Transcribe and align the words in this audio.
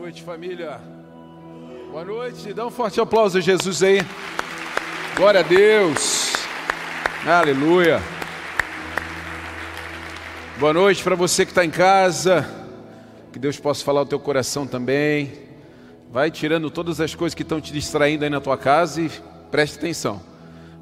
noite, 0.00 0.22
família. 0.22 0.80
Boa 1.90 2.06
noite. 2.06 2.54
Dá 2.54 2.66
um 2.66 2.70
forte 2.70 2.98
aplauso 2.98 3.36
a 3.36 3.40
Jesus 3.42 3.82
aí. 3.82 3.98
Glória 5.14 5.40
a 5.40 5.42
Deus. 5.42 6.32
Aleluia. 7.26 8.00
Boa 10.58 10.72
noite 10.72 11.02
para 11.02 11.14
você 11.14 11.44
que 11.44 11.50
está 11.50 11.66
em 11.66 11.70
casa. 11.70 12.48
Que 13.30 13.38
Deus 13.38 13.60
possa 13.60 13.84
falar 13.84 14.00
o 14.00 14.06
teu 14.06 14.18
coração 14.18 14.66
também. 14.66 15.32
Vai 16.10 16.30
tirando 16.30 16.70
todas 16.70 16.98
as 16.98 17.14
coisas 17.14 17.34
que 17.34 17.42
estão 17.42 17.60
te 17.60 17.70
distraindo 17.70 18.24
aí 18.24 18.30
na 18.30 18.40
tua 18.40 18.56
casa 18.56 19.02
e 19.02 19.10
preste 19.50 19.76
atenção. 19.76 20.22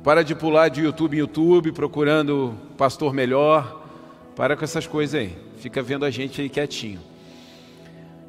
Para 0.04 0.22
de 0.22 0.36
pular 0.36 0.68
de 0.68 0.82
YouTube 0.82 1.16
em 1.16 1.20
YouTube 1.20 1.72
procurando 1.72 2.56
pastor 2.76 3.12
melhor. 3.12 3.82
Para 4.36 4.56
com 4.56 4.62
essas 4.62 4.86
coisas 4.86 5.20
aí. 5.20 5.36
Fica 5.58 5.82
vendo 5.82 6.04
a 6.04 6.10
gente 6.10 6.40
aí 6.40 6.48
quietinho. 6.48 7.17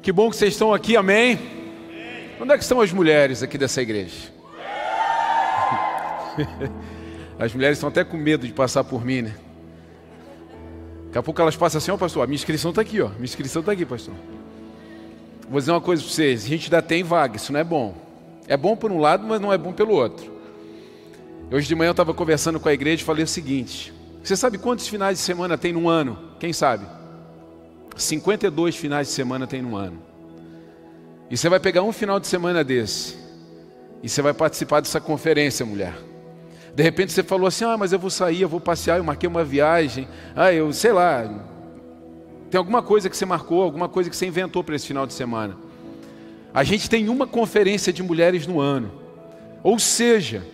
Que 0.02 0.12
bom 0.12 0.30
que 0.30 0.36
vocês 0.36 0.54
estão 0.54 0.72
aqui, 0.72 0.96
amém? 0.96 1.38
Onde 2.40 2.52
é 2.52 2.56
que 2.56 2.62
estão 2.62 2.80
as 2.80 2.90
mulheres 2.90 3.42
aqui 3.42 3.58
dessa 3.58 3.82
igreja? 3.82 4.32
As 7.38 7.52
mulheres 7.54 7.78
estão 7.78 7.88
até 7.88 8.04
com 8.04 8.16
medo 8.16 8.46
de 8.46 8.52
passar 8.52 8.84
por 8.84 9.04
mim, 9.04 9.22
né? 9.22 9.34
Daqui 11.06 11.18
a 11.18 11.22
pouco 11.22 11.40
elas 11.40 11.56
passam 11.56 11.78
assim, 11.78 11.90
ó 11.90 11.94
oh, 11.94 11.98
pastor, 11.98 12.22
a 12.22 12.26
minha 12.26 12.36
inscrição 12.36 12.70
está 12.70 12.82
aqui, 12.82 13.00
ó. 13.00 13.08
Minha 13.08 13.24
inscrição 13.24 13.60
está 13.60 13.72
aqui, 13.72 13.84
pastor. 13.84 14.14
Vou 15.48 15.58
dizer 15.58 15.72
uma 15.72 15.80
coisa 15.80 16.02
para 16.02 16.12
vocês, 16.12 16.44
a 16.44 16.48
gente 16.48 16.66
ainda 16.66 16.80
tem 16.80 17.02
vaga, 17.02 17.36
isso 17.36 17.52
não 17.52 17.60
é 17.60 17.64
bom. 17.64 17.94
É 18.46 18.56
bom 18.56 18.76
por 18.76 18.92
um 18.92 18.98
lado, 18.98 19.26
mas 19.26 19.40
não 19.40 19.52
é 19.52 19.58
bom 19.58 19.72
pelo 19.72 19.92
outro. 19.92 20.30
Hoje 21.50 21.66
de 21.66 21.74
manhã 21.74 21.88
eu 21.88 21.92
estava 21.92 22.14
conversando 22.14 22.60
com 22.60 22.68
a 22.68 22.72
igreja 22.72 23.02
e 23.02 23.06
falei 23.06 23.24
o 23.24 23.28
seguinte: 23.28 23.92
você 24.22 24.36
sabe 24.36 24.58
quantos 24.58 24.86
finais 24.86 25.18
de 25.18 25.24
semana 25.24 25.58
tem 25.58 25.72
num 25.72 25.88
ano? 25.88 26.18
Quem 26.38 26.52
sabe? 26.52 26.86
52 27.96 28.76
finais 28.76 29.08
de 29.08 29.12
semana 29.12 29.46
tem 29.46 29.62
no 29.62 29.76
ano. 29.76 29.98
E 31.30 31.36
você 31.36 31.48
vai 31.48 31.60
pegar 31.60 31.82
um 31.82 31.92
final 31.92 32.18
de 32.18 32.26
semana 32.26 32.64
desse. 32.64 33.16
E 34.02 34.08
você 34.08 34.22
vai 34.22 34.32
participar 34.34 34.80
dessa 34.80 35.00
conferência, 35.00 35.64
mulher. 35.64 35.94
De 36.74 36.82
repente 36.82 37.12
você 37.12 37.22
falou 37.22 37.46
assim: 37.46 37.64
ah, 37.64 37.76
mas 37.76 37.92
eu 37.92 37.98
vou 37.98 38.10
sair, 38.10 38.42
eu 38.42 38.48
vou 38.48 38.60
passear, 38.60 38.98
eu 38.98 39.04
marquei 39.04 39.28
uma 39.28 39.44
viagem. 39.44 40.08
Ah, 40.34 40.52
eu 40.52 40.72
sei 40.72 40.92
lá. 40.92 41.28
Tem 42.50 42.58
alguma 42.58 42.82
coisa 42.82 43.08
que 43.08 43.16
você 43.16 43.24
marcou, 43.24 43.62
alguma 43.62 43.88
coisa 43.88 44.10
que 44.10 44.16
você 44.16 44.26
inventou 44.26 44.64
para 44.64 44.74
esse 44.74 44.86
final 44.86 45.06
de 45.06 45.12
semana. 45.12 45.56
A 46.52 46.64
gente 46.64 46.90
tem 46.90 47.08
uma 47.08 47.26
conferência 47.26 47.92
de 47.92 48.02
mulheres 48.02 48.46
no 48.46 48.60
ano. 48.60 48.90
Ou 49.62 49.78
seja, 49.78 50.44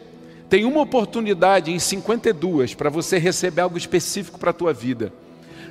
tem 0.48 0.64
uma 0.64 0.82
oportunidade 0.82 1.72
em 1.72 1.78
52 1.78 2.74
para 2.74 2.90
você 2.90 3.18
receber 3.18 3.62
algo 3.62 3.78
específico 3.78 4.38
para 4.38 4.50
a 4.50 4.54
tua 4.54 4.72
vida. 4.74 5.12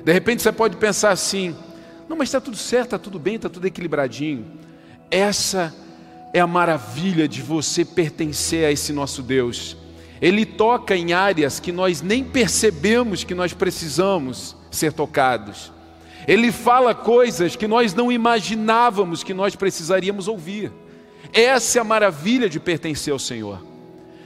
De 0.06 0.12
repente 0.12 0.40
você 0.40 0.52
pode 0.52 0.76
pensar 0.76 1.10
assim: 1.10 1.52
não, 2.08 2.16
mas 2.16 2.28
está 2.28 2.40
tudo 2.40 2.56
certo, 2.56 2.84
está 2.84 2.98
tudo 2.98 3.18
bem, 3.18 3.34
está 3.34 3.48
tudo 3.48 3.66
equilibradinho. 3.66 4.46
Essa 5.10 5.74
é 6.32 6.38
a 6.38 6.46
maravilha 6.46 7.26
de 7.26 7.42
você 7.42 7.84
pertencer 7.84 8.66
a 8.66 8.70
esse 8.70 8.92
nosso 8.92 9.20
Deus. 9.20 9.76
Ele 10.22 10.46
toca 10.46 10.94
em 10.94 11.12
áreas 11.12 11.58
que 11.58 11.72
nós 11.72 12.02
nem 12.02 12.22
percebemos 12.22 13.24
que 13.24 13.34
nós 13.34 13.52
precisamos 13.52 14.54
ser 14.70 14.92
tocados. 14.92 15.72
Ele 16.28 16.52
fala 16.52 16.94
coisas 16.94 17.56
que 17.56 17.66
nós 17.66 17.92
não 17.92 18.12
imaginávamos 18.12 19.24
que 19.24 19.34
nós 19.34 19.56
precisaríamos 19.56 20.28
ouvir. 20.28 20.70
Essa 21.32 21.78
é 21.78 21.80
a 21.80 21.84
maravilha 21.84 22.48
de 22.48 22.60
pertencer 22.60 23.12
ao 23.12 23.18
Senhor. 23.18 23.60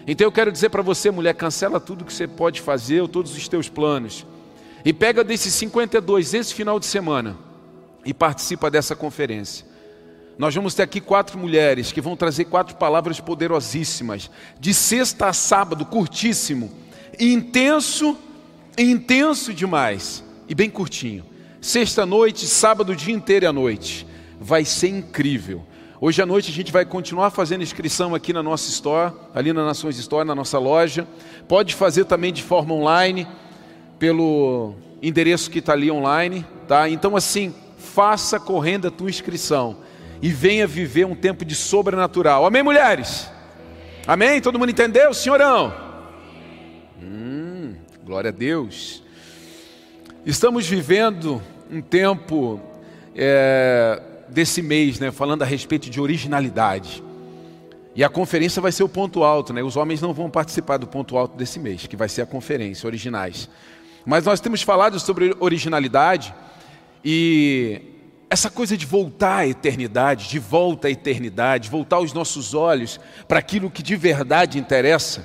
Então 0.07 0.27
eu 0.27 0.33
quero 0.33 0.53
dizer 0.53 0.69
para 0.69 0.83
você, 0.83 1.11
mulher, 1.11 1.33
cancela 1.33 1.81
tudo 1.81 2.05
que 2.05 2.13
você 2.13 2.29
pode 2.29 2.61
fazer, 2.61 3.01
ou 3.01 3.09
todos 3.09 3.35
os 3.35 3.49
teus 3.49 3.71
planos. 3.71 4.27
E 4.85 4.93
pega 4.93 5.23
desses 5.23 5.53
52 5.55 6.35
esse 6.35 6.55
final 6.55 6.81
de 6.81 6.87
semana 6.87 7.37
e 8.05 8.15
participa 8.15 8.71
dessa 8.71 8.97
conferência. 8.97 9.67
Nós 10.39 10.55
vamos 10.55 10.75
ter 10.75 10.83
aqui 10.83 11.01
quatro 11.01 11.39
mulheres 11.39 11.93
que 11.93 12.01
vão 12.01 12.17
trazer 12.17 12.47
quatro 12.47 12.77
palavras 12.77 13.21
poderosíssimas, 13.21 14.31
de 14.59 14.73
sexta 14.73 15.27
a 15.27 15.33
sábado, 15.35 15.85
curtíssimo, 15.85 16.73
intenso, 17.19 18.17
intenso 18.79 19.53
demais 19.53 20.25
e 20.49 20.55
bem 20.55 20.71
curtinho. 20.71 21.27
Sexta 21.61 22.07
noite, 22.07 22.47
sábado 22.47 22.97
dia 22.97 23.15
inteiro 23.15 23.45
e 23.45 23.49
à 23.49 23.53
noite. 23.53 24.07
Vai 24.41 24.65
ser 24.65 24.89
incrível. 24.89 25.63
Hoje 26.01 26.23
à 26.23 26.25
noite 26.25 26.51
a 26.51 26.55
gente 26.55 26.73
vai 26.73 26.87
continuar 26.87 27.29
fazendo 27.29 27.63
inscrição 27.63 28.15
aqui 28.15 28.33
na 28.33 28.43
nossa 28.43 28.71
store, 28.71 29.13
ali 29.35 29.53
na 29.53 29.63
Nações 29.63 29.99
Store, 29.99 30.27
na 30.27 30.35
nossa 30.35 30.59
loja. 30.59 31.07
Pode 31.47 31.75
fazer 31.75 32.07
também 32.07 32.33
de 32.33 32.43
forma 32.43 32.73
online 32.73 33.27
pelo 34.01 34.75
endereço 35.03 35.51
que 35.51 35.61
está 35.61 35.75
ali 35.75 35.91
online, 35.91 36.45
tá? 36.67 36.89
Então 36.89 37.15
assim, 37.15 37.55
faça 37.79 38.41
correndo 38.41 38.89
a 38.89 38.91
tua 38.91 39.11
inscrição 39.11 39.77
e 40.23 40.31
venha 40.31 40.67
viver 40.67 41.05
um 41.05 41.15
tempo 41.15 41.45
de 41.45 41.55
sobrenatural. 41.55 42.47
Amém, 42.47 42.63
mulheres? 42.63 43.31
Amém? 44.07 44.41
Todo 44.41 44.59
mundo 44.59 44.71
entendeu, 44.71 45.13
senhorão? 45.13 45.73
Hum, 47.01 47.75
glória 48.03 48.31
a 48.31 48.33
Deus. 48.33 49.03
Estamos 50.25 50.67
vivendo 50.67 51.41
um 51.71 51.83
tempo 51.83 52.59
é, 53.15 54.01
desse 54.29 54.63
mês, 54.63 54.99
né, 54.99 55.11
falando 55.11 55.43
a 55.43 55.47
respeito 55.47 55.91
de 55.91 56.01
originalidade. 56.01 57.03
E 57.95 58.03
a 58.03 58.09
conferência 58.09 58.63
vai 58.63 58.73
ser 58.73 58.83
o 58.83 58.89
ponto 58.89 59.25
alto, 59.25 59.53
né? 59.53 59.63
Os 59.63 59.77
homens 59.77 60.01
não 60.01 60.15
vão 60.15 60.31
participar 60.31 60.77
do 60.77 60.87
ponto 60.87 61.19
alto 61.19 61.37
desse 61.37 61.59
mês, 61.59 61.87
que 61.87 61.97
vai 61.97 62.09
ser 62.09 62.23
a 62.23 62.27
conferência, 62.27 62.87
originais. 62.87 63.49
Mas 64.11 64.25
nós 64.25 64.41
temos 64.41 64.61
falado 64.61 64.99
sobre 64.99 65.37
originalidade 65.39 66.35
e 67.05 67.81
essa 68.29 68.51
coisa 68.51 68.77
de 68.77 68.85
voltar 68.85 69.37
à 69.37 69.47
eternidade, 69.47 70.29
de 70.29 70.41
volta 70.41 70.89
à 70.89 70.91
eternidade, 70.91 71.71
voltar 71.71 72.01
os 72.01 72.13
nossos 72.13 72.53
olhos 72.53 72.99
para 73.29 73.39
aquilo 73.39 73.71
que 73.71 73.85
de 73.85 73.95
verdade 73.95 74.59
interessa, 74.59 75.25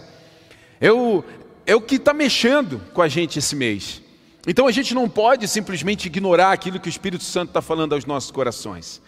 é 0.80 0.92
o, 0.92 1.24
é 1.66 1.76
o 1.76 1.82
que 1.82 1.96
está 1.96 2.14
mexendo 2.14 2.80
com 2.94 3.02
a 3.02 3.08
gente 3.08 3.40
esse 3.40 3.56
mês. 3.56 4.04
Então 4.46 4.68
a 4.68 4.72
gente 4.72 4.94
não 4.94 5.10
pode 5.10 5.48
simplesmente 5.48 6.06
ignorar 6.06 6.52
aquilo 6.52 6.80
que 6.80 6.88
o 6.88 6.88
Espírito 6.88 7.24
Santo 7.24 7.50
está 7.50 7.64
falando 7.64 7.94
aos 7.94 8.06
nossos 8.06 8.30
corações. 8.30 9.02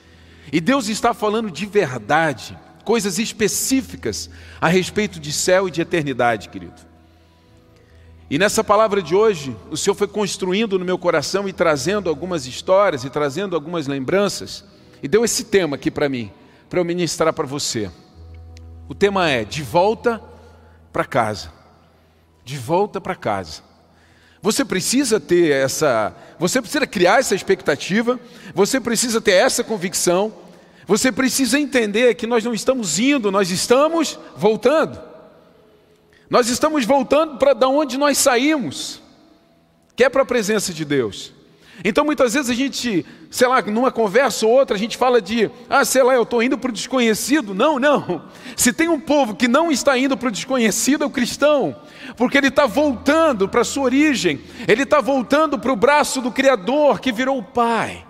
E 0.52 0.60
Deus 0.60 0.88
está 0.88 1.14
falando 1.14 1.52
de 1.52 1.68
verdade, 1.68 2.58
coisas 2.84 3.20
específicas 3.20 4.28
a 4.60 4.68
respeito 4.68 5.20
de 5.20 5.32
céu 5.32 5.68
e 5.68 5.72
de 5.72 5.82
eternidade, 5.82 6.50
querido. 6.50 6.87
E 8.30 8.38
nessa 8.38 8.62
palavra 8.62 9.02
de 9.02 9.16
hoje, 9.16 9.56
o 9.72 9.78
Senhor 9.78 9.96
foi 9.96 10.08
construindo 10.08 10.78
no 10.78 10.84
meu 10.84 10.98
coração 10.98 11.48
e 11.48 11.54
trazendo 11.54 12.10
algumas 12.10 12.46
histórias 12.46 13.06
e 13.06 13.10
trazendo 13.10 13.56
algumas 13.56 13.88
lembranças, 13.88 14.66
e 15.02 15.08
deu 15.08 15.24
esse 15.24 15.46
tema 15.46 15.78
aqui 15.78 15.90
para 15.90 16.10
mim, 16.10 16.30
para 16.70 16.80
eu 16.80 16.86
ministrar 16.86 17.32
para 17.32 17.46
você. 17.46 17.90
O 18.90 18.96
tema 18.96 19.30
é 19.30 19.46
de 19.46 19.64
volta 19.64 20.22
para 20.92 21.06
casa. 21.06 21.54
De 22.44 22.58
volta 22.58 23.00
para 23.00 23.16
casa. 23.16 23.62
Você 24.42 24.66
precisa 24.66 25.20
ter 25.20 25.52
essa, 25.52 26.14
você 26.38 26.62
precisa 26.62 26.86
criar 26.86 27.20
essa 27.20 27.36
expectativa, 27.36 28.20
você 28.54 28.80
precisa 28.80 29.22
ter 29.22 29.32
essa 29.32 29.64
convicção, 29.64 30.34
você 30.86 31.12
precisa 31.12 31.60
entender 31.60 32.16
que 32.16 32.28
nós 32.28 32.44
não 32.44 32.54
estamos 32.54 33.00
indo, 33.00 33.32
nós 33.32 33.52
estamos 33.52 34.20
voltando. 34.36 35.07
Nós 36.30 36.50
estamos 36.50 36.86
voltando 36.86 37.38
para 37.38 37.54
da 37.54 37.68
onde 37.70 37.98
nós 37.98 38.18
saímos, 38.18 39.02
que 39.96 40.04
é 40.04 40.10
para 40.10 40.24
a 40.24 40.26
presença 40.26 40.74
de 40.74 40.84
Deus. 40.84 41.34
Então 41.84 42.04
muitas 42.04 42.34
vezes 42.34 42.50
a 42.50 42.54
gente, 42.54 43.06
sei 43.30 43.48
lá, 43.48 43.62
numa 43.62 43.92
conversa 43.92 44.46
ou 44.46 44.52
outra, 44.52 44.76
a 44.76 44.80
gente 44.80 44.98
fala 44.98 45.22
de, 45.22 45.50
ah, 45.70 45.86
sei 45.86 46.04
lá, 46.04 46.16
eu 46.16 46.24
estou 46.24 46.42
indo 46.42 46.58
para 46.58 46.70
o 46.70 46.74
desconhecido. 46.74 47.54
Não, 47.54 47.80
não. 47.80 48.24
Se 48.58 48.74
tem 48.74 48.90
um 48.90 49.00
povo 49.00 49.36
que 49.36 49.48
não 49.48 49.72
está 49.72 49.98
indo 49.98 50.18
para 50.18 50.28
o 50.28 50.32
desconhecido, 50.32 51.04
é 51.04 51.08
o 51.08 51.12
cristão, 51.12 51.76
porque 52.18 52.38
ele 52.38 52.48
está 52.48 52.66
voltando 52.66 53.48
para 53.48 53.62
a 53.62 53.66
sua 53.66 53.84
origem, 53.84 54.42
ele 54.68 54.84
está 54.84 55.00
voltando 55.00 55.58
para 55.60 55.72
o 55.72 55.76
braço 55.76 56.20
do 56.20 56.32
Criador 56.32 57.00
que 57.00 57.12
virou 57.12 57.38
o 57.38 57.44
Pai, 57.44 58.06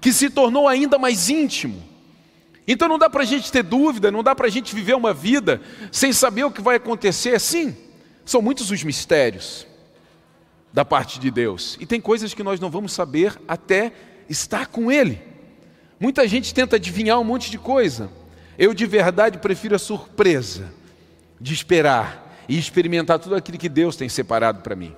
que 0.00 0.12
se 0.12 0.30
tornou 0.30 0.66
ainda 0.66 0.98
mais 0.98 1.28
íntimo. 1.28 1.89
Então 2.72 2.88
não 2.88 3.00
dá 3.00 3.10
para 3.10 3.24
a 3.24 3.26
gente 3.26 3.50
ter 3.50 3.64
dúvida, 3.64 4.12
não 4.12 4.22
dá 4.22 4.32
para 4.32 4.46
a 4.46 4.48
gente 4.48 4.72
viver 4.72 4.94
uma 4.94 5.12
vida 5.12 5.60
sem 5.90 6.12
saber 6.12 6.44
o 6.44 6.52
que 6.52 6.62
vai 6.62 6.76
acontecer. 6.76 7.40
Sim, 7.40 7.76
são 8.24 8.40
muitos 8.40 8.70
os 8.70 8.84
mistérios 8.84 9.66
da 10.72 10.84
parte 10.84 11.18
de 11.18 11.32
Deus. 11.32 11.76
E 11.80 11.84
tem 11.84 12.00
coisas 12.00 12.32
que 12.32 12.44
nós 12.44 12.60
não 12.60 12.70
vamos 12.70 12.92
saber 12.92 13.36
até 13.48 13.92
estar 14.28 14.68
com 14.68 14.88
Ele. 14.88 15.20
Muita 15.98 16.28
gente 16.28 16.54
tenta 16.54 16.76
adivinhar 16.76 17.18
um 17.18 17.24
monte 17.24 17.50
de 17.50 17.58
coisa. 17.58 18.08
Eu 18.56 18.72
de 18.72 18.86
verdade 18.86 19.38
prefiro 19.38 19.74
a 19.74 19.78
surpresa 19.78 20.72
de 21.40 21.52
esperar 21.52 22.40
e 22.48 22.56
experimentar 22.56 23.18
tudo 23.18 23.34
aquilo 23.34 23.58
que 23.58 23.68
Deus 23.68 23.96
tem 23.96 24.08
separado 24.08 24.60
para 24.60 24.76
mim. 24.76 24.94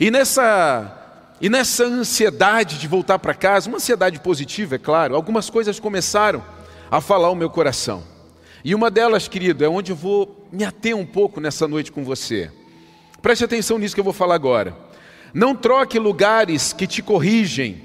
E 0.00 0.10
nessa 0.10 0.99
e 1.40 1.48
nessa 1.48 1.84
ansiedade 1.84 2.78
de 2.78 2.86
voltar 2.86 3.18
para 3.18 3.32
casa, 3.32 3.68
uma 3.68 3.78
ansiedade 3.78 4.20
positiva, 4.20 4.74
é 4.74 4.78
claro, 4.78 5.14
algumas 5.14 5.48
coisas 5.48 5.80
começaram 5.80 6.44
a 6.90 7.00
falar 7.00 7.30
o 7.30 7.34
meu 7.34 7.48
coração. 7.48 8.02
E 8.62 8.74
uma 8.74 8.90
delas, 8.90 9.26
querido, 9.26 9.64
é 9.64 9.68
onde 9.68 9.92
eu 9.92 9.96
vou 9.96 10.46
me 10.52 10.64
ater 10.64 10.94
um 10.94 11.06
pouco 11.06 11.40
nessa 11.40 11.66
noite 11.66 11.90
com 11.90 12.04
você. 12.04 12.50
Preste 13.22 13.44
atenção 13.44 13.78
nisso 13.78 13.94
que 13.94 14.00
eu 14.00 14.04
vou 14.04 14.12
falar 14.12 14.34
agora. 14.34 14.76
Não 15.32 15.54
troque 15.54 15.98
lugares 15.98 16.74
que 16.74 16.86
te 16.86 17.00
corrigem 17.00 17.80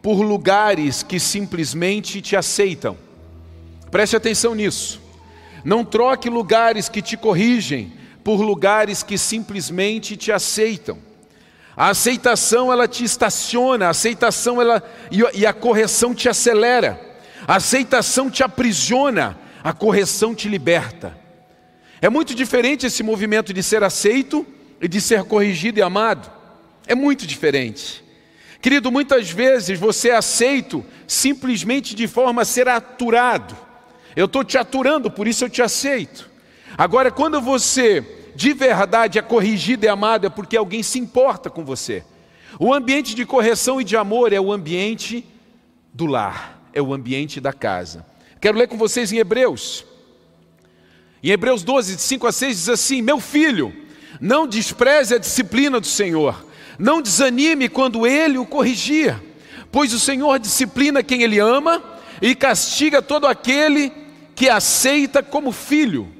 por 0.00 0.20
lugares 0.22 1.02
que 1.02 1.18
simplesmente 1.18 2.20
te 2.20 2.36
aceitam. 2.36 2.96
Preste 3.90 4.14
atenção 4.14 4.54
nisso. 4.54 5.00
Não 5.64 5.84
troque 5.84 6.30
lugares 6.30 6.88
que 6.88 7.02
te 7.02 7.16
corrigem 7.16 7.92
por 8.22 8.40
lugares 8.40 9.02
que 9.02 9.18
simplesmente 9.18 10.16
te 10.16 10.30
aceitam. 10.30 11.09
A 11.80 11.88
aceitação 11.88 12.70
ela 12.70 12.86
te 12.86 13.04
estaciona, 13.04 13.86
a 13.86 13.88
aceitação 13.88 14.60
ela 14.60 14.82
e 15.10 15.46
a 15.46 15.52
correção 15.54 16.14
te 16.14 16.28
acelera. 16.28 17.00
A 17.48 17.56
aceitação 17.56 18.30
te 18.30 18.42
aprisiona, 18.42 19.38
a 19.64 19.72
correção 19.72 20.34
te 20.34 20.46
liberta. 20.46 21.16
É 21.98 22.10
muito 22.10 22.34
diferente 22.34 22.84
esse 22.84 23.02
movimento 23.02 23.54
de 23.54 23.62
ser 23.62 23.82
aceito 23.82 24.46
e 24.78 24.86
de 24.86 25.00
ser 25.00 25.24
corrigido 25.24 25.78
e 25.78 25.82
amado. 25.82 26.30
É 26.86 26.94
muito 26.94 27.26
diferente. 27.26 28.04
Querido, 28.60 28.92
muitas 28.92 29.30
vezes 29.30 29.78
você 29.78 30.10
é 30.10 30.16
aceito 30.16 30.84
simplesmente 31.06 31.94
de 31.94 32.06
forma 32.06 32.42
a 32.42 32.44
ser 32.44 32.68
aturado. 32.68 33.56
Eu 34.14 34.26
estou 34.26 34.44
te 34.44 34.58
aturando, 34.58 35.10
por 35.10 35.26
isso 35.26 35.46
eu 35.46 35.48
te 35.48 35.62
aceito. 35.62 36.28
Agora, 36.76 37.10
quando 37.10 37.40
você 37.40 38.19
de 38.34 38.52
verdade 38.52 39.18
é 39.18 39.22
corrigido 39.22 39.84
e 39.84 39.88
amado, 39.88 40.26
é 40.26 40.30
porque 40.30 40.56
alguém 40.56 40.82
se 40.82 40.98
importa 40.98 41.50
com 41.50 41.64
você. 41.64 42.04
O 42.58 42.74
ambiente 42.74 43.14
de 43.14 43.24
correção 43.24 43.80
e 43.80 43.84
de 43.84 43.96
amor 43.96 44.32
é 44.32 44.40
o 44.40 44.52
ambiente 44.52 45.24
do 45.92 46.06
lar, 46.06 46.60
é 46.72 46.82
o 46.82 46.92
ambiente 46.92 47.40
da 47.40 47.52
casa. 47.52 48.04
Quero 48.40 48.58
ler 48.58 48.68
com 48.68 48.76
vocês 48.76 49.12
em 49.12 49.18
Hebreus. 49.18 49.84
Em 51.22 51.30
Hebreus 51.30 51.62
12, 51.62 51.96
de 51.96 52.02
5 52.02 52.26
a 52.26 52.32
6, 52.32 52.56
diz 52.56 52.68
assim: 52.68 53.02
Meu 53.02 53.20
filho, 53.20 53.72
não 54.20 54.46
despreze 54.46 55.14
a 55.14 55.18
disciplina 55.18 55.78
do 55.78 55.86
Senhor, 55.86 56.44
não 56.78 57.02
desanime 57.02 57.68
quando 57.68 58.06
ele 58.06 58.38
o 58.38 58.46
corrigir, 58.46 59.14
pois 59.70 59.92
o 59.92 60.00
Senhor 60.00 60.38
disciplina 60.38 61.02
quem 61.02 61.22
ele 61.22 61.38
ama 61.38 61.82
e 62.22 62.34
castiga 62.34 63.02
todo 63.02 63.26
aquele 63.26 63.92
que 64.34 64.48
aceita 64.48 65.22
como 65.22 65.52
filho. 65.52 66.19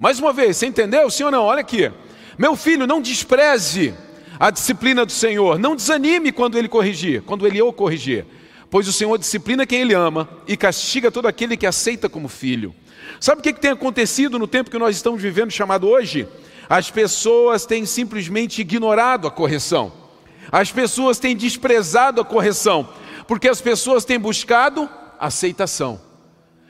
Mais 0.00 0.18
uma 0.18 0.32
vez, 0.32 0.56
você 0.56 0.66
entendeu? 0.66 1.10
Sim 1.10 1.24
ou 1.24 1.30
não? 1.30 1.44
Olha 1.44 1.60
aqui. 1.60 1.92
Meu 2.38 2.56
filho, 2.56 2.86
não 2.86 3.02
despreze 3.02 3.92
a 4.38 4.50
disciplina 4.50 5.04
do 5.04 5.12
Senhor, 5.12 5.58
não 5.58 5.76
desanime 5.76 6.32
quando 6.32 6.56
ele 6.56 6.68
corrigir, 6.68 7.20
quando 7.20 7.46
ele 7.46 7.60
o 7.60 7.70
corrigir, 7.70 8.24
pois 8.70 8.88
o 8.88 8.92
Senhor 8.94 9.18
disciplina 9.18 9.66
quem 9.66 9.82
ele 9.82 9.92
ama 9.92 10.26
e 10.48 10.56
castiga 10.56 11.10
todo 11.10 11.28
aquele 11.28 11.54
que 11.54 11.66
aceita 11.66 12.08
como 12.08 12.28
filho. 12.28 12.74
Sabe 13.20 13.40
o 13.40 13.42
que 13.42 13.52
tem 13.52 13.72
acontecido 13.72 14.38
no 14.38 14.46
tempo 14.46 14.70
que 14.70 14.78
nós 14.78 14.96
estamos 14.96 15.20
vivendo, 15.20 15.50
chamado 15.50 15.86
hoje? 15.86 16.26
As 16.66 16.90
pessoas 16.90 17.66
têm 17.66 17.84
simplesmente 17.84 18.62
ignorado 18.62 19.26
a 19.26 19.30
correção, 19.30 19.92
as 20.50 20.72
pessoas 20.72 21.18
têm 21.18 21.36
desprezado 21.36 22.22
a 22.22 22.24
correção, 22.24 22.88
porque 23.28 23.48
as 23.48 23.60
pessoas 23.60 24.06
têm 24.06 24.18
buscado 24.18 24.88
aceitação. 25.18 26.00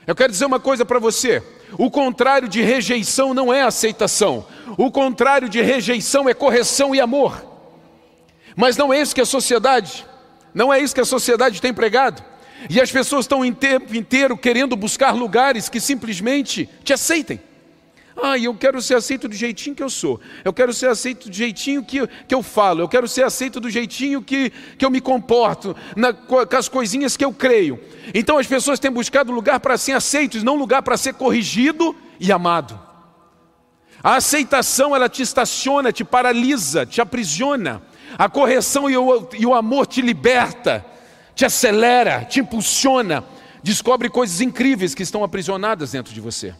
Eu 0.04 0.16
quero 0.16 0.32
dizer 0.32 0.46
uma 0.46 0.58
coisa 0.58 0.84
para 0.84 0.98
você: 0.98 1.40
o 1.78 1.90
contrário 1.90 2.48
de 2.48 2.62
rejeição 2.62 3.34
não 3.34 3.52
é 3.52 3.62
aceitação, 3.62 4.46
o 4.76 4.90
contrário 4.90 5.48
de 5.48 5.60
rejeição 5.60 6.28
é 6.28 6.34
correção 6.34 6.94
e 6.94 7.00
amor. 7.00 7.44
Mas 8.56 8.76
não 8.76 8.92
é 8.92 9.00
isso 9.00 9.14
que 9.14 9.20
a 9.20 9.26
sociedade, 9.26 10.06
não 10.52 10.72
é 10.72 10.80
isso 10.80 10.94
que 10.94 11.00
a 11.00 11.04
sociedade 11.04 11.60
tem 11.60 11.72
pregado. 11.72 12.22
E 12.68 12.80
as 12.80 12.90
pessoas 12.90 13.24
estão 13.24 13.40
o 13.40 13.54
tempo 13.54 13.96
inteiro 13.96 14.36
querendo 14.36 14.76
buscar 14.76 15.14
lugares 15.14 15.68
que 15.68 15.80
simplesmente 15.80 16.68
te 16.84 16.92
aceitem. 16.92 17.40
Ah, 18.22 18.38
eu 18.38 18.54
quero 18.54 18.82
ser 18.82 18.94
aceito 18.94 19.28
do 19.28 19.34
jeitinho 19.34 19.74
que 19.74 19.82
eu 19.82 19.88
sou. 19.88 20.20
Eu 20.44 20.52
quero 20.52 20.72
ser 20.72 20.88
aceito 20.88 21.28
do 21.28 21.34
jeitinho 21.34 21.82
que, 21.82 22.06
que 22.06 22.34
eu 22.34 22.42
falo. 22.42 22.82
Eu 22.82 22.88
quero 22.88 23.08
ser 23.08 23.24
aceito 23.24 23.58
do 23.58 23.70
jeitinho 23.70 24.22
que, 24.22 24.50
que 24.76 24.84
eu 24.84 24.90
me 24.90 25.00
comporto, 25.00 25.74
na, 25.96 26.12
com 26.12 26.38
as 26.38 26.68
coisinhas 26.68 27.16
que 27.16 27.24
eu 27.24 27.32
creio. 27.32 27.80
Então 28.14 28.36
as 28.36 28.46
pessoas 28.46 28.78
têm 28.78 28.90
buscado 28.90 29.32
lugar 29.32 29.58
para 29.60 29.78
ser 29.78 29.92
aceitos, 29.92 30.42
não 30.42 30.56
lugar 30.56 30.82
para 30.82 30.96
ser 30.96 31.14
corrigido 31.14 31.96
e 32.18 32.30
amado. 32.30 32.78
A 34.02 34.16
aceitação, 34.16 34.94
ela 34.94 35.08
te 35.08 35.22
estaciona, 35.22 35.92
te 35.92 36.04
paralisa, 36.04 36.86
te 36.86 37.00
aprisiona. 37.00 37.82
A 38.18 38.28
correção 38.28 38.90
e 38.90 38.96
o, 38.96 39.28
e 39.38 39.46
o 39.46 39.54
amor 39.54 39.86
te 39.86 40.02
liberta, 40.02 40.84
te 41.34 41.44
acelera, 41.44 42.24
te 42.24 42.40
impulsiona. 42.40 43.24
Descobre 43.62 44.08
coisas 44.08 44.40
incríveis 44.40 44.94
que 44.94 45.02
estão 45.02 45.22
aprisionadas 45.22 45.92
dentro 45.92 46.12
de 46.12 46.20
você. 46.20 46.54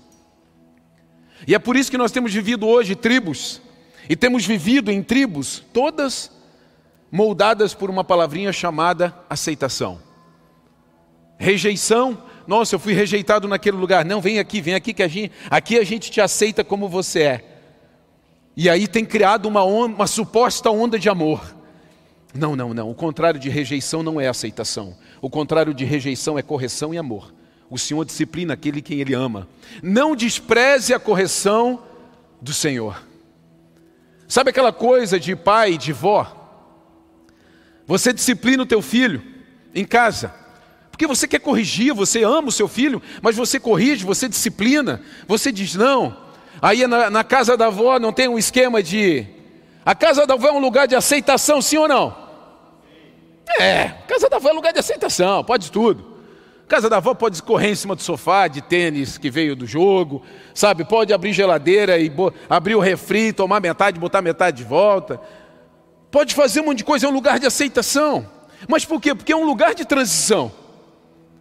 E 1.50 1.55
é 1.56 1.58
por 1.58 1.75
isso 1.75 1.91
que 1.91 1.99
nós 1.99 2.12
temos 2.12 2.32
vivido 2.32 2.64
hoje 2.64 2.94
tribos, 2.94 3.61
e 4.08 4.14
temos 4.14 4.47
vivido 4.47 4.88
em 4.88 5.02
tribos, 5.02 5.64
todas 5.73 6.31
moldadas 7.11 7.75
por 7.75 7.91
uma 7.91 8.05
palavrinha 8.05 8.52
chamada 8.52 9.12
aceitação. 9.29 10.00
Rejeição, 11.38 12.23
nossa, 12.47 12.76
eu 12.76 12.79
fui 12.79 12.93
rejeitado 12.93 13.49
naquele 13.49 13.76
lugar. 13.76 14.05
Não, 14.05 14.20
vem 14.20 14.38
aqui, 14.38 14.61
vem 14.61 14.76
aqui 14.76 14.94
que 14.94 15.02
a 15.02 15.08
gente, 15.08 15.32
aqui 15.50 15.76
a 15.76 15.82
gente 15.82 16.08
te 16.08 16.20
aceita 16.20 16.62
como 16.62 16.88
você 16.88 17.23
é. 17.23 17.44
E 18.56 18.70
aí 18.70 18.87
tem 18.87 19.05
criado 19.05 19.47
uma, 19.47 19.64
onda, 19.64 19.97
uma 19.97 20.06
suposta 20.06 20.70
onda 20.70 21.00
de 21.00 21.08
amor. 21.08 21.56
Não, 22.32 22.55
não, 22.55 22.73
não. 22.73 22.88
O 22.88 22.94
contrário 22.94 23.41
de 23.41 23.49
rejeição 23.49 24.05
não 24.05 24.20
é 24.20 24.29
aceitação. 24.29 24.97
O 25.20 25.29
contrário 25.29 25.75
de 25.75 25.85
rejeição 25.85 26.38
é 26.38 26.43
correção 26.43 26.94
e 26.94 26.97
amor. 26.97 27.35
O 27.70 27.78
Senhor 27.78 28.05
disciplina 28.05 28.55
aquele 28.55 28.82
quem 28.82 29.00
Ele 29.00 29.14
ama. 29.14 29.49
Não 29.81 30.17
despreze 30.17 30.93
a 30.93 30.99
correção 30.99 31.84
do 32.43 32.52
Senhor. 32.52 33.00
Sabe 34.26 34.50
aquela 34.50 34.72
coisa 34.72 35.20
de 35.20 35.37
pai 35.37 35.72
e 35.72 35.78
de 35.78 35.93
vó? 35.93 36.37
Você 37.87 38.12
disciplina 38.12 38.64
o 38.64 38.67
teu 38.67 38.82
filho 38.82 39.22
em 39.72 39.84
casa. 39.84 40.34
Porque 40.90 41.06
você 41.06 41.26
quer 41.26 41.38
corrigir, 41.38 41.94
você 41.94 42.25
ama 42.25 42.49
o 42.49 42.52
seu 42.52 42.69
filho, 42.69 43.00
mas 43.22 43.37
você 43.37 43.58
corrige, 43.58 44.05
você 44.05 44.28
disciplina, 44.28 45.00
você 45.26 45.50
diz 45.50 45.75
não. 45.75 46.16
Aí 46.61 46.87
na, 46.87 47.08
na 47.08 47.25
casa 47.25 47.56
da 47.56 47.66
avó 47.66 47.99
não 47.99 48.12
tem 48.12 48.28
um 48.28 48.38
esquema 48.38 48.82
de. 48.82 49.26
A 49.84 49.94
casa 49.94 50.26
da 50.26 50.34
avó 50.34 50.49
é 50.49 50.52
um 50.52 50.58
lugar 50.58 50.87
de 50.87 50.94
aceitação, 50.94 51.62
sim 51.62 51.78
ou 51.78 51.88
não? 51.88 52.16
É, 53.58 53.88
casa 54.06 54.28
da 54.28 54.37
avó 54.37 54.50
é 54.50 54.52
lugar 54.52 54.73
de 54.73 54.78
aceitação, 54.78 55.43
pode 55.43 55.70
tudo. 55.70 56.09
Casa 56.70 56.88
da 56.88 56.99
avó 56.99 57.14
pode 57.14 57.43
correr 57.43 57.70
em 57.70 57.75
cima 57.75 57.96
do 57.96 58.02
sofá 58.02 58.46
de 58.46 58.61
tênis 58.61 59.19
que 59.19 59.28
veio 59.28 59.56
do 59.56 59.67
jogo, 59.67 60.22
sabe? 60.55 60.84
Pode 60.84 61.12
abrir 61.12 61.32
geladeira 61.32 61.99
e 61.99 62.12
abrir 62.49 62.76
o 62.76 62.78
refri, 62.78 63.33
tomar 63.33 63.59
metade, 63.61 63.99
botar 63.99 64.23
metade 64.23 64.59
de 64.59 64.62
volta. 64.62 65.21
Pode 66.12 66.33
fazer 66.33 66.61
um 66.61 66.66
monte 66.66 66.78
de 66.78 66.85
coisa, 66.85 67.06
é 67.06 67.09
um 67.09 67.12
lugar 67.12 67.40
de 67.40 67.47
aceitação. 67.47 68.25
Mas 68.68 68.85
por 68.85 69.00
quê? 69.00 69.12
Porque 69.16 69.33
é 69.33 69.37
um 69.37 69.44
lugar 69.44 69.75
de 69.75 69.85
transição. 69.85 70.52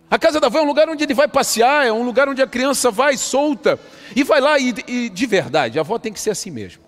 A 0.09 0.17
casa 0.17 0.39
da 0.39 0.47
avó 0.47 0.57
é 0.57 0.61
um 0.63 0.65
lugar 0.65 0.89
onde 0.89 1.03
ele 1.03 1.13
vai 1.13 1.27
passear, 1.27 1.85
é 1.85 1.93
um 1.93 2.01
lugar 2.01 2.27
onde 2.27 2.41
a 2.41 2.47
criança 2.47 2.89
vai 2.89 3.15
solta 3.15 3.79
e 4.15 4.23
vai 4.23 4.41
lá 4.41 4.57
e, 4.57 4.73
e 4.87 5.09
de 5.09 5.25
verdade, 5.27 5.77
a 5.77 5.83
avó 5.83 5.99
tem 5.99 6.11
que 6.11 6.19
ser 6.19 6.31
assim 6.31 6.49
mesmo. 6.49 6.81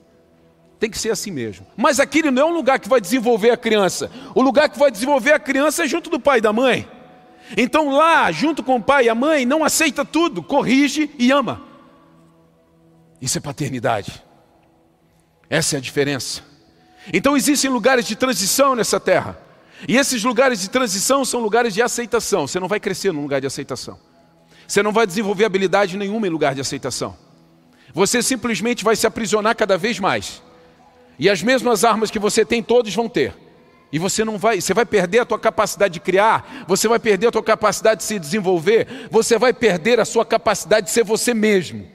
Tem 0.80 0.90
que 0.90 0.98
ser 0.98 1.12
assim 1.12 1.30
mesmo. 1.30 1.68
Mas 1.78 2.00
aquele 2.00 2.32
não 2.32 2.42
é 2.42 2.46
um 2.46 2.56
lugar 2.56 2.80
que 2.80 2.90
vai 2.90 3.00
desenvolver 3.00 3.52
a 3.52 3.58
criança. 3.58 4.10
O 4.34 4.42
lugar 4.42 4.68
que 4.68 4.80
vai 4.80 4.90
desenvolver 4.90 5.32
a 5.32 5.40
criança 5.40 5.84
é 5.84 5.88
junto 5.88 6.10
do 6.10 6.20
pai 6.20 6.40
e 6.40 6.42
da 6.42 6.52
mãe. 6.52 6.90
Então 7.58 7.90
lá, 7.90 8.32
junto 8.32 8.64
com 8.64 8.78
o 8.78 8.84
pai 8.84 9.06
e 9.06 9.10
a 9.10 9.16
mãe, 9.16 9.46
não 9.46 9.64
aceita 9.64 10.06
tudo, 10.06 10.42
corrige 10.42 11.10
e 11.18 11.32
ama. 11.32 11.62
Isso 13.22 13.38
é 13.38 13.42
paternidade. 13.42 14.24
Essa 15.50 15.76
é 15.76 15.78
a 15.78 15.82
diferença. 15.82 16.42
Então 17.14 17.36
existem 17.36 17.70
lugares 17.70 18.06
de 18.06 18.16
transição 18.16 18.76
nessa 18.76 19.00
terra. 19.00 19.38
E 19.88 19.98
esses 19.98 20.24
lugares 20.24 20.62
de 20.62 20.70
transição 20.70 21.26
são 21.26 21.40
lugares 21.40 21.74
de 21.74 21.82
aceitação. 21.82 22.48
Você 22.48 22.60
não 22.60 22.68
vai 22.68 22.80
crescer 22.80 23.12
num 23.12 23.22
lugar 23.22 23.42
de 23.42 23.48
aceitação. 23.48 24.00
Você 24.68 24.82
não 24.82 24.92
vai 24.92 25.06
desenvolver 25.06 25.46
habilidade 25.46 25.98
nenhuma 25.98 26.28
em 26.28 26.30
lugar 26.30 26.56
de 26.56 26.62
aceitação. 26.62 27.18
Você 27.94 28.22
simplesmente 28.22 28.84
vai 28.84 28.96
se 28.96 29.06
aprisionar 29.06 29.56
cada 29.56 29.78
vez 29.78 30.00
mais. 30.00 30.42
E 31.20 31.30
as 31.30 31.44
mesmas 31.44 31.84
armas 31.84 32.10
que 32.10 32.20
você 32.20 32.46
tem, 32.46 32.64
todos 32.64 32.94
vão 32.96 33.10
ter. 33.10 33.36
E 33.92 34.00
você 34.00 34.24
não 34.24 34.38
vai, 34.38 34.62
você 34.62 34.74
vai 34.74 34.86
perder 34.86 35.20
a 35.20 35.26
tua 35.26 35.38
capacidade 35.38 35.94
de 35.94 36.00
criar, 36.00 36.66
você 36.68 36.88
vai 36.88 36.98
perder 36.98 37.28
a 37.28 37.32
tua 37.32 37.44
capacidade 37.44 38.00
de 38.00 38.06
se 38.06 38.18
desenvolver, 38.18 39.08
você 39.12 39.38
vai 39.38 39.54
perder 39.54 40.00
a 40.00 40.06
sua 40.06 40.26
capacidade 40.26 40.88
de 40.88 40.92
ser 40.92 41.04
você 41.04 41.34
mesmo. 41.34 41.86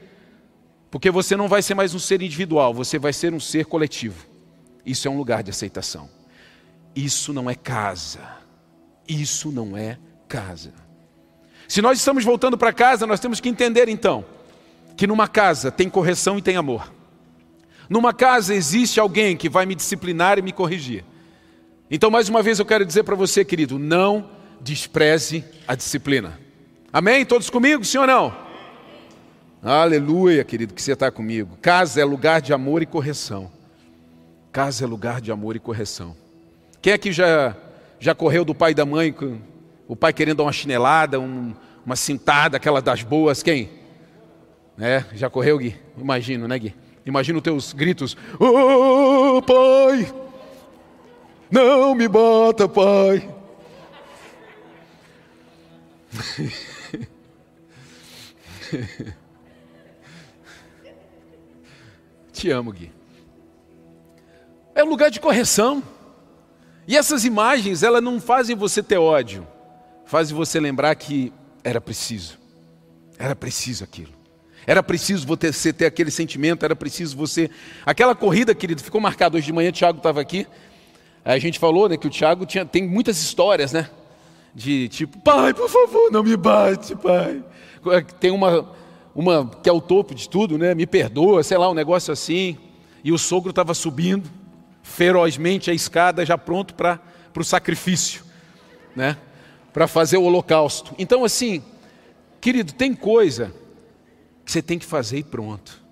Porque 0.91 1.11
você 1.11 1.37
não 1.37 1.49
vai 1.49 1.63
ser 1.63 1.75
mais 1.75 1.95
um 1.95 1.99
ser 1.99 2.21
individual, 2.21 2.75
você 2.75 2.99
vai 2.99 3.13
ser 3.13 3.33
um 3.33 3.41
ser 3.41 3.65
coletivo. 3.65 4.27
Isso 4.85 5.09
é 5.09 5.11
um 5.11 5.17
lugar 5.17 5.43
de 5.43 5.51
aceitação. 5.51 6.09
Isso 6.95 7.33
não 7.33 7.49
é 7.49 7.55
casa. 7.55 8.21
Isso 9.09 9.51
não 9.51 9.77
é 9.77 9.99
casa. 10.29 10.73
Se 11.67 11.83
nós 11.83 11.99
estamos 11.99 12.25
voltando 12.25 12.57
para 12.57 12.73
casa, 12.73 13.07
nós 13.07 13.21
temos 13.21 13.41
que 13.41 13.49
entender 13.49 13.89
então 13.89 14.25
que 14.97 15.07
numa 15.07 15.29
casa 15.29 15.71
tem 15.71 15.91
correção 15.91 16.39
e 16.39 16.43
tem 16.43 16.57
amor. 16.57 16.93
Numa 17.89 18.13
casa 18.13 18.55
existe 18.55 18.99
alguém 18.99 19.37
que 19.37 19.49
vai 19.49 19.67
me 19.67 19.75
disciplinar 19.75 20.39
e 20.39 20.43
me 20.43 20.53
corrigir. 20.53 21.05
Então, 21.91 22.11
mais 22.11 22.29
uma 22.29 22.43
vez, 22.43 22.59
eu 22.59 22.65
quero 22.65 22.85
dizer 22.85 23.05
para 23.05 23.15
você, 23.15 23.45
querido, 23.45 23.79
não 23.79 24.29
despreze 24.61 25.45
a 25.69 25.75
disciplina. 25.75 26.39
Amém? 26.93 27.25
Todos 27.25 27.49
comigo, 27.49 27.85
sim 27.85 27.99
ou 27.99 28.07
não? 28.07 28.35
Aleluia, 29.63 30.43
querido, 30.43 30.75
que 30.75 30.83
você 30.83 30.93
está 30.93 31.11
comigo. 31.11 31.57
Casa 31.63 32.01
é 32.01 32.05
lugar 32.05 32.41
de 32.41 32.53
amor 32.53 32.83
e 32.83 32.87
correção. 32.87 33.51
Casa 34.51 34.85
é 34.85 34.87
lugar 34.87 35.21
de 35.21 35.31
amor 35.31 35.55
e 35.55 35.61
correção. 35.61 36.17
Quem 36.83 36.93
aqui 36.93 37.13
já, 37.13 37.57
já 38.01 38.15
correu 38.15 38.45
do 38.45 38.55
pai 38.55 38.73
e 38.73 38.75
da 38.75 38.85
mãe 38.85 39.15
o 39.87 39.95
pai 39.95 40.13
querendo 40.13 40.39
dar 40.39 40.45
uma 40.45 40.53
chinelada, 40.53 41.21
um, 41.21 41.55
uma 41.85 41.95
cintada, 41.95 42.57
aquela 42.57 42.83
das 42.83 43.03
boas, 43.03 43.43
quem? 43.43 43.71
É, 44.79 45.05
já 45.15 45.31
correu, 45.31 45.59
Gui? 45.59 45.77
Imagino, 45.97 46.49
né, 46.49 46.59
Gui? 46.59 46.75
Imagina 47.05 47.39
os 47.39 47.45
teus 47.45 47.73
gritos: 47.73 48.17
Oh, 48.41 49.41
pai! 49.43 50.26
Não 51.51 51.95
me 51.95 52.09
bata, 52.09 52.69
pai! 52.69 53.33
Te 62.33 62.51
amo, 62.51 62.73
Gui. 62.73 62.93
É 64.75 64.83
um 64.85 64.89
lugar 64.89 65.11
de 65.11 65.21
correção. 65.21 65.83
E 66.87 66.97
essas 66.97 67.25
imagens, 67.25 67.83
elas 67.83 68.03
não 68.03 68.21
fazem 68.21 68.55
você 68.55 68.83
ter 68.83 68.99
ódio, 68.99 69.47
fazem 70.05 70.37
você 70.37 70.61
lembrar 70.61 70.95
que 70.95 71.33
era 71.65 71.81
preciso. 71.81 72.39
Era 73.19 73.35
preciso 73.35 73.83
aquilo. 73.83 74.13
Era 74.67 74.83
preciso 74.83 75.27
você 75.27 75.73
ter 75.73 75.87
aquele 75.87 76.11
sentimento, 76.11 76.65
era 76.65 76.77
preciso 76.77 77.17
você. 77.17 77.51
Aquela 77.85 78.15
corrida, 78.15 78.55
querido, 78.55 78.83
ficou 78.83 79.01
marcada. 79.01 79.37
Hoje 79.37 79.47
de 79.47 79.53
manhã 79.53 79.73
Tiago 79.73 79.99
estava 79.99 80.21
aqui. 80.21 80.47
A 81.27 81.41
gente 81.41 81.59
falou 81.59 81.89
né, 81.89 81.97
que 81.97 82.07
o 82.07 82.11
Tiago 82.11 82.47
tinha, 82.47 82.65
tem 82.65 82.87
muitas 82.87 83.21
histórias, 83.21 83.73
né? 83.73 83.91
De 84.55 84.89
tipo, 84.89 85.19
pai, 85.19 85.53
por 85.53 85.69
favor, 85.69 86.09
não 86.13 86.23
me 86.23 86.37
bate, 86.37 86.95
pai. 86.95 87.43
Tem 88.21 88.31
uma, 88.31 88.71
uma 89.13 89.51
que 89.61 89.69
é 89.69 89.73
o 89.73 89.81
topo 89.81 90.15
de 90.15 90.29
tudo, 90.29 90.57
né? 90.57 90.73
Me 90.73 90.87
perdoa, 90.87 91.43
sei 91.43 91.59
lá, 91.59 91.69
um 91.69 91.75
negócio 91.75 92.13
assim. 92.13 92.57
E 93.03 93.11
o 93.11 93.19
sogro 93.19 93.51
estava 93.51 93.75
subindo 93.75 94.31
ferozmente 94.85 95.69
a 95.69 95.75
escada, 95.75 96.25
já 96.25 96.39
pronto 96.39 96.75
para 96.75 97.01
o 97.37 97.45
sacrifício, 97.45 98.23
né? 98.95 99.17
Para 99.73 99.89
fazer 99.89 100.19
o 100.19 100.23
holocausto. 100.23 100.95
Então, 100.97 101.25
assim, 101.25 101.61
querido, 102.41 102.73
tem 102.73 102.95
coisa 102.95 103.53
que 104.45 104.53
você 104.53 104.63
tem 104.63 104.79
que 104.79 104.87
fazer 104.87 105.19
e 105.19 105.25
pronto. 105.25 105.83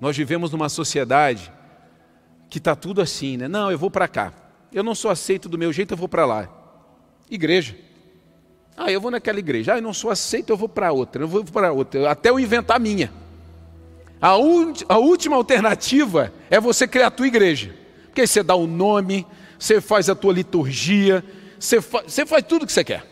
Nós 0.00 0.16
vivemos 0.16 0.52
numa 0.52 0.68
sociedade 0.68 1.52
que 2.48 2.58
está 2.58 2.76
tudo 2.76 3.00
assim, 3.00 3.36
né? 3.36 3.48
Não, 3.48 3.68
eu 3.68 3.76
vou 3.76 3.90
para 3.90 4.06
cá. 4.06 4.45
Eu 4.72 4.82
não 4.82 4.94
sou 4.94 5.10
aceito 5.10 5.48
do 5.48 5.58
meu 5.58 5.72
jeito, 5.72 5.94
eu 5.94 5.96
vou 5.96 6.08
para 6.08 6.26
lá. 6.26 6.48
Igreja. 7.30 7.76
Ah, 8.76 8.92
eu 8.92 9.00
vou 9.00 9.10
naquela 9.10 9.38
igreja. 9.38 9.74
Ah, 9.74 9.78
eu 9.78 9.82
não 9.82 9.94
sou 9.94 10.10
aceito, 10.10 10.50
eu 10.50 10.56
vou 10.56 10.68
para 10.68 10.92
outra. 10.92 11.22
Eu 11.22 11.28
vou 11.28 11.44
para 11.44 11.72
outra. 11.72 12.10
Até 12.10 12.28
eu 12.28 12.38
inventar 12.38 12.76
a 12.76 12.80
minha. 12.80 13.10
A, 14.20 14.30
a 14.30 14.98
última 14.98 15.36
alternativa 15.36 16.32
é 16.50 16.60
você 16.60 16.86
criar 16.86 17.08
a 17.08 17.10
tua 17.10 17.26
igreja. 17.26 17.74
Porque 18.06 18.22
aí 18.22 18.26
você 18.26 18.42
dá 18.42 18.54
o 18.54 18.66
nome, 18.66 19.26
você 19.58 19.80
faz 19.80 20.08
a 20.08 20.14
tua 20.14 20.32
liturgia, 20.32 21.24
você, 21.58 21.80
fa 21.80 22.02
você 22.02 22.26
faz 22.26 22.44
tudo 22.46 22.66
que 22.66 22.72
você 22.72 22.84
quer. 22.84 23.06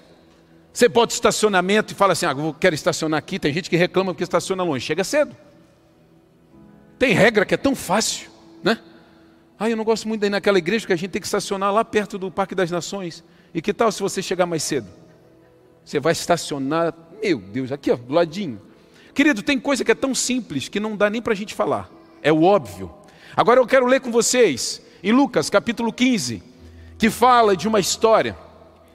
Você 0.72 0.88
bota 0.88 1.14
estacionamento 1.14 1.92
e 1.92 1.96
fala 1.96 2.12
assim: 2.12 2.26
ah, 2.26 2.32
eu 2.32 2.54
quero 2.58 2.74
estacionar 2.74 3.18
aqui. 3.18 3.38
Tem 3.38 3.52
gente 3.52 3.70
que 3.70 3.76
reclama 3.76 4.12
porque 4.12 4.24
estaciona 4.24 4.62
longe. 4.62 4.84
Chega 4.84 5.04
cedo. 5.04 5.34
Tem 6.98 7.12
regra 7.12 7.44
que 7.44 7.54
é 7.54 7.56
tão 7.56 7.74
fácil, 7.74 8.30
né? 8.62 8.78
Ah, 9.58 9.70
eu 9.70 9.76
não 9.76 9.84
gosto 9.84 10.08
muito 10.08 10.24
ir 10.24 10.30
naquela 10.30 10.58
igreja 10.58 10.86
que 10.86 10.92
a 10.92 10.96
gente 10.96 11.10
tem 11.10 11.20
que 11.20 11.26
estacionar 11.26 11.72
lá 11.72 11.84
perto 11.84 12.18
do 12.18 12.30
Parque 12.30 12.54
das 12.54 12.70
Nações. 12.70 13.22
E 13.54 13.62
que 13.62 13.72
tal 13.72 13.92
se 13.92 14.00
você 14.00 14.20
chegar 14.20 14.46
mais 14.46 14.62
cedo? 14.62 14.88
Você 15.84 16.00
vai 16.00 16.12
estacionar, 16.12 16.94
meu 17.22 17.38
Deus, 17.38 17.70
aqui 17.70 17.90
ó, 17.90 17.96
do 17.96 18.12
ladinho. 18.12 18.60
Querido, 19.14 19.42
tem 19.42 19.60
coisa 19.60 19.84
que 19.84 19.92
é 19.92 19.94
tão 19.94 20.14
simples 20.14 20.68
que 20.68 20.80
não 20.80 20.96
dá 20.96 21.08
nem 21.08 21.22
para 21.22 21.32
a 21.32 21.36
gente 21.36 21.54
falar. 21.54 21.88
É 22.20 22.32
o 22.32 22.42
óbvio. 22.42 22.92
Agora 23.36 23.60
eu 23.60 23.66
quero 23.66 23.86
ler 23.86 24.00
com 24.00 24.10
vocês 24.10 24.82
em 25.02 25.12
Lucas 25.12 25.48
capítulo 25.50 25.92
15, 25.92 26.42
que 26.98 27.10
fala 27.10 27.56
de 27.56 27.68
uma 27.68 27.78
história 27.78 28.36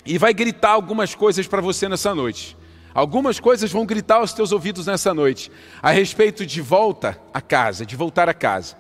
e 0.05 0.17
vai 0.17 0.33
gritar 0.33 0.71
algumas 0.71 1.15
coisas 1.15 1.47
para 1.47 1.61
você 1.61 1.87
nessa 1.87 2.13
noite. 2.13 2.57
Algumas 2.93 3.39
coisas 3.39 3.71
vão 3.71 3.85
gritar 3.85 4.15
aos 4.15 4.33
teus 4.33 4.51
ouvidos 4.51 4.87
nessa 4.87 5.13
noite 5.13 5.51
a 5.81 5.91
respeito 5.91 6.45
de 6.45 6.61
volta 6.61 7.19
a 7.33 7.39
casa, 7.39 7.85
de 7.85 7.95
voltar 7.95 8.27
a 8.27 8.33
casa. 8.33 8.75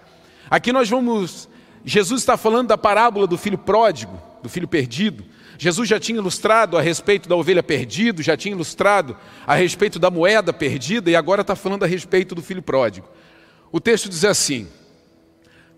Aqui 0.49 0.73
nós 0.73 0.89
vamos. 0.89 1.48
Jesus 1.83 2.21
está 2.21 2.37
falando 2.37 2.67
da 2.67 2.77
parábola 2.77 3.25
do 3.25 3.37
filho 3.37 3.57
pródigo, 3.57 4.19
do 4.41 4.49
filho 4.49 4.67
perdido. 4.67 5.23
Jesus 5.57 5.89
já 5.89 5.99
tinha 5.99 6.17
ilustrado 6.17 6.77
a 6.77 6.81
respeito 6.81 7.27
da 7.27 7.35
ovelha 7.35 7.61
perdida, 7.61 8.23
já 8.23 8.37
tinha 8.37 8.53
ilustrado 8.53 9.17
a 9.45 9.55
respeito 9.55 9.99
da 9.99 10.09
moeda 10.09 10.53
perdida 10.53 11.11
e 11.11 11.15
agora 11.15 11.41
está 11.41 11.55
falando 11.55 11.83
a 11.83 11.87
respeito 11.87 12.33
do 12.33 12.41
filho 12.41 12.61
pródigo. 12.61 13.07
O 13.71 13.79
texto 13.79 14.07
diz 14.07 14.23
assim: 14.23 14.67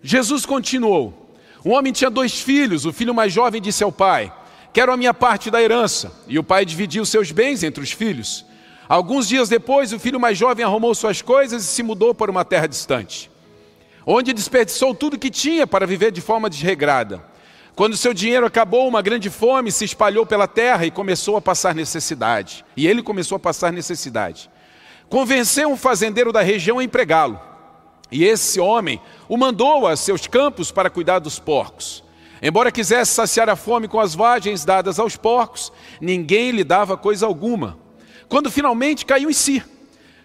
Jesus 0.02 0.46
continuou: 0.46 1.34
Um 1.64 1.72
homem 1.72 1.92
tinha 1.92 2.10
dois 2.10 2.40
filhos, 2.40 2.84
o 2.86 2.92
filho 2.92 3.14
mais 3.14 3.32
jovem 3.32 3.60
disse 3.60 3.82
ao 3.82 3.90
pai: 3.90 4.32
Quero 4.72 4.92
a 4.92 4.96
minha 4.96 5.12
parte 5.12 5.50
da 5.50 5.60
herança. 5.60 6.12
E 6.26 6.38
o 6.38 6.44
pai 6.44 6.64
dividiu 6.64 7.04
seus 7.04 7.30
bens 7.30 7.62
entre 7.62 7.82
os 7.82 7.92
filhos. 7.92 8.44
Alguns 8.88 9.28
dias 9.28 9.48
depois, 9.48 9.92
o 9.92 9.98
filho 9.98 10.18
mais 10.18 10.36
jovem 10.36 10.64
arrumou 10.64 10.94
suas 10.94 11.22
coisas 11.22 11.64
e 11.64 11.66
se 11.66 11.82
mudou 11.82 12.14
para 12.14 12.30
uma 12.30 12.44
terra 12.44 12.66
distante, 12.66 13.30
onde 14.06 14.32
desperdiçou 14.32 14.94
tudo 14.94 15.18
que 15.18 15.30
tinha 15.30 15.66
para 15.66 15.86
viver 15.86 16.10
de 16.10 16.20
forma 16.20 16.50
desregrada. 16.50 17.22
Quando 17.74 17.96
seu 17.96 18.12
dinheiro 18.12 18.44
acabou, 18.44 18.86
uma 18.86 19.00
grande 19.00 19.30
fome 19.30 19.72
se 19.72 19.84
espalhou 19.84 20.26
pela 20.26 20.46
terra 20.46 20.84
e 20.84 20.90
começou 20.90 21.36
a 21.36 21.40
passar 21.40 21.74
necessidade. 21.74 22.64
E 22.76 22.86
ele 22.86 23.02
começou 23.02 23.36
a 23.36 23.40
passar 23.40 23.72
necessidade. 23.72 24.50
Convenceu 25.08 25.70
um 25.70 25.76
fazendeiro 25.76 26.32
da 26.32 26.42
região 26.42 26.78
a 26.78 26.84
empregá-lo. 26.84 27.40
E 28.10 28.24
esse 28.24 28.60
homem 28.60 29.00
o 29.26 29.38
mandou 29.38 29.86
a 29.86 29.96
seus 29.96 30.26
campos 30.26 30.70
para 30.70 30.90
cuidar 30.90 31.18
dos 31.18 31.38
porcos. 31.38 32.04
Embora 32.42 32.70
quisesse 32.70 33.12
saciar 33.12 33.48
a 33.48 33.56
fome 33.56 33.88
com 33.88 34.00
as 34.00 34.14
vagens 34.14 34.64
dadas 34.64 34.98
aos 34.98 35.16
porcos, 35.16 35.72
ninguém 36.00 36.50
lhe 36.50 36.64
dava 36.64 36.96
coisa 36.96 37.24
alguma. 37.24 37.78
Quando 38.28 38.50
finalmente 38.50 39.06
caiu 39.06 39.30
em 39.30 39.32
si, 39.32 39.62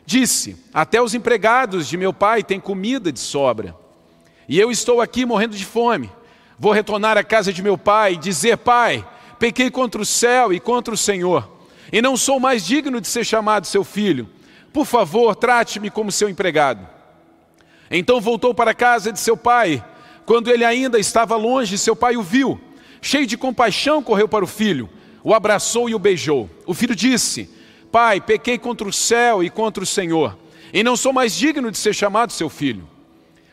disse: 0.07 0.55
Até 0.73 0.99
os 1.01 1.13
empregados 1.13 1.87
de 1.87 1.97
meu 1.97 2.13
pai 2.13 2.41
têm 2.41 2.59
comida 2.59 3.11
de 3.11 3.19
sobra. 3.19 3.75
E 4.47 4.57
eu 4.57 4.71
estou 4.71 5.01
aqui 5.01 5.25
morrendo 5.25 5.55
de 5.55 5.65
fome. 5.65 6.09
Vou 6.57 6.71
retornar 6.71 7.17
à 7.17 7.23
casa 7.23 7.51
de 7.51 7.61
meu 7.61 7.77
pai 7.77 8.13
e 8.13 8.17
dizer: 8.17 8.57
Pai, 8.57 9.05
pequei 9.37 9.69
contra 9.69 10.01
o 10.01 10.05
céu 10.05 10.51
e 10.53 10.59
contra 10.59 10.93
o 10.93 10.97
Senhor, 10.97 11.47
e 11.91 12.01
não 12.01 12.15
sou 12.15 12.39
mais 12.39 12.65
digno 12.65 13.01
de 13.01 13.07
ser 13.07 13.25
chamado 13.25 13.67
seu 13.67 13.83
filho. 13.83 14.27
Por 14.71 14.85
favor, 14.85 15.35
trate-me 15.35 15.89
como 15.89 16.11
seu 16.11 16.29
empregado. 16.29 16.87
Então 17.91 18.21
voltou 18.21 18.53
para 18.53 18.71
a 18.71 18.75
casa 18.75 19.11
de 19.11 19.19
seu 19.19 19.35
pai. 19.35 19.83
Quando 20.25 20.49
ele 20.49 20.63
ainda 20.63 20.99
estava 20.99 21.35
longe, 21.35 21.77
seu 21.77 21.95
pai 21.95 22.17
o 22.17 22.21
viu. 22.21 22.59
Cheio 23.01 23.25
de 23.25 23.37
compaixão, 23.37 24.03
correu 24.03 24.27
para 24.27 24.43
o 24.43 24.47
filho, 24.47 24.89
o 25.23 25.33
abraçou 25.33 25.89
e 25.89 25.95
o 25.95 25.99
beijou. 25.99 26.49
O 26.65 26.73
filho 26.73 26.95
disse: 26.95 27.49
Pai, 27.91 28.19
pequei 28.21 28.57
contra 28.57 28.87
o 28.87 28.93
céu 28.93 29.43
e 29.43 29.49
contra 29.49 29.83
o 29.83 29.87
Senhor, 29.87 30.37
e 30.73 30.83
não 30.83 30.95
sou 30.95 31.13
mais 31.13 31.33
digno 31.33 31.71
de 31.71 31.77
ser 31.77 31.93
chamado 31.93 32.31
seu 32.31 32.49
filho. 32.49 32.87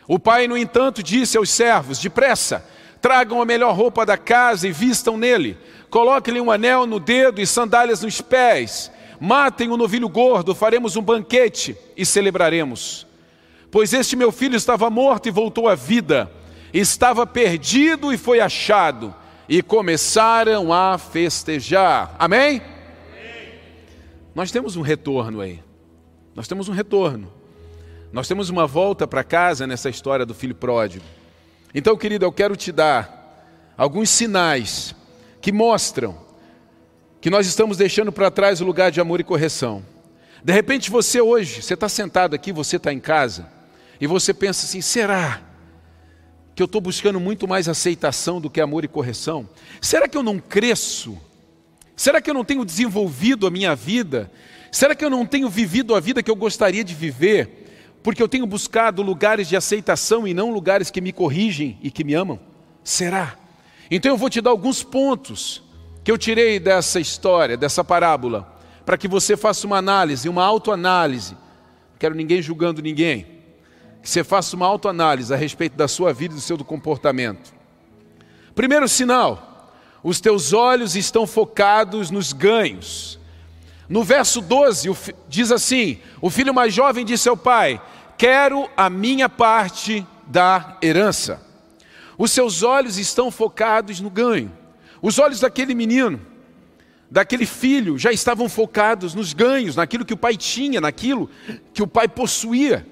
O 0.06 0.18
pai, 0.18 0.46
no 0.46 0.56
entanto, 0.56 1.02
disse 1.02 1.36
aos 1.36 1.50
servos: 1.50 1.98
Depressa, 1.98 2.64
Tragam 3.04 3.42
a 3.42 3.44
melhor 3.44 3.76
roupa 3.76 4.06
da 4.06 4.16
casa 4.16 4.66
e 4.66 4.72
vistam 4.72 5.18
nele. 5.18 5.58
Coloquem-lhe 5.90 6.40
um 6.40 6.50
anel 6.50 6.86
no 6.86 6.98
dedo 6.98 7.38
e 7.38 7.46
sandálias 7.46 8.00
nos 8.00 8.22
pés. 8.22 8.90
Matem 9.20 9.68
o 9.68 9.74
um 9.74 9.76
novilho 9.76 10.08
gordo, 10.08 10.54
faremos 10.54 10.96
um 10.96 11.02
banquete 11.02 11.76
e 11.94 12.06
celebraremos. 12.06 13.06
Pois 13.70 13.92
este 13.92 14.16
meu 14.16 14.32
filho 14.32 14.56
estava 14.56 14.88
morto 14.88 15.28
e 15.28 15.30
voltou 15.30 15.68
à 15.68 15.74
vida, 15.74 16.32
estava 16.72 17.26
perdido 17.26 18.10
e 18.10 18.16
foi 18.16 18.40
achado. 18.40 19.14
E 19.46 19.60
começaram 19.60 20.72
a 20.72 20.96
festejar. 20.96 22.16
Amém? 22.18 22.62
Nós 24.34 24.50
temos 24.50 24.76
um 24.76 24.82
retorno 24.82 25.40
aí. 25.40 25.62
Nós 26.34 26.48
temos 26.48 26.68
um 26.68 26.72
retorno. 26.72 27.32
Nós 28.12 28.26
temos 28.26 28.50
uma 28.50 28.66
volta 28.66 29.06
para 29.06 29.22
casa 29.22 29.66
nessa 29.66 29.88
história 29.88 30.26
do 30.26 30.34
filho 30.34 30.54
pródigo. 30.54 31.04
Então, 31.74 31.96
querido, 31.96 32.24
eu 32.24 32.32
quero 32.32 32.56
te 32.56 32.70
dar 32.70 33.72
alguns 33.76 34.10
sinais 34.10 34.94
que 35.40 35.52
mostram 35.52 36.16
que 37.20 37.30
nós 37.30 37.46
estamos 37.46 37.76
deixando 37.76 38.12
para 38.12 38.30
trás 38.30 38.60
o 38.60 38.64
lugar 38.64 38.90
de 38.90 39.00
amor 39.00 39.20
e 39.20 39.24
correção. 39.24 39.84
De 40.42 40.52
repente, 40.52 40.90
você 40.90 41.20
hoje, 41.20 41.62
você 41.62 41.74
está 41.74 41.88
sentado 41.88 42.34
aqui, 42.34 42.52
você 42.52 42.76
está 42.76 42.92
em 42.92 43.00
casa, 43.00 43.50
e 44.00 44.06
você 44.06 44.34
pensa 44.34 44.66
assim: 44.66 44.80
será 44.80 45.40
que 46.54 46.62
eu 46.62 46.66
estou 46.66 46.80
buscando 46.80 47.18
muito 47.18 47.48
mais 47.48 47.68
aceitação 47.68 48.40
do 48.40 48.50
que 48.50 48.60
amor 48.60 48.84
e 48.84 48.88
correção? 48.88 49.48
Será 49.80 50.06
que 50.06 50.16
eu 50.16 50.22
não 50.22 50.38
cresço? 50.38 51.18
Será 51.96 52.20
que 52.20 52.28
eu 52.28 52.34
não 52.34 52.44
tenho 52.44 52.64
desenvolvido 52.64 53.46
a 53.46 53.50
minha 53.50 53.74
vida? 53.74 54.30
Será 54.70 54.94
que 54.94 55.04
eu 55.04 55.10
não 55.10 55.24
tenho 55.24 55.48
vivido 55.48 55.94
a 55.94 56.00
vida 56.00 56.22
que 56.22 56.30
eu 56.30 56.36
gostaria 56.36 56.82
de 56.82 56.94
viver? 56.94 57.64
porque 58.04 58.22
eu 58.22 58.28
tenho 58.28 58.46
buscado 58.46 59.00
lugares 59.00 59.48
de 59.48 59.56
aceitação 59.56 60.28
e 60.28 60.34
não 60.34 60.52
lugares 60.52 60.90
que 60.90 61.00
me 61.00 61.10
corrigem 61.10 61.78
e 61.82 61.90
que 61.90 62.04
me 62.04 62.12
amam? 62.12 62.38
Será? 62.84 63.34
Então 63.90 64.12
eu 64.12 64.18
vou 64.18 64.28
te 64.28 64.42
dar 64.42 64.50
alguns 64.50 64.82
pontos 64.82 65.62
que 66.04 66.12
eu 66.12 66.18
tirei 66.18 66.60
dessa 66.60 67.00
história, 67.00 67.56
dessa 67.56 67.82
parábola, 67.82 68.60
para 68.84 68.98
que 68.98 69.08
você 69.08 69.38
faça 69.38 69.66
uma 69.66 69.78
análise, 69.78 70.28
uma 70.28 70.44
autoanálise. 70.44 71.32
Não 71.32 71.98
quero 71.98 72.14
ninguém 72.14 72.42
julgando 72.42 72.82
ninguém. 72.82 73.26
Que 74.02 74.10
você 74.10 74.22
faça 74.22 74.54
uma 74.54 74.66
autoanálise 74.66 75.32
a 75.32 75.36
respeito 75.38 75.74
da 75.74 75.88
sua 75.88 76.12
vida 76.12 76.34
e 76.34 76.36
do 76.36 76.42
seu 76.42 76.62
comportamento. 76.62 77.54
Primeiro 78.54 78.86
sinal: 78.86 79.53
os 80.04 80.20
teus 80.20 80.52
olhos 80.52 80.94
estão 80.94 81.26
focados 81.26 82.10
nos 82.10 82.34
ganhos. 82.34 83.18
No 83.88 84.04
verso 84.04 84.42
12, 84.42 84.94
diz 85.28 85.50
assim: 85.50 85.98
O 86.20 86.28
filho 86.28 86.52
mais 86.52 86.74
jovem 86.74 87.06
disse 87.06 87.26
ao 87.26 87.38
pai: 87.38 87.80
Quero 88.18 88.68
a 88.76 88.90
minha 88.90 89.30
parte 89.30 90.06
da 90.26 90.76
herança. 90.82 91.42
Os 92.18 92.30
seus 92.30 92.62
olhos 92.62 92.98
estão 92.98 93.30
focados 93.30 93.98
no 93.98 94.10
ganho. 94.10 94.52
Os 95.00 95.18
olhos 95.18 95.40
daquele 95.40 95.74
menino, 95.74 96.20
daquele 97.10 97.46
filho, 97.46 97.98
já 97.98 98.12
estavam 98.12 98.48
focados 98.48 99.14
nos 99.14 99.32
ganhos, 99.32 99.76
naquilo 99.76 100.04
que 100.04 100.14
o 100.14 100.18
pai 100.18 100.36
tinha, 100.36 100.82
naquilo 100.82 101.30
que 101.72 101.82
o 101.82 101.86
pai 101.86 102.08
possuía. 102.08 102.86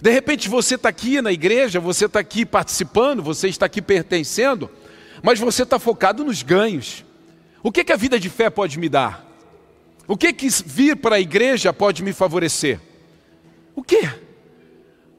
De 0.00 0.10
repente 0.10 0.48
você 0.48 0.74
está 0.74 0.88
aqui 0.88 1.22
na 1.22 1.30
igreja, 1.30 1.78
você 1.78 2.06
está 2.06 2.18
aqui 2.18 2.44
participando, 2.44 3.22
você 3.22 3.48
está 3.48 3.66
aqui 3.66 3.80
pertencendo, 3.80 4.68
mas 5.22 5.38
você 5.38 5.62
está 5.62 5.78
focado 5.78 6.24
nos 6.24 6.42
ganhos. 6.42 7.04
O 7.62 7.70
que, 7.70 7.84
que 7.84 7.92
a 7.92 7.96
vida 7.96 8.18
de 8.18 8.28
fé 8.28 8.50
pode 8.50 8.78
me 8.78 8.88
dar? 8.88 9.24
O 10.08 10.16
que, 10.16 10.32
que 10.32 10.48
vir 10.66 10.96
para 10.96 11.16
a 11.16 11.20
igreja 11.20 11.72
pode 11.72 12.02
me 12.02 12.12
favorecer? 12.12 12.80
O 13.74 13.82
que? 13.82 14.02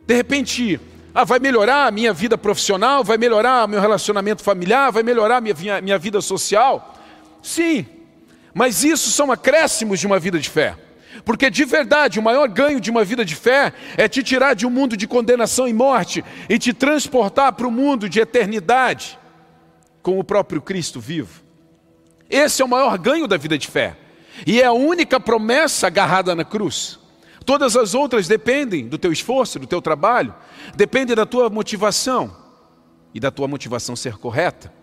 De 0.05 0.13
repente, 0.13 0.79
ah, 1.15 1.23
vai 1.23 1.39
melhorar 1.39 1.87
a 1.87 1.91
minha 1.91 2.11
vida 2.11 2.37
profissional, 2.37 3.03
vai 3.03 3.17
melhorar 3.17 3.67
meu 3.67 3.79
relacionamento 3.79 4.43
familiar, 4.43 4.91
vai 4.91 5.03
melhorar 5.03 5.37
a 5.37 5.41
minha, 5.41 5.81
minha 5.81 5.97
vida 5.97 6.19
social? 6.19 6.95
Sim, 7.41 7.85
mas 8.53 8.83
isso 8.83 9.09
são 9.09 9.31
acréscimos 9.31 10.01
de 10.01 10.05
uma 10.05 10.19
vida 10.19 10.37
de 10.37 10.49
fé. 10.49 10.75
Porque 11.23 11.49
de 11.49 11.63
verdade, 11.63 12.19
o 12.19 12.23
maior 12.23 12.49
ganho 12.49 12.81
de 12.81 12.91
uma 12.91 13.05
vida 13.05 13.23
de 13.23 13.35
fé 13.35 13.71
é 13.95 14.09
te 14.09 14.21
tirar 14.21 14.53
de 14.53 14.65
um 14.65 14.69
mundo 14.69 14.97
de 14.97 15.07
condenação 15.07 15.65
e 15.65 15.73
morte 15.73 16.25
e 16.49 16.59
te 16.59 16.73
transportar 16.73 17.53
para 17.53 17.67
o 17.67 17.71
mundo 17.71 18.09
de 18.09 18.19
eternidade 18.19 19.17
com 20.03 20.19
o 20.19 20.23
próprio 20.23 20.61
Cristo 20.61 20.99
vivo. 20.99 21.41
Esse 22.29 22.61
é 22.61 22.65
o 22.65 22.67
maior 22.67 22.97
ganho 22.99 23.27
da 23.27 23.37
vida 23.37 23.57
de 23.57 23.67
fé. 23.67 23.97
E 24.45 24.61
é 24.61 24.65
a 24.65 24.73
única 24.73 25.19
promessa 25.19 25.87
agarrada 25.87 26.35
na 26.35 26.43
cruz. 26.43 26.99
Todas 27.45 27.75
as 27.75 27.93
outras 27.93 28.27
dependem 28.27 28.87
do 28.87 28.97
teu 28.97 29.11
esforço, 29.11 29.59
do 29.59 29.67
teu 29.67 29.81
trabalho, 29.81 30.33
dependem 30.75 31.15
da 31.15 31.25
tua 31.25 31.49
motivação 31.49 32.35
e 33.13 33.19
da 33.19 33.31
tua 33.31 33.47
motivação 33.47 33.95
ser 33.95 34.17
correta. 34.17 34.73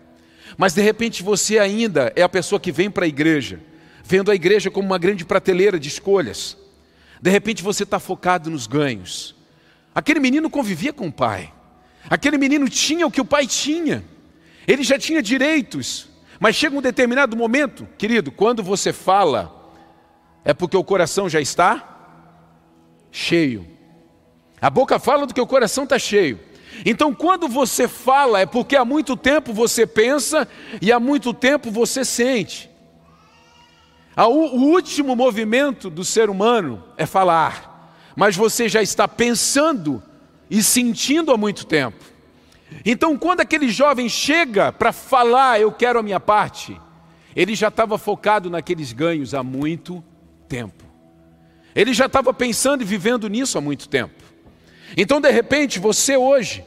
Mas 0.57 0.73
de 0.73 0.81
repente 0.81 1.23
você 1.23 1.59
ainda 1.59 2.11
é 2.15 2.21
a 2.21 2.29
pessoa 2.29 2.59
que 2.59 2.71
vem 2.71 2.89
para 2.89 3.05
a 3.05 3.07
igreja, 3.07 3.59
vendo 4.03 4.31
a 4.31 4.35
igreja 4.35 4.69
como 4.69 4.87
uma 4.87 4.97
grande 4.97 5.25
prateleira 5.25 5.79
de 5.79 5.87
escolhas. 5.87 6.57
De 7.21 7.29
repente 7.29 7.63
você 7.63 7.83
está 7.83 7.99
focado 7.99 8.49
nos 8.49 8.67
ganhos. 8.67 9.35
Aquele 9.93 10.19
menino 10.19 10.49
convivia 10.49 10.93
com 10.93 11.07
o 11.07 11.11
pai. 11.11 11.51
Aquele 12.09 12.37
menino 12.37 12.67
tinha 12.69 13.05
o 13.05 13.11
que 13.11 13.21
o 13.21 13.25
pai 13.25 13.45
tinha. 13.45 14.03
Ele 14.71 14.83
já 14.83 14.97
tinha 14.97 15.21
direitos. 15.21 16.07
Mas 16.39 16.55
chega 16.55 16.77
um 16.77 16.81
determinado 16.81 17.35
momento, 17.35 17.85
querido, 17.97 18.31
quando 18.31 18.63
você 18.63 18.93
fala, 18.93 19.73
é 20.45 20.53
porque 20.53 20.77
o 20.77 20.83
coração 20.83 21.27
já 21.27 21.41
está 21.41 22.23
cheio. 23.11 23.67
A 24.61 24.69
boca 24.69 24.97
fala 24.97 25.27
do 25.27 25.33
que 25.33 25.41
o 25.41 25.45
coração 25.45 25.83
está 25.83 25.99
cheio. 25.99 26.39
Então, 26.85 27.13
quando 27.13 27.49
você 27.49 27.85
fala, 27.85 28.39
é 28.39 28.45
porque 28.45 28.77
há 28.77 28.85
muito 28.85 29.17
tempo 29.17 29.51
você 29.51 29.85
pensa 29.85 30.47
e 30.81 30.89
há 30.89 31.01
muito 31.01 31.33
tempo 31.33 31.69
você 31.69 32.05
sente. 32.05 32.69
O 34.15 34.57
último 34.57 35.17
movimento 35.17 35.89
do 35.89 36.05
ser 36.05 36.29
humano 36.29 36.81
é 36.95 37.05
falar, 37.05 37.93
mas 38.15 38.37
você 38.37 38.69
já 38.69 38.81
está 38.81 39.05
pensando 39.05 40.01
e 40.49 40.63
sentindo 40.63 41.31
há 41.33 41.37
muito 41.37 41.65
tempo. 41.65 42.10
Então, 42.85 43.17
quando 43.17 43.41
aquele 43.41 43.69
jovem 43.69 44.07
chega 44.07 44.71
para 44.71 44.91
falar, 44.91 45.59
eu 45.59 45.71
quero 45.71 45.99
a 45.99 46.03
minha 46.03 46.19
parte, 46.19 46.79
ele 47.35 47.55
já 47.55 47.67
estava 47.67 47.97
focado 47.97 48.49
naqueles 48.49 48.91
ganhos 48.91 49.33
há 49.33 49.43
muito 49.43 50.03
tempo. 50.47 50.83
Ele 51.75 51.93
já 51.93 52.05
estava 52.05 52.33
pensando 52.33 52.81
e 52.81 52.85
vivendo 52.85 53.29
nisso 53.29 53.57
há 53.57 53.61
muito 53.61 53.87
tempo. 53.87 54.23
Então, 54.97 55.21
de 55.21 55.31
repente, 55.31 55.79
você 55.79 56.17
hoje 56.17 56.65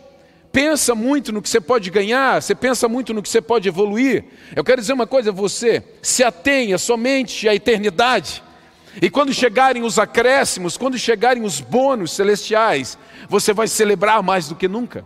pensa 0.50 0.94
muito 0.94 1.32
no 1.32 1.42
que 1.42 1.48
você 1.48 1.60
pode 1.60 1.90
ganhar, 1.90 2.40
você 2.40 2.54
pensa 2.54 2.88
muito 2.88 3.12
no 3.12 3.22
que 3.22 3.28
você 3.28 3.42
pode 3.42 3.68
evoluir. 3.68 4.24
Eu 4.54 4.64
quero 4.64 4.80
dizer 4.80 4.92
uma 4.92 5.06
coisa 5.06 5.30
a 5.30 5.32
você: 5.32 5.82
se 6.00 6.22
atenha 6.22 6.78
somente 6.78 7.48
à 7.48 7.54
eternidade. 7.54 8.42
E 9.02 9.10
quando 9.10 9.34
chegarem 9.34 9.82
os 9.82 9.98
acréscimos, 9.98 10.76
quando 10.76 10.96
chegarem 10.96 11.42
os 11.42 11.60
bônus 11.60 12.12
celestiais, 12.12 12.96
você 13.28 13.52
vai 13.52 13.66
celebrar 13.66 14.22
mais 14.22 14.48
do 14.48 14.54
que 14.54 14.68
nunca. 14.68 15.04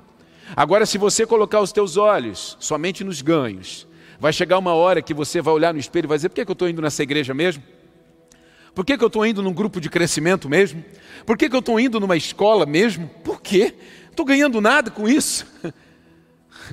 Agora, 0.57 0.87
se 0.87 0.99
você 0.99 1.27
colocar 1.27 1.61
os 1.61 1.73
teus 1.73 1.97
olhos 1.97 2.57
somente 2.61 3.05
nos 3.05 3.23
ganhos, 3.23 3.87
vai 4.19 4.33
chegar 4.33 4.59
uma 4.59 4.73
hora 4.73 5.03
que 5.03 5.15
você 5.15 5.41
vai 5.41 5.55
olhar 5.55 5.73
no 5.73 5.81
espelho 5.81 6.07
e 6.07 6.09
vai 6.09 6.19
dizer: 6.19 6.29
por 6.29 6.35
que, 6.37 6.45
que 6.45 6.51
eu 6.51 6.55
estou 6.55 6.69
indo 6.69 6.83
nessa 6.83 7.03
igreja 7.03 7.35
mesmo? 7.35 7.63
Por 8.75 8.85
que, 8.85 8.97
que 8.97 9.03
eu 9.03 9.09
estou 9.09 9.27
indo 9.27 9.43
num 9.43 9.53
grupo 9.53 9.81
de 9.81 9.91
crescimento 9.91 10.49
mesmo? 10.49 10.85
Por 11.27 11.37
que, 11.37 11.49
que 11.49 11.57
eu 11.57 11.61
estou 11.61 11.81
indo 11.81 11.99
numa 11.99 12.17
escola 12.17 12.65
mesmo? 12.65 13.09
Por 13.25 13.41
quê? 13.41 13.75
Estou 14.11 14.25
ganhando 14.25 14.61
nada 14.61 14.91
com 14.91 15.09
isso? 15.09 15.47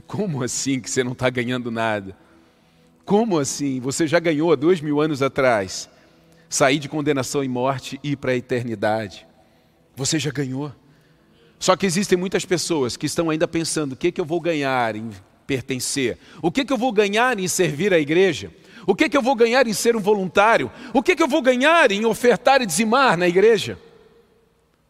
Como 0.05 0.43
assim 0.43 0.79
que 0.79 0.89
você 0.89 1.03
não 1.03 1.13
está 1.13 1.29
ganhando 1.29 1.71
nada? 1.71 2.15
Como 3.03 3.39
assim? 3.39 3.79
Você 3.79 4.07
já 4.07 4.19
ganhou 4.19 4.51
há 4.51 4.55
dois 4.55 4.81
mil 4.81 4.99
anos 5.01 5.21
atrás 5.21 5.89
sair 6.49 6.79
de 6.79 6.87
condenação 6.87 7.43
e 7.43 7.47
morte 7.47 7.99
e 8.03 8.11
ir 8.11 8.15
para 8.15 8.31
a 8.31 8.35
eternidade. 8.35 9.27
Você 9.95 10.19
já 10.19 10.31
ganhou. 10.31 10.71
Só 11.59 11.75
que 11.75 11.85
existem 11.85 12.17
muitas 12.17 12.45
pessoas 12.45 12.97
que 12.97 13.05
estão 13.05 13.29
ainda 13.29 13.47
pensando: 13.47 13.93
o 13.93 13.95
que, 13.95 14.11
que 14.11 14.21
eu 14.21 14.25
vou 14.25 14.39
ganhar 14.39 14.95
em 14.95 15.09
pertencer? 15.47 16.17
O 16.41 16.51
que, 16.51 16.65
que 16.65 16.73
eu 16.73 16.77
vou 16.77 16.91
ganhar 16.91 17.39
em 17.39 17.47
servir 17.47 17.93
a 17.93 17.99
igreja? 17.99 18.51
O 18.87 18.95
que, 18.95 19.09
que 19.09 19.17
eu 19.17 19.21
vou 19.21 19.35
ganhar 19.35 19.65
em 19.67 19.73
ser 19.73 19.95
um 19.95 19.99
voluntário? 19.99 20.71
O 20.93 21.01
que, 21.01 21.15
que 21.15 21.23
eu 21.23 21.27
vou 21.27 21.41
ganhar 21.41 21.91
em 21.91 22.05
ofertar 22.05 22.61
e 22.61 22.65
dizimar 22.65 23.17
na 23.17 23.27
igreja? 23.27 23.79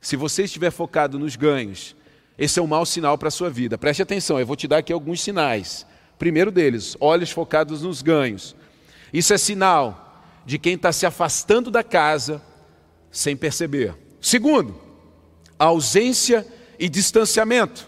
Se 0.01 0.15
você 0.15 0.43
estiver 0.43 0.71
focado 0.71 1.17
nos 1.17 1.35
ganhos, 1.35 1.95
esse 2.37 2.59
é 2.59 2.61
um 2.61 2.67
mau 2.67 2.85
sinal 2.85 3.17
para 3.17 3.29
a 3.29 3.31
sua 3.31 3.49
vida. 3.49 3.77
Preste 3.77 4.01
atenção, 4.01 4.39
eu 4.39 4.45
vou 4.45 4.55
te 4.55 4.67
dar 4.67 4.77
aqui 4.77 4.91
alguns 4.91 5.21
sinais. 5.21 5.85
Primeiro 6.19 6.51
deles, 6.51 6.97
olhos 6.99 7.31
focados 7.31 7.81
nos 7.81 8.01
ganhos. 8.01 8.55
Isso 9.13 9.33
é 9.33 9.37
sinal 9.37 10.23
de 10.45 10.59
quem 10.59 10.75
está 10.75 10.91
se 10.91 11.05
afastando 11.05 11.71
da 11.71 11.83
casa 11.83 12.41
sem 13.09 13.35
perceber. 13.35 13.95
Segundo, 14.19 14.84
ausência 15.57 16.45
e 16.79 16.89
distanciamento. 16.89 17.87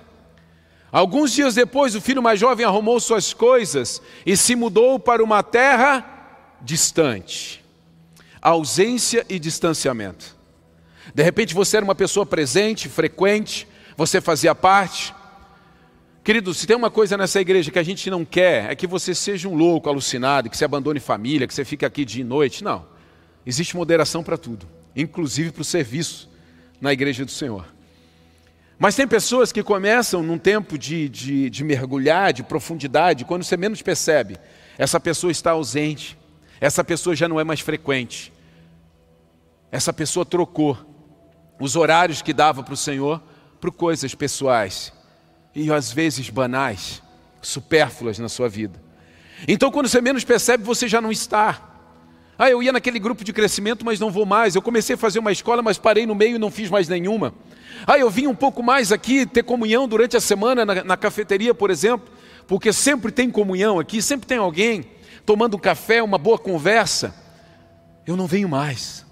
Alguns 0.91 1.33
dias 1.33 1.55
depois, 1.55 1.95
o 1.95 2.01
filho 2.01 2.23
mais 2.23 2.39
jovem 2.39 2.65
arrumou 2.65 2.99
suas 2.99 3.33
coisas 3.33 4.01
e 4.25 4.37
se 4.37 4.55
mudou 4.55 4.97
para 4.99 5.23
uma 5.23 5.43
terra 5.43 6.57
distante. 6.61 7.63
Ausência 8.41 9.25
e 9.29 9.37
distanciamento. 9.37 10.35
De 11.13 11.23
repente 11.23 11.53
você 11.53 11.77
era 11.77 11.83
uma 11.83 11.95
pessoa 11.95 12.25
presente, 12.25 12.87
frequente, 12.87 13.67
você 13.95 14.21
fazia 14.21 14.55
parte. 14.55 15.13
Querido, 16.23 16.53
se 16.53 16.67
tem 16.67 16.75
uma 16.75 16.91
coisa 16.91 17.17
nessa 17.17 17.39
igreja 17.39 17.71
que 17.71 17.79
a 17.79 17.83
gente 17.83 18.09
não 18.09 18.25
quer, 18.25 18.71
é 18.71 18.75
que 18.75 18.87
você 18.87 19.15
seja 19.15 19.47
um 19.47 19.55
louco, 19.55 19.89
alucinado, 19.89 20.49
que 20.49 20.57
você 20.57 20.65
abandone 20.65 20.99
família, 20.99 21.47
que 21.47 21.53
você 21.53 21.65
fique 21.65 21.85
aqui 21.85 22.03
dia 22.03 22.21
e 22.21 22.25
noite. 22.25 22.63
Não. 22.63 22.85
Existe 23.45 23.75
moderação 23.75 24.23
para 24.23 24.37
tudo, 24.37 24.67
inclusive 24.95 25.51
para 25.51 25.61
o 25.61 25.65
serviço 25.65 26.29
na 26.79 26.93
igreja 26.93 27.25
do 27.25 27.31
Senhor. 27.31 27.65
Mas 28.79 28.95
tem 28.95 29.07
pessoas 29.07 29.51
que 29.51 29.63
começam 29.63 30.21
num 30.21 30.37
tempo 30.37 30.77
de, 30.77 31.09
de, 31.09 31.49
de, 31.49 31.63
mergulhar, 31.63 32.31
de 32.31 32.43
profundidade, 32.43 33.25
quando 33.25 33.43
você 33.43 33.57
menos 33.57 33.81
percebe, 33.81 34.37
essa 34.77 34.99
pessoa 34.99 35.31
está 35.31 35.51
ausente, 35.51 36.17
essa 36.61 36.83
pessoa 36.83 37.15
já 37.15 37.27
não 37.27 37.39
é 37.39 37.43
mais 37.43 37.59
frequente, 37.59 38.31
essa 39.71 39.91
pessoa 39.91 40.25
trocou 40.25 40.77
os 41.59 41.75
horários 41.75 42.21
que 42.21 42.33
dava 42.33 42.61
para 42.61 42.73
o 42.73 42.77
Senhor 42.77 43.21
por 43.59 43.71
coisas 43.71 44.13
pessoais 44.13 44.93
e 45.55 45.71
às 45.71 45.91
vezes 45.91 46.29
banais, 46.29 47.01
supérfluas 47.41 48.19
na 48.19 48.29
sua 48.29 48.47
vida. 48.47 48.79
Então, 49.47 49.71
quando 49.71 49.87
você 49.87 49.99
menos 49.99 50.23
percebe, 50.23 50.63
você 50.63 50.87
já 50.87 51.01
não 51.01 51.11
está. 51.11 51.66
Ah, 52.37 52.49
eu 52.49 52.61
ia 52.61 52.71
naquele 52.71 52.99
grupo 52.99 53.23
de 53.23 53.33
crescimento, 53.33 53.83
mas 53.83 53.99
não 53.99 54.11
vou 54.11 54.25
mais. 54.25 54.55
Eu 54.55 54.61
comecei 54.61 54.93
a 54.93 54.97
fazer 54.97 55.19
uma 55.19 55.31
escola, 55.31 55.63
mas 55.63 55.77
parei 55.77 56.05
no 56.05 56.13
meio 56.13 56.35
e 56.35 56.39
não 56.39 56.51
fiz 56.51 56.69
mais 56.69 56.87
nenhuma. 56.87 57.33
Ah, 57.85 57.97
eu 57.97 58.09
vim 58.09 58.27
um 58.27 58.35
pouco 58.35 58.61
mais 58.61 58.91
aqui 58.91 59.25
ter 59.25 59.43
comunhão 59.43 59.87
durante 59.87 60.15
a 60.15 60.21
semana 60.21 60.65
na, 60.65 60.83
na 60.83 60.97
cafeteria, 60.97 61.53
por 61.53 61.71
exemplo, 61.71 62.07
porque 62.47 62.71
sempre 62.71 63.11
tem 63.11 63.29
comunhão 63.31 63.79
aqui, 63.79 64.01
sempre 64.01 64.27
tem 64.27 64.37
alguém 64.37 64.85
tomando 65.25 65.57
um 65.57 65.59
café, 65.59 66.01
uma 66.01 66.17
boa 66.17 66.37
conversa. 66.37 67.13
Eu 68.05 68.15
não 68.15 68.27
venho 68.27 68.47
mais. 68.47 69.05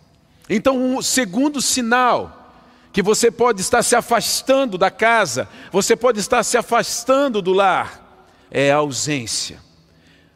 Então, 0.50 0.78
um 0.78 1.02
segundo 1.02 1.62
sinal 1.62 2.54
que 2.94 3.02
você 3.02 3.30
pode 3.30 3.60
estar 3.60 3.84
se 3.84 3.96
afastando 3.96 4.78
da 4.78 4.90
casa, 4.90 5.50
você 5.72 5.96
pode 5.96 6.20
estar 6.20 6.44
se 6.44 6.58
afastando 6.58 7.42
do 7.42 7.52
lar, 7.52 8.24
é 8.50 8.72
a 8.72 8.78
ausência. 8.78 9.65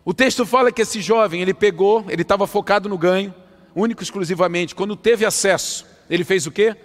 O 0.09 0.13
texto 0.13 0.43
fala 0.43 0.71
que 0.71 0.81
esse 0.81 1.01
jovem, 1.01 1.39
ele 1.39 1.53
pegou, 1.53 2.03
ele 2.09 2.23
estava 2.23 2.47
focado 2.47 2.89
no 2.89 2.97
ganho, 2.97 3.31
único 3.75 4.01
exclusivamente. 4.01 4.73
Quando 4.73 4.95
teve 4.95 5.23
acesso, 5.23 5.85
ele 6.09 6.23
fez 6.23 6.47
o 6.47 6.51
quê? 6.51 6.75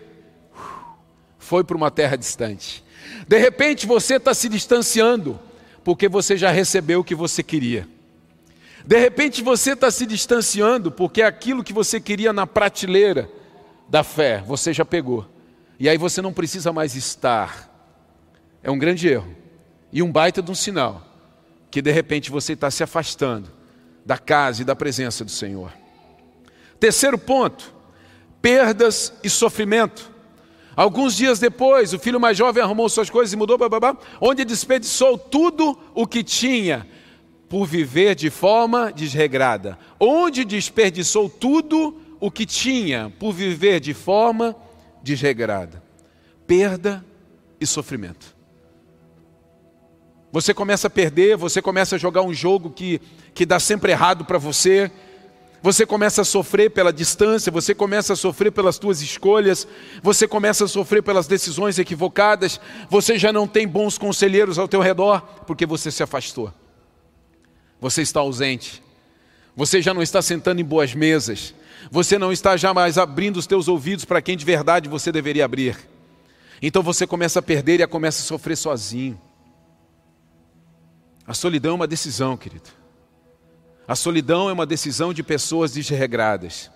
Foi 1.39 1.65
para 1.65 1.75
uma 1.75 1.91
terra 1.91 2.17
distante. 2.17 2.85
De 3.27 3.39
repente 3.39 3.87
você 3.87 4.17
está 4.17 4.35
se 4.35 4.47
distanciando, 4.47 5.41
porque 5.83 6.07
você 6.07 6.37
já 6.37 6.51
recebeu 6.51 7.01
o 7.01 7.05
que 7.05 7.15
você 7.15 7.43
queria. 7.43 7.89
De 8.85 8.99
repente 8.99 9.43
você 9.43 9.73
está 9.73 9.91
se 9.91 10.05
distanciando 10.05 10.91
porque 10.93 11.23
aquilo 11.23 11.65
que 11.65 11.73
você 11.73 11.99
queria 11.99 12.31
na 12.31 12.47
prateleira 12.47 13.31
da 13.89 14.05
fé, 14.05 14.45
você 14.47 14.71
já 14.71 14.85
pegou. 14.85 15.27
E 15.81 15.89
aí 15.89 15.97
você 15.97 16.21
não 16.21 16.31
precisa 16.31 16.75
mais 16.75 16.95
estar. 16.95 17.73
É 18.63 18.71
um 18.71 18.79
grande 18.79 19.09
erro. 19.09 19.35
E 19.91 20.03
um 20.03 20.13
baita 20.13 20.43
de 20.43 20.51
um 20.51 20.55
sinal. 20.55 21.14
Que 21.75 21.83
de 21.83 21.91
repente 21.91 22.31
você 22.31 22.53
está 22.53 22.71
se 22.71 22.85
afastando 22.85 23.51
da 24.07 24.17
casa 24.17 24.63
e 24.63 24.65
da 24.65 24.77
presença 24.77 25.25
do 25.25 25.31
Senhor. 25.33 25.73
Terceiro 26.79 27.19
ponto: 27.19 27.75
perdas 28.41 29.13
e 29.25 29.29
sofrimento. 29.29 30.09
Alguns 30.77 31.17
dias 31.17 31.41
depois, 31.41 31.93
o 31.93 31.99
filho 31.99 32.21
mais 32.21 32.39
jovem 32.39 32.63
arrumou 32.63 32.89
suas 32.89 33.11
coisas 33.11 33.33
e 33.33 33.37
mudou, 33.37 33.59
babá, 33.59 33.97
onde 34.21 34.45
desperdiçou 34.45 35.19
tudo 35.19 35.77
o 35.97 36.07
que 36.07 36.23
tinha 36.23 36.87
por 37.49 37.67
viver 37.67 38.15
de 38.15 38.31
forma 38.31 38.93
desregrada. 38.93 39.77
Onde 39.99 40.45
desperdiçou 40.45 41.29
tudo 41.29 42.01
o 42.21 42.31
que 42.31 42.47
tinha 42.47 43.13
por 43.19 43.33
viver 43.33 43.81
de 43.81 43.93
forma 43.93 44.55
desregrada. 45.03 45.83
Perda 46.47 47.05
e 47.61 47.67
sofrimento. 47.67 48.34
Você 50.35 50.53
começa 50.53 50.89
a 50.89 50.91
perder, 50.91 51.37
você 51.37 51.63
começa 51.63 51.95
a 51.95 51.99
jogar 51.99 52.23
um 52.23 52.35
jogo 52.35 52.69
que, 52.69 53.01
que 53.33 53.47
dá 53.47 53.61
sempre 53.61 53.93
errado 53.93 54.25
para 54.25 54.37
você, 54.37 54.91
você 55.63 55.87
começa 55.87 56.23
a 56.23 56.25
sofrer 56.25 56.73
pela 56.73 56.93
distância, 56.93 57.53
você 57.53 57.73
começa 57.73 58.15
a 58.15 58.17
sofrer 58.17 58.51
pelas 58.51 58.75
suas 58.75 59.01
escolhas, 59.01 59.65
você 60.03 60.27
começa 60.27 60.65
a 60.65 60.67
sofrer 60.67 61.05
pelas 61.05 61.29
decisões 61.29 61.79
equivocadas, 61.79 62.61
você 62.91 63.17
já 63.17 63.33
não 63.33 63.47
tem 63.47 63.69
bons 63.69 63.97
conselheiros 63.97 64.59
ao 64.59 64.67
teu 64.67 64.81
redor 64.81 65.21
porque 65.47 65.65
você 65.65 65.89
se 65.93 66.03
afastou. 66.03 66.53
Você 67.81 68.03
está 68.03 68.19
ausente. 68.19 68.83
Você 69.55 69.81
já 69.81 69.95
não 69.95 70.03
está 70.03 70.21
sentando 70.21 70.61
em 70.61 70.65
boas 70.65 70.97
mesas. 70.97 71.55
Você 71.93 72.19
não 72.19 72.33
está 72.33 72.57
jamais 72.57 72.99
abrindo 72.99 73.37
os 73.37 73.47
teus 73.47 73.69
ouvidos 73.69 74.05
para 74.05 74.21
quem 74.21 74.37
de 74.37 74.45
verdade 74.45 74.89
você 74.89 75.13
deveria 75.13 75.45
abrir. 75.45 75.79
Então 76.61 76.83
você 76.83 77.07
começa 77.07 77.39
a 77.39 77.43
perder 77.43 77.81
e 77.81 77.87
começa 77.87 78.21
a 78.21 78.27
sofrer 78.27 78.57
sozinho. 78.57 79.17
A 81.27 81.35
solidão 81.35 81.73
é 81.73 81.75
uma 81.75 81.87
decisão, 81.87 82.37
querido. 82.37 82.71
A 83.87 83.95
solidão 83.95 84.49
é 84.49 84.53
uma 84.53 84.67
decisão 84.67 85.13
de 85.13 85.23
pessoas 85.23 85.73
desregradas. 85.73 86.71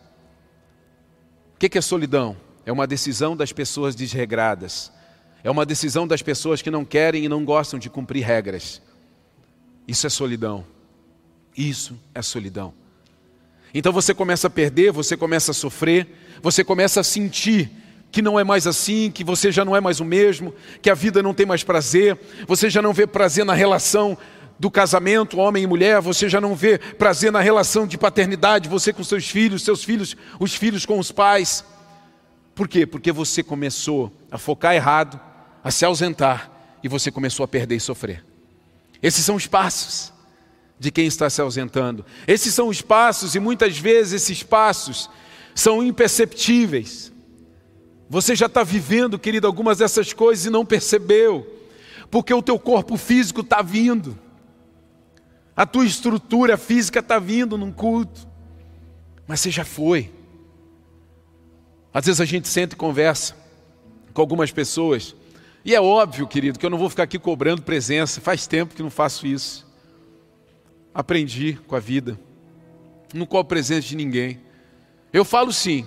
O 1.54 1.58
que 1.58 1.76
é 1.76 1.80
solidão? 1.80 2.36
É 2.64 2.72
uma 2.72 2.86
decisão 2.86 3.36
das 3.36 3.52
pessoas 3.52 3.94
desregradas. 3.94 4.92
É 5.42 5.50
uma 5.50 5.64
decisão 5.64 6.06
das 6.06 6.22
pessoas 6.22 6.60
que 6.60 6.70
não 6.70 6.84
querem 6.84 7.24
e 7.24 7.28
não 7.28 7.44
gostam 7.44 7.78
de 7.78 7.88
cumprir 7.88 8.24
regras. 8.24 8.82
Isso 9.86 10.06
é 10.06 10.10
solidão. 10.10 10.64
Isso 11.56 11.98
é 12.14 12.22
solidão. 12.22 12.74
Então 13.72 13.92
você 13.92 14.14
começa 14.14 14.46
a 14.46 14.50
perder, 14.50 14.92
você 14.92 15.16
começa 15.16 15.50
a 15.50 15.54
sofrer, 15.54 16.06
você 16.42 16.62
começa 16.64 17.00
a 17.00 17.04
sentir 17.04 17.70
que 18.10 18.22
não 18.22 18.38
é 18.38 18.44
mais 18.44 18.66
assim, 18.66 19.10
que 19.10 19.22
você 19.22 19.52
já 19.52 19.64
não 19.64 19.76
é 19.76 19.80
mais 19.80 20.00
o 20.00 20.04
mesmo, 20.04 20.54
que 20.80 20.88
a 20.88 20.94
vida 20.94 21.22
não 21.22 21.34
tem 21.34 21.44
mais 21.44 21.62
prazer, 21.62 22.18
você 22.46 22.70
já 22.70 22.80
não 22.80 22.92
vê 22.92 23.06
prazer 23.06 23.44
na 23.44 23.52
relação 23.52 24.16
do 24.58 24.70
casamento, 24.70 25.38
homem 25.38 25.62
e 25.62 25.66
mulher, 25.66 26.00
você 26.00 26.28
já 26.28 26.40
não 26.40 26.54
vê 26.54 26.78
prazer 26.78 27.30
na 27.30 27.40
relação 27.40 27.86
de 27.86 27.96
paternidade, 27.96 28.68
você 28.68 28.92
com 28.92 29.04
seus 29.04 29.28
filhos, 29.28 29.62
seus 29.62 29.84
filhos, 29.84 30.16
os 30.40 30.54
filhos 30.54 30.84
com 30.84 30.98
os 30.98 31.12
pais. 31.12 31.64
Por 32.54 32.66
quê? 32.66 32.84
Porque 32.84 33.12
você 33.12 33.42
começou 33.42 34.12
a 34.30 34.36
focar 34.36 34.74
errado, 34.74 35.20
a 35.62 35.70
se 35.70 35.84
ausentar 35.84 36.50
e 36.82 36.88
você 36.88 37.10
começou 37.10 37.44
a 37.44 37.48
perder 37.48 37.76
e 37.76 37.80
sofrer. 37.80 38.24
Esses 39.00 39.24
são 39.24 39.36
os 39.36 39.46
passos 39.46 40.12
de 40.78 40.90
quem 40.90 41.06
está 41.06 41.30
se 41.30 41.40
ausentando. 41.40 42.04
Esses 42.26 42.52
são 42.52 42.68
os 42.68 42.82
passos 42.82 43.36
e 43.36 43.40
muitas 43.40 43.78
vezes 43.78 44.22
esses 44.22 44.42
passos 44.42 45.08
são 45.54 45.82
imperceptíveis. 45.84 47.12
Você 48.10 48.34
já 48.34 48.46
está 48.46 48.64
vivendo, 48.64 49.18
querido, 49.18 49.46
algumas 49.46 49.78
dessas 49.78 50.12
coisas 50.12 50.46
e 50.46 50.50
não 50.50 50.64
percebeu, 50.64 51.46
porque 52.10 52.34
o 52.34 52.42
teu 52.42 52.58
corpo 52.58 52.96
físico 52.96 53.42
está 53.42 53.62
vindo. 53.62 54.18
A 55.58 55.66
tua 55.66 55.84
estrutura 55.84 56.56
física 56.56 57.00
está 57.00 57.18
vindo 57.18 57.58
num 57.58 57.72
culto, 57.72 58.28
mas 59.26 59.40
você 59.40 59.50
já 59.50 59.64
foi. 59.64 60.08
Às 61.92 62.06
vezes 62.06 62.20
a 62.20 62.24
gente 62.24 62.46
senta 62.46 62.76
e 62.76 62.78
conversa 62.78 63.34
com 64.14 64.20
algumas 64.20 64.52
pessoas, 64.52 65.16
e 65.64 65.74
é 65.74 65.80
óbvio, 65.80 66.28
querido, 66.28 66.60
que 66.60 66.64
eu 66.64 66.70
não 66.70 66.78
vou 66.78 66.88
ficar 66.88 67.02
aqui 67.02 67.18
cobrando 67.18 67.62
presença, 67.62 68.20
faz 68.20 68.46
tempo 68.46 68.72
que 68.72 68.84
não 68.84 68.88
faço 68.88 69.26
isso. 69.26 69.66
Aprendi 70.94 71.58
com 71.66 71.74
a 71.74 71.80
vida, 71.80 72.16
não 73.12 73.26
cobro 73.26 73.48
presença 73.48 73.88
de 73.88 73.96
ninguém. 73.96 74.40
Eu 75.12 75.24
falo 75.24 75.52
sim, 75.52 75.84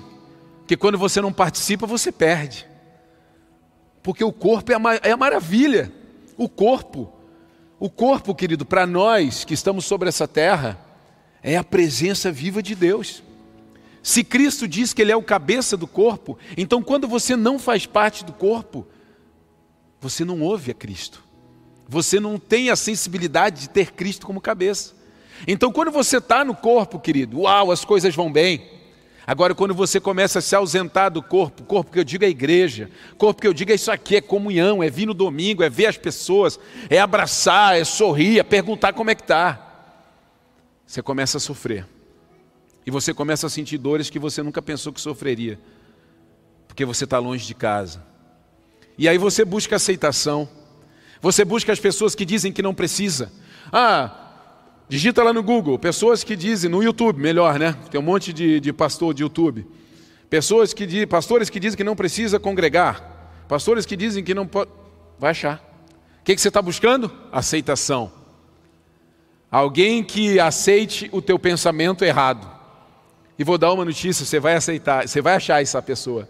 que 0.67 0.75
quando 0.75 0.97
você 0.97 1.21
não 1.21 1.31
participa, 1.31 1.87
você 1.87 2.11
perde. 2.11 2.67
Porque 4.03 4.21
o 4.21 4.33
corpo 4.33 4.73
é 4.73 4.75
a, 4.75 4.99
é 5.01 5.11
a 5.13 5.17
maravilha. 5.17 5.93
O 6.35 6.49
corpo 6.49 7.20
o 7.81 7.89
corpo, 7.89 8.35
querido, 8.35 8.63
para 8.63 8.85
nós 8.85 9.43
que 9.43 9.55
estamos 9.55 9.85
sobre 9.85 10.07
essa 10.07 10.27
terra, 10.27 10.79
é 11.41 11.57
a 11.57 11.63
presença 11.63 12.31
viva 12.31 12.61
de 12.61 12.75
Deus. 12.75 13.23
Se 14.03 14.23
Cristo 14.23 14.67
diz 14.67 14.93
que 14.93 15.01
Ele 15.01 15.11
é 15.11 15.15
o 15.15 15.23
cabeça 15.23 15.75
do 15.75 15.87
corpo, 15.87 16.37
então 16.55 16.83
quando 16.83 17.07
você 17.07 17.35
não 17.35 17.57
faz 17.57 17.87
parte 17.87 18.23
do 18.23 18.33
corpo, 18.33 18.85
você 19.99 20.23
não 20.23 20.41
ouve 20.41 20.69
a 20.69 20.75
Cristo. 20.75 21.23
Você 21.87 22.19
não 22.19 22.37
tem 22.37 22.69
a 22.69 22.75
sensibilidade 22.75 23.61
de 23.61 23.69
ter 23.71 23.93
Cristo 23.93 24.27
como 24.27 24.39
cabeça. 24.39 24.93
Então 25.47 25.71
quando 25.71 25.89
você 25.89 26.17
está 26.17 26.45
no 26.45 26.53
corpo, 26.53 26.99
querido, 26.99 27.39
uau, 27.39 27.71
as 27.71 27.83
coisas 27.83 28.13
vão 28.13 28.31
bem. 28.31 28.61
Agora, 29.25 29.53
quando 29.53 29.73
você 29.73 29.99
começa 29.99 30.39
a 30.39 30.41
se 30.41 30.55
ausentar 30.55 31.11
do 31.11 31.21
corpo, 31.21 31.63
corpo 31.63 31.91
que 31.91 31.99
eu 31.99 32.03
digo 32.03 32.25
é 32.25 32.29
igreja, 32.29 32.89
corpo 33.17 33.41
que 33.41 33.47
eu 33.47 33.53
digo 33.53 33.71
é 33.71 33.75
isso 33.75 33.91
aqui, 33.91 34.15
é 34.15 34.21
comunhão, 34.21 34.81
é 34.81 34.89
vir 34.89 35.05
no 35.05 35.13
domingo, 35.13 35.63
é 35.63 35.69
ver 35.69 35.85
as 35.85 35.97
pessoas, 35.97 36.59
é 36.89 36.99
abraçar, 36.99 37.77
é 37.77 37.83
sorrir, 37.83 38.39
é 38.39 38.43
perguntar 38.43 38.93
como 38.93 39.11
é 39.11 39.15
que 39.15 39.21
está. 39.21 39.67
Você 40.85 41.01
começa 41.01 41.37
a 41.37 41.39
sofrer. 41.39 41.85
E 42.85 42.89
você 42.89 43.13
começa 43.13 43.45
a 43.45 43.49
sentir 43.49 43.77
dores 43.77 44.09
que 44.09 44.17
você 44.17 44.41
nunca 44.41 44.61
pensou 44.61 44.91
que 44.91 44.99
sofreria, 44.99 45.59
porque 46.67 46.83
você 46.83 47.03
está 47.03 47.19
longe 47.19 47.45
de 47.45 47.53
casa. 47.53 48.03
E 48.97 49.07
aí 49.07 49.17
você 49.17 49.45
busca 49.45 49.75
aceitação, 49.75 50.49
você 51.21 51.45
busca 51.45 51.71
as 51.71 51.79
pessoas 51.79 52.15
que 52.15 52.25
dizem 52.25 52.51
que 52.51 52.63
não 52.63 52.73
precisa. 52.73 53.31
Ah, 53.71 54.20
Digita 54.91 55.23
lá 55.23 55.31
no 55.31 55.41
Google, 55.41 55.79
pessoas 55.79 56.21
que 56.21 56.35
dizem, 56.35 56.69
no 56.69 56.83
YouTube, 56.83 57.17
melhor, 57.17 57.57
né? 57.57 57.77
Tem 57.89 57.97
um 57.97 58.03
monte 58.03 58.33
de, 58.33 58.59
de 58.59 58.73
pastor 58.73 59.13
de 59.13 59.23
YouTube. 59.23 59.65
Pessoas 60.29 60.73
que 60.73 61.07
pastores 61.07 61.49
que 61.49 61.61
dizem 61.61 61.77
que 61.77 61.83
não 61.85 61.95
precisa 61.95 62.37
congregar. 62.37 63.45
Pastores 63.47 63.85
que 63.85 63.95
dizem 63.95 64.21
que 64.21 64.33
não 64.33 64.45
pode. 64.45 64.69
Vai 65.17 65.31
achar. 65.31 65.63
O 66.19 66.23
que, 66.25 66.35
que 66.35 66.41
você 66.41 66.49
está 66.49 66.61
buscando? 66.61 67.09
Aceitação. 67.31 68.11
Alguém 69.49 70.03
que 70.03 70.41
aceite 70.41 71.07
o 71.13 71.21
teu 71.21 71.39
pensamento 71.39 72.03
errado. 72.03 72.45
E 73.39 73.45
vou 73.45 73.57
dar 73.57 73.71
uma 73.71 73.85
notícia: 73.85 74.25
você 74.25 74.41
vai 74.41 74.55
aceitar, 74.55 75.07
você 75.07 75.21
vai 75.21 75.35
achar 75.35 75.61
essa 75.61 75.81
pessoa. 75.81 76.27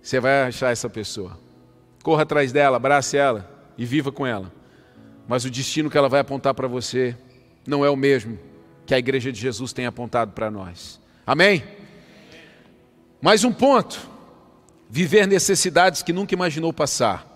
Você 0.00 0.18
vai 0.18 0.44
achar 0.44 0.72
essa 0.72 0.88
pessoa. 0.88 1.38
Corra 2.02 2.22
atrás 2.22 2.50
dela, 2.50 2.78
abrace 2.78 3.18
ela 3.18 3.46
e 3.76 3.84
viva 3.84 4.10
com 4.10 4.26
ela. 4.26 4.50
Mas 5.28 5.44
o 5.44 5.50
destino 5.50 5.90
que 5.90 5.98
ela 5.98 6.08
vai 6.08 6.20
apontar 6.20 6.54
para 6.54 6.66
você 6.66 7.14
não 7.68 7.84
é 7.84 7.90
o 7.90 7.96
mesmo 7.96 8.38
que 8.86 8.94
a 8.94 8.98
igreja 8.98 9.30
de 9.30 9.38
Jesus 9.38 9.74
tem 9.74 9.84
apontado 9.84 10.32
para 10.32 10.50
nós. 10.50 10.98
Amém? 11.26 11.62
Mais 13.20 13.44
um 13.44 13.52
ponto: 13.52 14.08
viver 14.88 15.26
necessidades 15.26 16.02
que 16.02 16.12
nunca 16.12 16.34
imaginou 16.34 16.72
passar. 16.72 17.26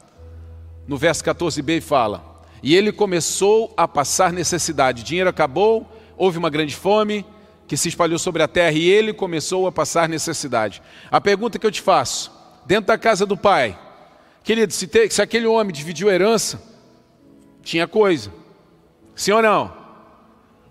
No 0.88 0.96
verso 0.96 1.22
14b 1.22 1.82
fala: 1.82 2.42
E 2.62 2.74
ele 2.74 2.90
começou 2.90 3.74
a 3.76 3.86
passar 3.86 4.32
necessidade. 4.32 5.02
Dinheiro 5.02 5.28
acabou, 5.28 5.86
houve 6.16 6.38
uma 6.38 6.48
grande 6.48 6.74
fome 6.74 7.26
que 7.68 7.76
se 7.76 7.90
espalhou 7.90 8.18
sobre 8.18 8.42
a 8.42 8.48
terra 8.48 8.72
e 8.72 8.88
ele 8.88 9.12
começou 9.12 9.66
a 9.66 9.72
passar 9.72 10.08
necessidade. 10.08 10.82
A 11.10 11.20
pergunta 11.20 11.58
que 11.58 11.66
eu 11.66 11.70
te 11.70 11.82
faço: 11.82 12.32
dentro 12.64 12.86
da 12.86 12.96
casa 12.96 13.26
do 13.26 13.36
pai, 13.36 13.78
querido, 14.42 14.72
se, 14.72 14.86
te, 14.86 15.10
se 15.10 15.20
aquele 15.20 15.46
homem 15.46 15.74
dividiu 15.74 16.08
a 16.08 16.14
herança, 16.14 16.62
tinha 17.62 17.86
coisa. 17.86 18.32
Sim 19.14 19.32
ou 19.32 19.42
não? 19.42 19.81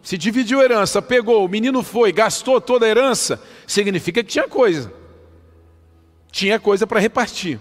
Se 0.02 0.18
dividiu 0.18 0.60
a 0.60 0.64
herança, 0.64 1.02
pegou, 1.02 1.46
o 1.46 1.50
menino 1.50 1.84
foi, 1.84 2.12
gastou 2.12 2.60
toda 2.60 2.86
a 2.86 2.90
herança, 2.90 3.42
significa 3.68 4.24
que 4.24 4.32
tinha 4.32 4.48
coisa. 4.48 4.92
Tinha 6.32 6.60
coisa 6.60 6.88
para 6.88 7.00
repartir. 7.00 7.60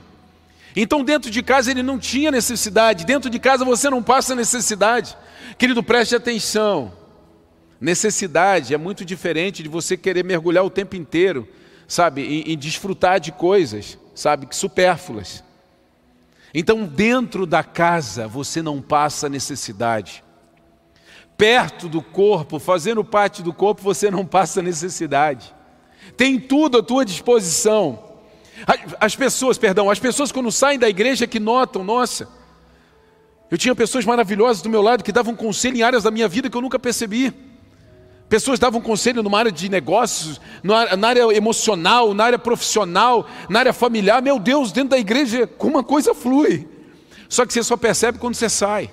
Então, 0.75 1.05
dentro 1.05 1.31
de 1.31 1.43
casa 1.43 1.71
ele 1.71 1.83
não 1.83 1.99
tinha 1.99 2.31
necessidade, 2.31 3.05
dentro 3.05 3.29
de 3.29 3.39
casa 3.39 3.65
você 3.65 3.91
não 3.91 4.03
passa 4.03 4.35
necessidade. 4.35 5.17
Querido, 5.59 5.83
preste 5.83 6.15
atenção. 6.15 6.93
Necessidade 7.81 8.73
é 8.73 8.79
muito 8.79 9.05
diferente 9.05 9.63
de 9.63 9.69
você 9.69 9.97
querer 9.97 10.25
mergulhar 10.25 10.65
o 10.65 10.71
tempo 10.71 10.97
inteiro, 10.97 11.49
sabe, 11.89 12.23
em, 12.23 12.57
desfrutar 12.57 13.19
de 13.19 13.33
coisas, 13.33 13.99
sabe, 14.15 14.47
supérfluas. 14.51 15.43
Então, 16.55 16.85
dentro 16.85 17.47
da 17.47 17.65
casa 17.65 18.29
você 18.29 18.63
não 18.63 18.81
passa 18.81 19.29
necessidade. 19.29 20.23
Perto 21.41 21.89
do 21.89 22.03
corpo, 22.03 22.59
fazendo 22.59 23.03
parte 23.03 23.43
do 23.43 23.51
corpo, 23.51 23.81
você 23.81 24.11
não 24.11 24.27
passa 24.27 24.61
necessidade. 24.61 25.55
Tem 26.15 26.39
tudo 26.39 26.77
à 26.77 26.83
tua 26.83 27.03
disposição. 27.03 27.99
As 29.01 29.17
pessoas, 29.17 29.57
perdão, 29.57 29.89
as 29.89 29.99
pessoas 29.99 30.31
quando 30.31 30.53
saem 30.53 30.79
da 30.79 30.87
igreja 30.87 31.27
que 31.27 31.41
notam, 31.41 31.83
nossa, 31.83 32.29
eu 33.51 33.57
tinha 33.57 33.75
pessoas 33.75 34.05
maravilhosas 34.05 34.61
do 34.61 34.69
meu 34.69 34.83
lado 34.83 35.03
que 35.03 35.11
davam 35.11 35.35
conselho 35.35 35.79
em 35.79 35.83
áreas 35.83 36.03
da 36.03 36.11
minha 36.11 36.29
vida 36.29 36.51
que 36.51 36.57
eu 36.59 36.61
nunca 36.61 36.79
percebi. 36.79 37.33
Pessoas 38.29 38.59
davam 38.59 38.83
conselho 38.83 39.23
numa 39.23 39.39
área 39.39 39.51
de 39.51 39.71
negócios, 39.71 40.39
na 40.63 41.09
área 41.09 41.35
emocional, 41.35 42.13
na 42.13 42.25
área 42.25 42.39
profissional, 42.39 43.27
na 43.49 43.61
área 43.61 43.73
familiar. 43.73 44.21
Meu 44.21 44.39
Deus, 44.39 44.73
dentro 44.73 44.91
da 44.91 44.99
igreja, 44.99 45.47
como 45.47 45.77
uma 45.77 45.83
coisa 45.83 46.15
flui. 46.15 46.69
Só 47.31 47.47
que 47.47 47.55
você 47.55 47.63
só 47.63 47.79
percebe 47.79 48.19
quando 48.19 48.35
você 48.35 48.51
sai. 48.51 48.91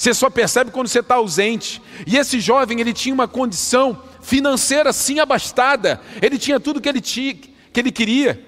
Você 0.00 0.14
só 0.14 0.30
percebe 0.30 0.70
quando 0.70 0.88
você 0.88 1.00
está 1.00 1.16
ausente. 1.16 1.82
E 2.06 2.16
esse 2.16 2.40
jovem, 2.40 2.80
ele 2.80 2.94
tinha 2.94 3.14
uma 3.14 3.28
condição 3.28 4.02
financeira 4.22 4.94
sim 4.94 5.20
abastada. 5.20 6.00
Ele 6.22 6.38
tinha 6.38 6.58
tudo 6.58 6.80
que 6.80 6.88
ele, 6.88 7.02
tinha, 7.02 7.34
que 7.34 7.78
ele 7.78 7.92
queria. 7.92 8.42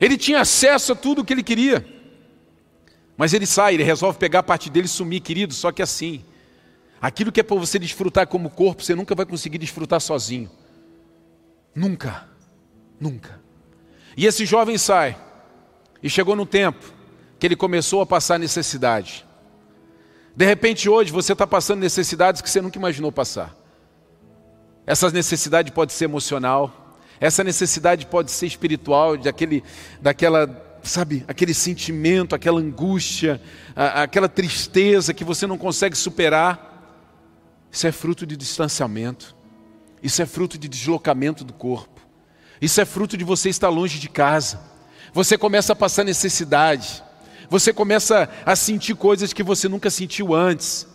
Ele 0.00 0.16
tinha 0.18 0.40
acesso 0.40 0.90
a 0.90 0.96
tudo 0.96 1.24
que 1.24 1.32
ele 1.32 1.44
queria. 1.44 1.86
Mas 3.16 3.32
ele 3.32 3.46
sai, 3.46 3.74
ele 3.74 3.84
resolve 3.84 4.18
pegar 4.18 4.40
a 4.40 4.42
parte 4.42 4.68
dele 4.68 4.86
e 4.86 4.88
sumir, 4.88 5.20
querido. 5.20 5.54
Só 5.54 5.70
que 5.70 5.82
assim, 5.82 6.24
aquilo 7.00 7.30
que 7.30 7.38
é 7.38 7.44
para 7.44 7.56
você 7.56 7.78
desfrutar 7.78 8.26
como 8.26 8.50
corpo, 8.50 8.82
você 8.82 8.96
nunca 8.96 9.14
vai 9.14 9.24
conseguir 9.24 9.58
desfrutar 9.58 10.00
sozinho. 10.00 10.50
Nunca. 11.72 12.28
Nunca. 12.98 13.40
E 14.16 14.26
esse 14.26 14.44
jovem 14.44 14.76
sai. 14.78 15.16
E 16.02 16.10
chegou 16.10 16.34
no 16.34 16.44
tempo 16.44 16.92
que 17.38 17.46
ele 17.46 17.54
começou 17.54 18.00
a 18.00 18.06
passar 18.06 18.36
necessidade. 18.36 19.25
De 20.36 20.44
repente, 20.44 20.86
hoje, 20.86 21.10
você 21.10 21.32
está 21.32 21.46
passando 21.46 21.80
necessidades 21.80 22.42
que 22.42 22.50
você 22.50 22.60
nunca 22.60 22.78
imaginou 22.78 23.10
passar. 23.10 23.56
Essa 24.86 25.10
necessidade 25.10 25.72
pode 25.72 25.94
ser 25.94 26.04
emocional, 26.04 26.98
essa 27.18 27.42
necessidade 27.42 28.04
pode 28.04 28.30
ser 28.30 28.46
espiritual, 28.46 29.16
daquele, 29.16 29.64
daquela, 29.98 30.78
sabe, 30.82 31.24
aquele 31.26 31.54
sentimento, 31.54 32.34
aquela 32.34 32.60
angústia, 32.60 33.40
a, 33.74 34.02
aquela 34.02 34.28
tristeza 34.28 35.14
que 35.14 35.24
você 35.24 35.46
não 35.46 35.56
consegue 35.56 35.96
superar. 35.96 36.74
Isso 37.72 37.86
é 37.86 37.92
fruto 37.92 38.26
de 38.26 38.36
distanciamento, 38.36 39.34
isso 40.02 40.20
é 40.20 40.26
fruto 40.26 40.58
de 40.58 40.68
deslocamento 40.68 41.44
do 41.44 41.54
corpo, 41.54 42.02
isso 42.60 42.78
é 42.78 42.84
fruto 42.84 43.16
de 43.16 43.24
você 43.24 43.48
estar 43.48 43.70
longe 43.70 43.98
de 43.98 44.08
casa. 44.10 44.60
Você 45.14 45.38
começa 45.38 45.72
a 45.72 45.76
passar 45.76 46.04
necessidade, 46.04 47.02
você 47.48 47.72
começa 47.72 48.28
a 48.44 48.56
sentir 48.56 48.94
coisas 48.94 49.32
que 49.32 49.42
você 49.42 49.68
nunca 49.68 49.90
sentiu 49.90 50.34
antes, 50.34 50.86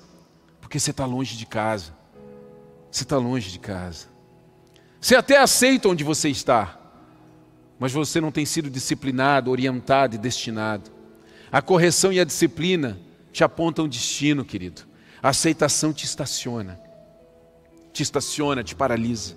porque 0.59 0.79
você 0.79 0.91
está 0.91 1.05
longe 1.05 1.37
de 1.37 1.45
casa. 1.45 1.93
Você 2.91 3.03
está 3.03 3.17
longe 3.17 3.51
de 3.51 3.59
casa. 3.59 4.07
Você 4.99 5.15
até 5.15 5.37
aceita 5.37 5.87
onde 5.87 6.03
você 6.03 6.29
está, 6.29 6.77
mas 7.79 7.91
você 7.91 8.21
não 8.21 8.31
tem 8.31 8.45
sido 8.45 8.69
disciplinado, 8.69 9.49
orientado 9.49 10.15
e 10.15 10.17
destinado. 10.17 10.91
A 11.51 11.61
correção 11.61 12.13
e 12.13 12.19
a 12.19 12.23
disciplina 12.23 12.99
te 13.31 13.43
apontam 13.43 13.87
destino, 13.87 14.45
querido. 14.45 14.83
A 15.23 15.29
aceitação 15.29 15.93
te 15.93 16.05
estaciona, 16.05 16.79
te 17.93 18.03
estaciona, 18.03 18.63
te 18.63 18.75
paralisa. 18.75 19.35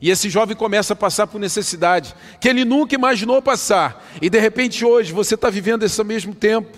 E 0.00 0.10
esse 0.10 0.28
jovem 0.28 0.56
começa 0.56 0.92
a 0.92 0.96
passar 0.96 1.26
por 1.26 1.38
necessidade 1.38 2.14
que 2.40 2.48
ele 2.48 2.64
nunca 2.64 2.94
imaginou 2.94 3.40
passar. 3.40 4.04
E 4.20 4.28
de 4.28 4.38
repente 4.38 4.84
hoje 4.84 5.12
você 5.12 5.34
está 5.34 5.48
vivendo 5.48 5.82
esse 5.82 6.02
mesmo 6.04 6.34
tempo, 6.34 6.76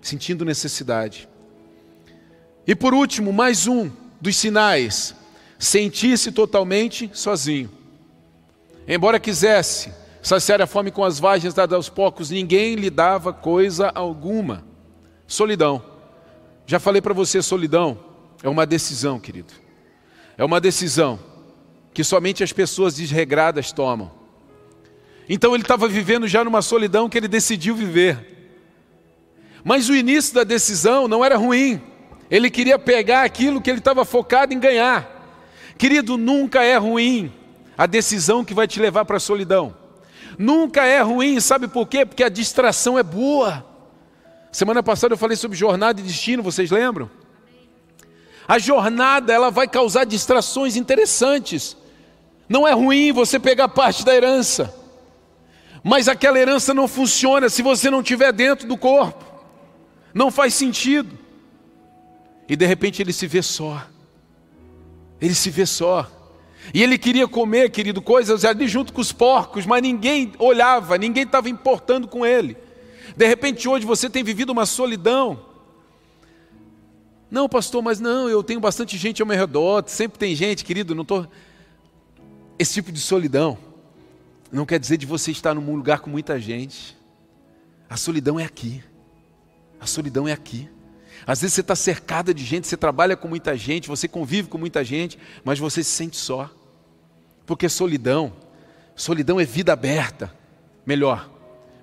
sentindo 0.00 0.44
necessidade. 0.44 1.28
E 2.66 2.74
por 2.74 2.94
último, 2.94 3.32
mais 3.32 3.66
um 3.66 3.90
dos 4.20 4.36
sinais: 4.36 5.14
sentir-se 5.58 6.30
totalmente 6.32 7.10
sozinho. 7.12 7.70
Embora 8.86 9.20
quisesse 9.20 9.92
saciar 10.22 10.62
a 10.62 10.66
fome 10.66 10.90
com 10.90 11.04
as 11.04 11.18
vagens 11.18 11.54
dadas 11.54 11.76
aos 11.76 11.88
poucos, 11.88 12.30
ninguém 12.30 12.76
lhe 12.76 12.90
dava 12.90 13.32
coisa 13.32 13.90
alguma. 13.94 14.64
Solidão. 15.26 15.82
Já 16.66 16.78
falei 16.78 17.02
para 17.02 17.12
você, 17.12 17.42
solidão 17.42 17.98
é 18.42 18.48
uma 18.48 18.64
decisão, 18.64 19.18
querido. 19.18 19.52
É 20.38 20.44
uma 20.44 20.60
decisão 20.60 21.18
que 21.92 22.02
somente 22.02 22.42
as 22.42 22.52
pessoas 22.52 22.94
desregradas 22.94 23.72
tomam. 23.72 24.10
Então 25.28 25.54
ele 25.54 25.62
estava 25.62 25.86
vivendo 25.86 26.26
já 26.26 26.42
numa 26.44 26.62
solidão 26.62 27.08
que 27.08 27.16
ele 27.16 27.28
decidiu 27.28 27.74
viver. 27.74 28.32
Mas 29.64 29.88
o 29.88 29.94
início 29.94 30.34
da 30.34 30.44
decisão 30.44 31.06
não 31.06 31.24
era 31.24 31.36
ruim. 31.36 31.80
Ele 32.30 32.50
queria 32.50 32.78
pegar 32.78 33.22
aquilo 33.22 33.60
que 33.60 33.70
ele 33.70 33.78
estava 33.78 34.04
focado 34.04 34.52
em 34.52 34.58
ganhar. 34.58 35.08
Querido, 35.78 36.16
nunca 36.16 36.62
é 36.62 36.76
ruim 36.76 37.32
a 37.76 37.86
decisão 37.86 38.44
que 38.44 38.54
vai 38.54 38.66
te 38.66 38.80
levar 38.80 39.04
para 39.04 39.16
a 39.16 39.20
solidão. 39.20 39.76
Nunca 40.38 40.84
é 40.84 41.00
ruim, 41.00 41.40
sabe 41.40 41.68
por 41.68 41.86
quê? 41.86 42.06
Porque 42.06 42.24
a 42.24 42.28
distração 42.28 42.98
é 42.98 43.02
boa. 43.02 43.64
Semana 44.50 44.82
passada 44.82 45.14
eu 45.14 45.18
falei 45.18 45.36
sobre 45.36 45.56
jornada 45.56 46.00
e 46.00 46.04
destino, 46.04 46.42
vocês 46.42 46.70
lembram? 46.70 47.10
A 48.46 48.58
jornada 48.58 49.32
ela 49.32 49.50
vai 49.50 49.68
causar 49.68 50.04
distrações 50.04 50.76
interessantes. 50.76 51.76
Não 52.52 52.68
é 52.68 52.72
ruim 52.72 53.12
você 53.12 53.40
pegar 53.40 53.66
parte 53.66 54.04
da 54.04 54.14
herança, 54.14 54.74
mas 55.82 56.06
aquela 56.06 56.38
herança 56.38 56.74
não 56.74 56.86
funciona 56.86 57.48
se 57.48 57.62
você 57.62 57.90
não 57.90 58.02
estiver 58.02 58.30
dentro 58.30 58.68
do 58.68 58.76
corpo. 58.76 59.24
Não 60.12 60.30
faz 60.30 60.52
sentido. 60.52 61.18
E 62.46 62.54
de 62.54 62.66
repente 62.66 63.00
ele 63.00 63.10
se 63.10 63.26
vê 63.26 63.40
só. 63.40 63.82
Ele 65.18 65.34
se 65.34 65.48
vê 65.48 65.64
só. 65.64 66.06
E 66.74 66.82
ele 66.82 66.98
queria 66.98 67.26
comer, 67.26 67.70
querido, 67.70 68.02
coisas 68.02 68.44
ali 68.44 68.68
junto 68.68 68.92
com 68.92 69.00
os 69.00 69.12
porcos, 69.12 69.64
mas 69.64 69.80
ninguém 69.80 70.34
olhava, 70.38 70.98
ninguém 70.98 71.22
estava 71.22 71.48
importando 71.48 72.06
com 72.06 72.26
ele. 72.26 72.54
De 73.16 73.26
repente 73.26 73.66
hoje 73.66 73.86
você 73.86 74.10
tem 74.10 74.22
vivido 74.22 74.50
uma 74.50 74.66
solidão. 74.66 75.40
Não, 77.30 77.48
pastor, 77.48 77.82
mas 77.82 77.98
não, 77.98 78.28
eu 78.28 78.42
tenho 78.42 78.60
bastante 78.60 78.98
gente 78.98 79.22
ao 79.22 79.26
meu 79.26 79.38
redor, 79.38 79.84
sempre 79.86 80.18
tem 80.18 80.34
gente, 80.34 80.66
querido, 80.66 80.94
não 80.94 81.00
estou. 81.00 81.24
Tô 81.24 81.30
esse 82.62 82.74
tipo 82.74 82.92
de 82.92 83.00
solidão 83.00 83.58
não 84.50 84.64
quer 84.64 84.78
dizer 84.78 84.96
de 84.96 85.06
você 85.06 85.30
estar 85.30 85.54
num 85.54 85.74
lugar 85.74 86.00
com 86.00 86.10
muita 86.10 86.38
gente. 86.38 86.96
A 87.88 87.96
solidão 87.96 88.38
é 88.38 88.44
aqui. 88.44 88.82
A 89.80 89.86
solidão 89.86 90.28
é 90.28 90.32
aqui. 90.32 90.68
Às 91.26 91.40
vezes 91.40 91.54
você 91.54 91.60
está 91.60 91.74
cercada 91.74 92.32
de 92.32 92.44
gente, 92.44 92.66
você 92.66 92.76
trabalha 92.76 93.16
com 93.16 93.28
muita 93.28 93.56
gente, 93.56 93.88
você 93.88 94.06
convive 94.06 94.48
com 94.48 94.58
muita 94.58 94.84
gente, 94.84 95.18
mas 95.44 95.58
você 95.58 95.82
se 95.82 95.90
sente 95.90 96.16
só. 96.16 96.50
Porque 97.46 97.68
solidão, 97.68 98.32
solidão 98.94 99.40
é 99.40 99.44
vida 99.44 99.72
aberta. 99.72 100.32
Melhor, 100.84 101.30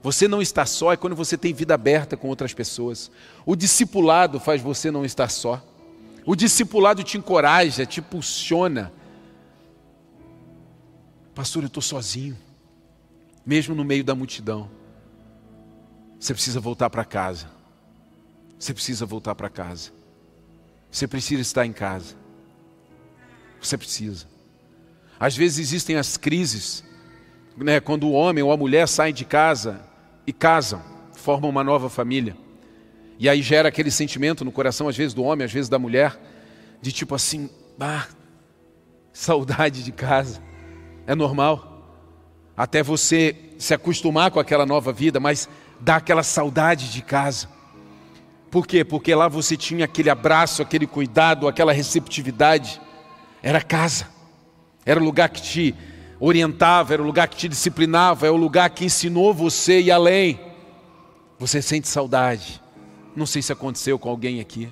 você 0.01 0.27
não 0.27 0.41
está 0.41 0.65
só 0.65 0.93
é 0.93 0.97
quando 0.97 1.15
você 1.15 1.37
tem 1.37 1.53
vida 1.53 1.73
aberta 1.73 2.15
com 2.15 2.27
outras 2.27 2.53
pessoas. 2.53 3.11
O 3.45 3.55
discipulado 3.55 4.39
faz 4.39 4.61
você 4.61 4.91
não 4.91 5.03
estar 5.03 5.29
só. 5.29 5.61
O 6.25 6.35
discipulado 6.35 7.03
te 7.03 7.17
encoraja, 7.17 7.85
te 7.85 7.99
impulsiona 7.99 8.91
Pastor, 11.39 11.63
eu 11.63 11.67
estou 11.67 11.81
sozinho, 11.81 12.37
mesmo 13.45 13.73
no 13.73 13.85
meio 13.85 14.03
da 14.03 14.13
multidão. 14.13 14.69
Você 16.19 16.33
precisa 16.33 16.59
voltar 16.59 16.89
para 16.89 17.05
casa. 17.05 17.49
Você 18.59 18.73
precisa 18.73 19.05
voltar 19.05 19.33
para 19.35 19.47
casa. 19.47 19.91
Você 20.91 21.07
precisa 21.07 21.41
estar 21.41 21.65
em 21.65 21.71
casa. 21.71 22.13
Você 23.61 23.77
precisa. 23.77 24.27
Às 25.17 25.37
vezes 25.37 25.59
existem 25.59 25.95
as 25.95 26.17
crises, 26.17 26.83
né, 27.55 27.79
quando 27.79 28.03
o 28.09 28.11
homem 28.11 28.43
ou 28.43 28.51
a 28.51 28.57
mulher 28.57 28.85
saem 28.85 29.13
de 29.13 29.23
casa 29.23 29.79
e 30.27 30.33
casam, 30.33 30.83
formam 31.13 31.49
uma 31.49 31.63
nova 31.63 31.89
família. 31.89 32.35
E 33.17 33.29
aí 33.29 33.41
gera 33.41 33.69
aquele 33.69 33.91
sentimento 33.91 34.43
no 34.43 34.51
coração, 34.51 34.89
às 34.89 34.97
vezes 34.97 35.13
do 35.13 35.23
homem, 35.23 35.45
às 35.45 35.53
vezes 35.53 35.69
da 35.69 35.79
mulher, 35.79 36.19
de 36.81 36.91
tipo 36.91 37.15
assim, 37.15 37.49
ah, 37.79 38.07
saudade 39.13 39.85
de 39.85 39.93
casa. 39.93 40.48
É 41.09 41.15
normal. 41.15 41.87
Até 42.55 42.83
você 42.83 43.35
se 43.57 43.73
acostumar 43.73 44.29
com 44.29 44.39
aquela 44.39 44.63
nova 44.63 44.93
vida, 44.93 45.19
mas 45.19 45.49
dá 45.79 45.95
aquela 45.95 46.21
saudade 46.21 46.91
de 46.91 47.01
casa. 47.01 47.49
Por 48.51 48.67
quê? 48.67 48.83
Porque 48.85 49.15
lá 49.15 49.27
você 49.27 49.57
tinha 49.57 49.85
aquele 49.85 50.11
abraço, 50.11 50.61
aquele 50.61 50.85
cuidado, 50.85 51.47
aquela 51.47 51.73
receptividade. 51.73 52.79
Era 53.41 53.59
casa. 53.59 54.07
Era 54.85 54.99
o 54.99 55.03
lugar 55.03 55.29
que 55.29 55.41
te 55.41 55.75
orientava, 56.19 56.93
era 56.93 57.01
o 57.01 57.05
lugar 57.05 57.27
que 57.27 57.37
te 57.37 57.49
disciplinava, 57.49 58.27
é 58.27 58.29
o 58.29 58.37
lugar 58.37 58.69
que 58.69 58.85
ensinou 58.85 59.33
você 59.33 59.81
ir 59.81 59.89
além. 59.89 60.39
Você 61.39 61.59
sente 61.59 61.87
saudade. 61.87 62.61
Não 63.15 63.25
sei 63.25 63.41
se 63.41 63.51
aconteceu 63.51 63.97
com 63.97 64.09
alguém 64.09 64.41
aqui. 64.41 64.71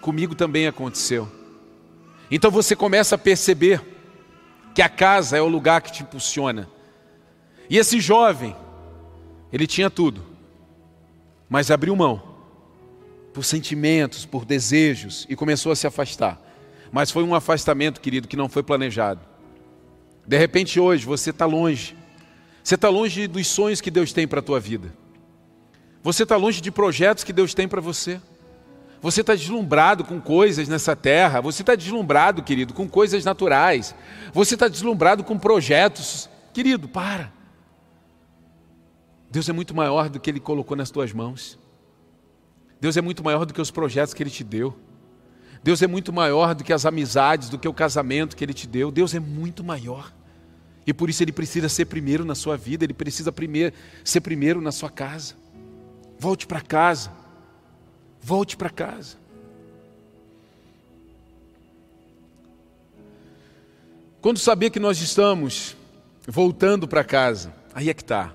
Comigo 0.00 0.34
também 0.34 0.66
aconteceu. 0.66 1.30
Então 2.28 2.50
você 2.50 2.74
começa 2.74 3.14
a 3.14 3.18
perceber 3.18 3.91
que 4.74 4.82
a 4.82 4.88
casa 4.88 5.36
é 5.36 5.42
o 5.42 5.48
lugar 5.48 5.82
que 5.82 5.92
te 5.92 6.02
impulsiona. 6.02 6.68
E 7.68 7.78
esse 7.78 8.00
jovem, 8.00 8.54
ele 9.52 9.66
tinha 9.66 9.90
tudo, 9.90 10.24
mas 11.48 11.70
abriu 11.70 11.94
mão 11.94 12.22
por 13.32 13.44
sentimentos, 13.44 14.26
por 14.26 14.44
desejos 14.44 15.26
e 15.28 15.36
começou 15.36 15.72
a 15.72 15.76
se 15.76 15.86
afastar. 15.86 16.40
Mas 16.90 17.10
foi 17.10 17.22
um 17.22 17.34
afastamento, 17.34 18.00
querido, 18.00 18.28
que 18.28 18.36
não 18.36 18.48
foi 18.48 18.62
planejado. 18.62 19.20
De 20.26 20.36
repente 20.36 20.78
hoje 20.78 21.06
você 21.06 21.30
está 21.30 21.46
longe. 21.46 21.96
Você 22.62 22.74
está 22.74 22.88
longe 22.88 23.26
dos 23.26 23.46
sonhos 23.46 23.80
que 23.80 23.90
Deus 23.90 24.12
tem 24.12 24.28
para 24.28 24.40
a 24.40 24.42
tua 24.42 24.60
vida. 24.60 24.94
Você 26.02 26.24
está 26.24 26.36
longe 26.36 26.60
de 26.60 26.70
projetos 26.70 27.24
que 27.24 27.32
Deus 27.32 27.54
tem 27.54 27.66
para 27.66 27.80
você. 27.80 28.20
Você 29.02 29.20
está 29.20 29.34
deslumbrado 29.34 30.04
com 30.04 30.20
coisas 30.20 30.68
nessa 30.68 30.94
terra. 30.94 31.40
Você 31.40 31.62
está 31.62 31.74
deslumbrado, 31.74 32.42
querido, 32.42 32.72
com 32.72 32.88
coisas 32.88 33.24
naturais. 33.24 33.94
Você 34.32 34.54
está 34.54 34.68
deslumbrado 34.68 35.24
com 35.24 35.36
projetos. 35.36 36.30
Querido, 36.54 36.88
para. 36.88 37.32
Deus 39.28 39.48
é 39.48 39.52
muito 39.52 39.74
maior 39.74 40.08
do 40.08 40.20
que 40.20 40.30
Ele 40.30 40.38
colocou 40.38 40.76
nas 40.76 40.90
tuas 40.90 41.12
mãos. 41.12 41.58
Deus 42.80 42.96
é 42.96 43.00
muito 43.00 43.24
maior 43.24 43.44
do 43.44 43.52
que 43.52 43.60
os 43.60 43.72
projetos 43.72 44.14
que 44.14 44.22
Ele 44.22 44.30
te 44.30 44.44
deu. 44.44 44.78
Deus 45.64 45.82
é 45.82 45.86
muito 45.88 46.12
maior 46.12 46.54
do 46.54 46.62
que 46.62 46.72
as 46.72 46.86
amizades, 46.86 47.48
do 47.48 47.58
que 47.58 47.66
o 47.66 47.74
casamento 47.74 48.36
que 48.36 48.44
Ele 48.44 48.54
te 48.54 48.68
deu. 48.68 48.92
Deus 48.92 49.14
é 49.14 49.20
muito 49.20 49.64
maior. 49.64 50.12
E 50.86 50.92
por 50.92 51.10
isso 51.10 51.22
Ele 51.24 51.32
precisa 51.32 51.68
ser 51.68 51.86
primeiro 51.86 52.24
na 52.24 52.36
sua 52.36 52.56
vida, 52.56 52.84
Ele 52.84 52.94
precisa 52.94 53.32
primeiro, 53.32 53.74
ser 54.04 54.20
primeiro 54.20 54.60
na 54.60 54.70
sua 54.70 54.90
casa. 54.90 55.34
Volte 56.18 56.46
para 56.46 56.60
casa. 56.60 57.10
Volte 58.22 58.56
para 58.56 58.70
casa. 58.70 59.16
Quando 64.20 64.38
saber 64.38 64.70
que 64.70 64.78
nós 64.78 65.00
estamos 65.00 65.76
voltando 66.28 66.86
para 66.86 67.02
casa, 67.02 67.52
aí 67.74 67.90
é 67.90 67.94
que 67.94 68.02
está. 68.02 68.32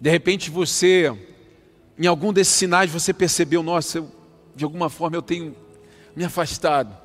De 0.00 0.08
repente 0.08 0.50
você 0.50 1.12
em 1.98 2.06
algum 2.06 2.32
desses 2.32 2.54
sinais 2.54 2.90
você 2.90 3.12
percebeu, 3.12 3.62
nossa, 3.62 3.98
eu, 3.98 4.10
de 4.54 4.64
alguma 4.64 4.88
forma 4.88 5.16
eu 5.16 5.22
tenho 5.22 5.54
me 6.14 6.24
afastado, 6.24 6.96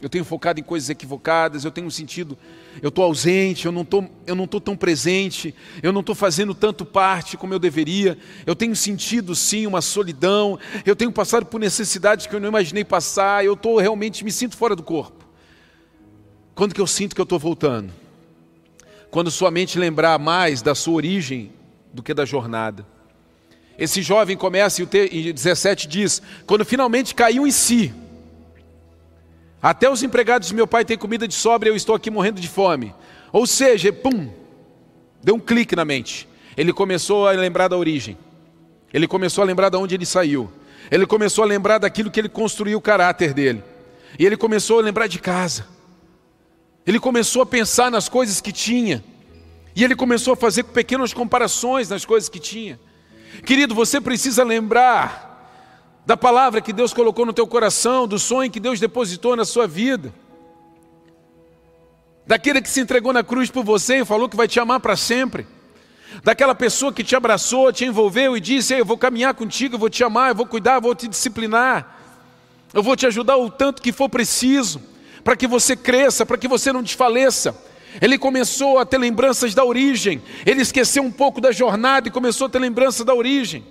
eu 0.00 0.08
tenho 0.08 0.24
focado 0.24 0.60
em 0.60 0.62
coisas 0.62 0.90
equivocadas, 0.90 1.64
eu 1.64 1.70
tenho 1.70 1.90
sentido, 1.90 2.36
eu 2.80 2.88
estou 2.88 3.04
ausente, 3.04 3.66
eu 3.66 3.72
não 3.72 3.82
estou 3.82 4.08
eu 4.26 4.34
não 4.34 4.46
tô 4.46 4.60
tão 4.60 4.76
presente, 4.76 5.54
eu 5.82 5.92
não 5.92 6.00
estou 6.00 6.14
fazendo 6.14 6.54
tanto 6.54 6.84
parte 6.84 7.36
como 7.36 7.52
eu 7.52 7.58
deveria, 7.58 8.16
eu 8.46 8.54
tenho 8.54 8.74
sentido 8.74 9.34
sim 9.34 9.66
uma 9.66 9.82
solidão, 9.82 10.58
eu 10.86 10.96
tenho 10.96 11.12
passado 11.12 11.44
por 11.46 11.60
necessidades 11.60 12.26
que 12.26 12.34
eu 12.34 12.40
não 12.40 12.48
imaginei 12.48 12.84
passar, 12.84 13.44
eu 13.44 13.54
estou 13.54 13.78
realmente, 13.78 14.24
me 14.24 14.32
sinto 14.32 14.56
fora 14.56 14.74
do 14.76 14.82
corpo. 14.82 15.26
Quando 16.54 16.74
que 16.74 16.80
eu 16.80 16.86
sinto 16.86 17.14
que 17.14 17.20
eu 17.20 17.24
estou 17.24 17.38
voltando? 17.38 17.92
Quando 19.10 19.30
sua 19.30 19.50
mente 19.50 19.78
lembrar 19.78 20.18
mais 20.18 20.62
da 20.62 20.74
sua 20.74 20.94
origem 20.94 21.52
do 21.92 22.02
que 22.02 22.14
da 22.14 22.24
jornada. 22.24 22.86
Esse 23.78 24.02
jovem 24.02 24.36
começa 24.36 24.82
e 24.82 25.32
17 25.32 25.88
diz: 25.88 26.22
quando 26.46 26.64
finalmente 26.64 27.14
caiu 27.14 27.46
em 27.46 27.50
si, 27.50 27.92
até 29.62 29.88
os 29.88 30.02
empregados 30.02 30.48
de 30.48 30.54
meu 30.54 30.66
pai 30.66 30.84
têm 30.84 30.98
comida 30.98 31.28
de 31.28 31.34
sobra 31.34 31.68
e 31.68 31.70
eu 31.72 31.76
estou 31.76 31.94
aqui 31.94 32.10
morrendo 32.10 32.40
de 32.40 32.48
fome. 32.48 32.92
Ou 33.32 33.46
seja, 33.46 33.92
pum, 33.92 34.28
deu 35.22 35.36
um 35.36 35.40
clique 35.40 35.76
na 35.76 35.84
mente. 35.84 36.28
Ele 36.56 36.72
começou 36.72 37.28
a 37.28 37.30
lembrar 37.30 37.68
da 37.68 37.76
origem. 37.76 38.18
Ele 38.92 39.06
começou 39.06 39.42
a 39.42 39.46
lembrar 39.46 39.68
de 39.68 39.76
onde 39.76 39.94
ele 39.94 40.04
saiu. 40.04 40.50
Ele 40.90 41.06
começou 41.06 41.44
a 41.44 41.46
lembrar 41.46 41.78
daquilo 41.78 42.10
que 42.10 42.18
ele 42.18 42.28
construiu 42.28 42.76
o 42.76 42.80
caráter 42.80 43.32
dele. 43.32 43.62
E 44.18 44.26
ele 44.26 44.36
começou 44.36 44.80
a 44.80 44.82
lembrar 44.82 45.06
de 45.06 45.20
casa. 45.20 45.64
Ele 46.84 46.98
começou 46.98 47.42
a 47.42 47.46
pensar 47.46 47.88
nas 47.88 48.08
coisas 48.08 48.40
que 48.40 48.50
tinha. 48.50 49.02
E 49.76 49.84
ele 49.84 49.94
começou 49.94 50.34
a 50.34 50.36
fazer 50.36 50.64
pequenas 50.64 51.14
comparações 51.14 51.88
nas 51.88 52.04
coisas 52.04 52.28
que 52.28 52.40
tinha. 52.40 52.80
Querido, 53.46 53.74
você 53.74 54.00
precisa 54.00 54.42
lembrar 54.42 55.31
da 56.04 56.16
palavra 56.16 56.60
que 56.60 56.72
Deus 56.72 56.92
colocou 56.92 57.24
no 57.24 57.32
teu 57.32 57.46
coração, 57.46 58.08
do 58.08 58.18
sonho 58.18 58.50
que 58.50 58.60
Deus 58.60 58.80
depositou 58.80 59.36
na 59.36 59.44
sua 59.44 59.66
vida. 59.66 60.12
Daquele 62.26 62.60
que 62.60 62.68
se 62.68 62.80
entregou 62.80 63.12
na 63.12 63.22
cruz 63.22 63.50
por 63.50 63.64
você 63.64 64.00
e 64.00 64.04
falou 64.04 64.28
que 64.28 64.36
vai 64.36 64.48
te 64.48 64.58
amar 64.58 64.80
para 64.80 64.96
sempre. 64.96 65.46
Daquela 66.22 66.54
pessoa 66.54 66.92
que 66.92 67.02
te 67.02 67.16
abraçou, 67.16 67.72
te 67.72 67.84
envolveu 67.84 68.36
e 68.36 68.40
disse: 68.40 68.74
Eu 68.74 68.84
vou 68.84 68.98
caminhar 68.98 69.34
contigo, 69.34 69.76
eu 69.76 69.78
vou 69.78 69.88
te 69.88 70.04
amar, 70.04 70.30
eu 70.30 70.34
vou 70.34 70.46
cuidar, 70.46 70.74
eu 70.74 70.80
vou 70.80 70.94
te 70.94 71.08
disciplinar. 71.08 71.98
Eu 72.74 72.82
vou 72.82 72.96
te 72.96 73.06
ajudar 73.06 73.36
o 73.36 73.50
tanto 73.50 73.82
que 73.82 73.92
for 73.92 74.08
preciso, 74.08 74.80
para 75.22 75.36
que 75.36 75.46
você 75.46 75.76
cresça, 75.76 76.24
para 76.24 76.38
que 76.38 76.48
você 76.48 76.72
não 76.72 76.82
desfaleça. 76.82 77.54
Ele 78.00 78.16
começou 78.16 78.78
a 78.78 78.86
ter 78.86 78.98
lembranças 78.98 79.54
da 79.54 79.64
origem. 79.64 80.22
Ele 80.46 80.62
esqueceu 80.62 81.02
um 81.02 81.12
pouco 81.12 81.40
da 81.40 81.52
jornada 81.52 82.08
e 82.08 82.10
começou 82.10 82.46
a 82.46 82.50
ter 82.50 82.58
lembrança 82.58 83.04
da 83.04 83.14
origem. 83.14 83.64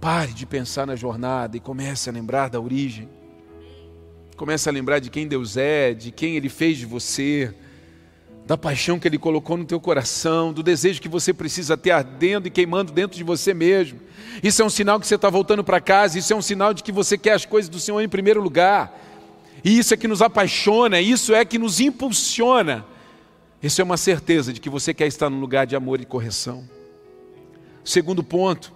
Pare 0.00 0.32
de 0.32 0.46
pensar 0.46 0.86
na 0.86 0.96
jornada 0.96 1.56
e 1.56 1.60
comece 1.60 2.08
a 2.08 2.12
lembrar 2.12 2.48
da 2.48 2.60
origem. 2.60 3.08
Comece 4.36 4.68
a 4.68 4.72
lembrar 4.72 4.98
de 4.98 5.10
quem 5.10 5.28
Deus 5.28 5.56
é, 5.56 5.92
de 5.92 6.10
quem 6.10 6.36
Ele 6.36 6.48
fez 6.48 6.78
de 6.78 6.86
você, 6.86 7.54
da 8.46 8.56
paixão 8.56 8.98
que 8.98 9.06
Ele 9.06 9.18
colocou 9.18 9.56
no 9.56 9.64
teu 9.64 9.78
coração, 9.78 10.52
do 10.52 10.62
desejo 10.62 11.00
que 11.00 11.08
você 11.08 11.34
precisa 11.34 11.76
ter 11.76 11.90
ardendo 11.90 12.48
e 12.48 12.50
queimando 12.50 12.92
dentro 12.92 13.16
de 13.16 13.24
você 13.24 13.52
mesmo. 13.52 14.00
Isso 14.42 14.62
é 14.62 14.64
um 14.64 14.70
sinal 14.70 14.98
que 14.98 15.06
você 15.06 15.16
está 15.16 15.28
voltando 15.28 15.62
para 15.62 15.80
casa, 15.80 16.18
isso 16.18 16.32
é 16.32 16.36
um 16.36 16.42
sinal 16.42 16.72
de 16.72 16.82
que 16.82 16.90
você 16.90 17.18
quer 17.18 17.32
as 17.32 17.44
coisas 17.44 17.68
do 17.68 17.78
Senhor 17.78 18.00
em 18.00 18.08
primeiro 18.08 18.40
lugar. 18.40 18.98
E 19.62 19.78
isso 19.78 19.92
é 19.92 19.96
que 19.96 20.08
nos 20.08 20.22
apaixona, 20.22 21.00
isso 21.00 21.34
é 21.34 21.44
que 21.44 21.58
nos 21.58 21.80
impulsiona 21.80 22.86
isso 23.62 23.80
é 23.80 23.84
uma 23.84 23.96
certeza 23.96 24.52
de 24.52 24.60
que 24.60 24.70
você 24.70 24.94
quer 24.94 25.06
estar 25.06 25.28
num 25.28 25.38
lugar 25.38 25.66
de 25.66 25.76
amor 25.76 26.00
e 26.00 26.06
correção. 26.06 26.68
Segundo 27.84 28.24
ponto, 28.24 28.72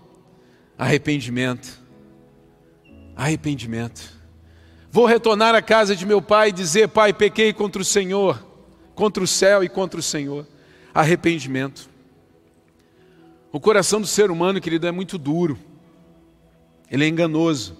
arrependimento. 0.78 1.80
Arrependimento. 3.16 4.12
Vou 4.90 5.06
retornar 5.06 5.54
à 5.54 5.62
casa 5.62 5.96
de 5.96 6.06
meu 6.06 6.22
pai 6.22 6.48
e 6.48 6.52
dizer: 6.52 6.88
Pai, 6.88 7.12
pequei 7.12 7.52
contra 7.52 7.82
o 7.82 7.84
Senhor, 7.84 8.44
contra 8.94 9.22
o 9.22 9.26
céu 9.26 9.64
e 9.64 9.68
contra 9.68 9.98
o 9.98 10.02
Senhor. 10.02 10.46
Arrependimento. 10.92 11.88
O 13.50 13.60
coração 13.60 14.00
do 14.00 14.06
ser 14.06 14.30
humano, 14.30 14.60
querido, 14.60 14.86
é 14.86 14.92
muito 14.92 15.16
duro. 15.16 15.58
Ele 16.90 17.04
é 17.04 17.08
enganoso. 17.08 17.76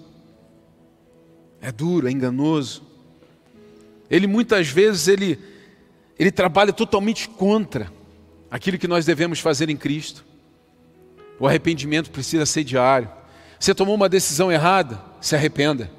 É 1.61 1.71
duro, 1.71 2.07
é 2.07 2.11
enganoso. 2.11 2.83
Ele 4.09 4.27
muitas 4.27 4.67
vezes 4.67 5.07
ele 5.07 5.39
ele 6.17 6.31
trabalha 6.31 6.71
totalmente 6.71 7.27
contra 7.27 7.91
aquilo 8.49 8.77
que 8.77 8.87
nós 8.87 9.05
devemos 9.05 9.39
fazer 9.39 9.69
em 9.69 9.75
Cristo. 9.75 10.25
O 11.39 11.47
arrependimento 11.47 12.11
precisa 12.11 12.45
ser 12.45 12.63
diário. 12.63 13.09
Você 13.59 13.73
tomou 13.73 13.95
uma 13.95 14.09
decisão 14.09 14.51
errada, 14.51 15.01
se 15.19 15.35
arrependa. 15.35 15.89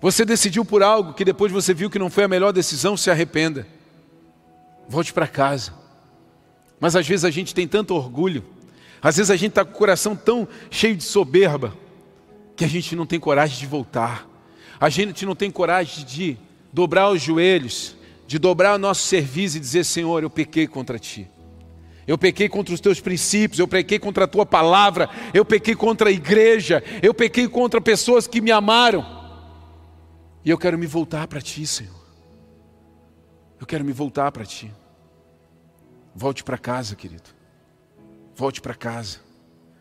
Você 0.00 0.24
decidiu 0.24 0.64
por 0.64 0.82
algo 0.82 1.12
que 1.12 1.24
depois 1.24 1.52
você 1.52 1.74
viu 1.74 1.90
que 1.90 1.98
não 1.98 2.10
foi 2.10 2.24
a 2.24 2.28
melhor 2.28 2.52
decisão, 2.52 2.96
se 2.96 3.10
arrependa. 3.10 3.66
Volte 4.88 5.12
para 5.12 5.26
casa. 5.26 5.72
Mas 6.78 6.96
às 6.96 7.06
vezes 7.06 7.24
a 7.24 7.30
gente 7.30 7.54
tem 7.54 7.68
tanto 7.68 7.94
orgulho, 7.94 8.42
às 9.02 9.16
vezes 9.16 9.30
a 9.30 9.36
gente 9.36 9.50
está 9.50 9.64
com 9.64 9.72
o 9.72 9.74
coração 9.74 10.16
tão 10.16 10.48
cheio 10.70 10.96
de 10.96 11.04
soberba, 11.04 11.74
que 12.56 12.64
a 12.64 12.68
gente 12.68 12.96
não 12.96 13.04
tem 13.04 13.20
coragem 13.20 13.58
de 13.58 13.66
voltar. 13.66 14.26
A 14.80 14.88
gente 14.88 15.26
não 15.26 15.34
tem 15.34 15.50
coragem 15.50 16.04
de 16.06 16.38
dobrar 16.72 17.10
os 17.10 17.20
joelhos 17.20 17.96
de 18.30 18.38
dobrar 18.38 18.76
o 18.76 18.78
nosso 18.78 19.08
serviço 19.08 19.56
e 19.56 19.60
dizer: 19.60 19.84
Senhor, 19.84 20.22
eu 20.22 20.30
pequei 20.30 20.64
contra 20.68 21.00
ti. 21.00 21.28
Eu 22.10 22.18
pequei 22.18 22.48
contra 22.48 22.74
os 22.74 22.80
teus 22.80 22.98
princípios, 22.98 23.60
eu 23.60 23.68
pequei 23.68 23.96
contra 23.96 24.24
a 24.24 24.26
tua 24.26 24.44
palavra, 24.44 25.08
eu 25.32 25.44
pequei 25.44 25.76
contra 25.76 26.08
a 26.08 26.12
igreja, 26.12 26.82
eu 27.00 27.14
pequei 27.14 27.46
contra 27.46 27.80
pessoas 27.80 28.26
que 28.26 28.40
me 28.40 28.50
amaram. 28.50 29.06
E 30.44 30.50
eu 30.50 30.58
quero 30.58 30.76
me 30.76 30.88
voltar 30.88 31.28
para 31.28 31.40
ti, 31.40 31.64
Senhor. 31.64 32.04
Eu 33.60 33.64
quero 33.64 33.84
me 33.84 33.92
voltar 33.92 34.32
para 34.32 34.44
ti. 34.44 34.74
Volte 36.12 36.42
para 36.42 36.58
casa, 36.58 36.96
querido. 36.96 37.30
Volte 38.34 38.60
para 38.60 38.74
casa. 38.74 39.20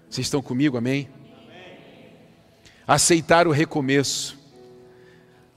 Vocês 0.07 0.27
estão 0.27 0.39
comigo, 0.39 0.77
amém? 0.77 1.09
amém? 1.47 1.77
Aceitar 2.85 3.47
o 3.47 3.51
recomeço. 3.51 4.37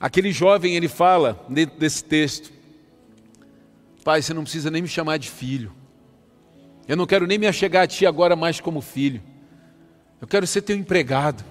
Aquele 0.00 0.32
jovem, 0.32 0.74
ele 0.74 0.88
fala 0.88 1.44
dentro 1.50 1.78
desse 1.78 2.02
texto, 2.02 2.50
Pai, 4.02 4.22
você 4.22 4.32
não 4.32 4.44
precisa 4.44 4.70
nem 4.70 4.80
me 4.80 4.88
chamar 4.88 5.18
de 5.18 5.28
filho. 5.28 5.81
Eu 6.86 6.96
não 6.96 7.06
quero 7.06 7.26
nem 7.26 7.38
me 7.38 7.46
achegar 7.46 7.84
a 7.84 7.86
Ti 7.86 8.06
agora 8.06 8.34
mais 8.34 8.60
como 8.60 8.80
filho. 8.80 9.22
Eu 10.20 10.26
quero 10.26 10.46
ser 10.46 10.62
teu 10.62 10.76
empregado. 10.76 11.44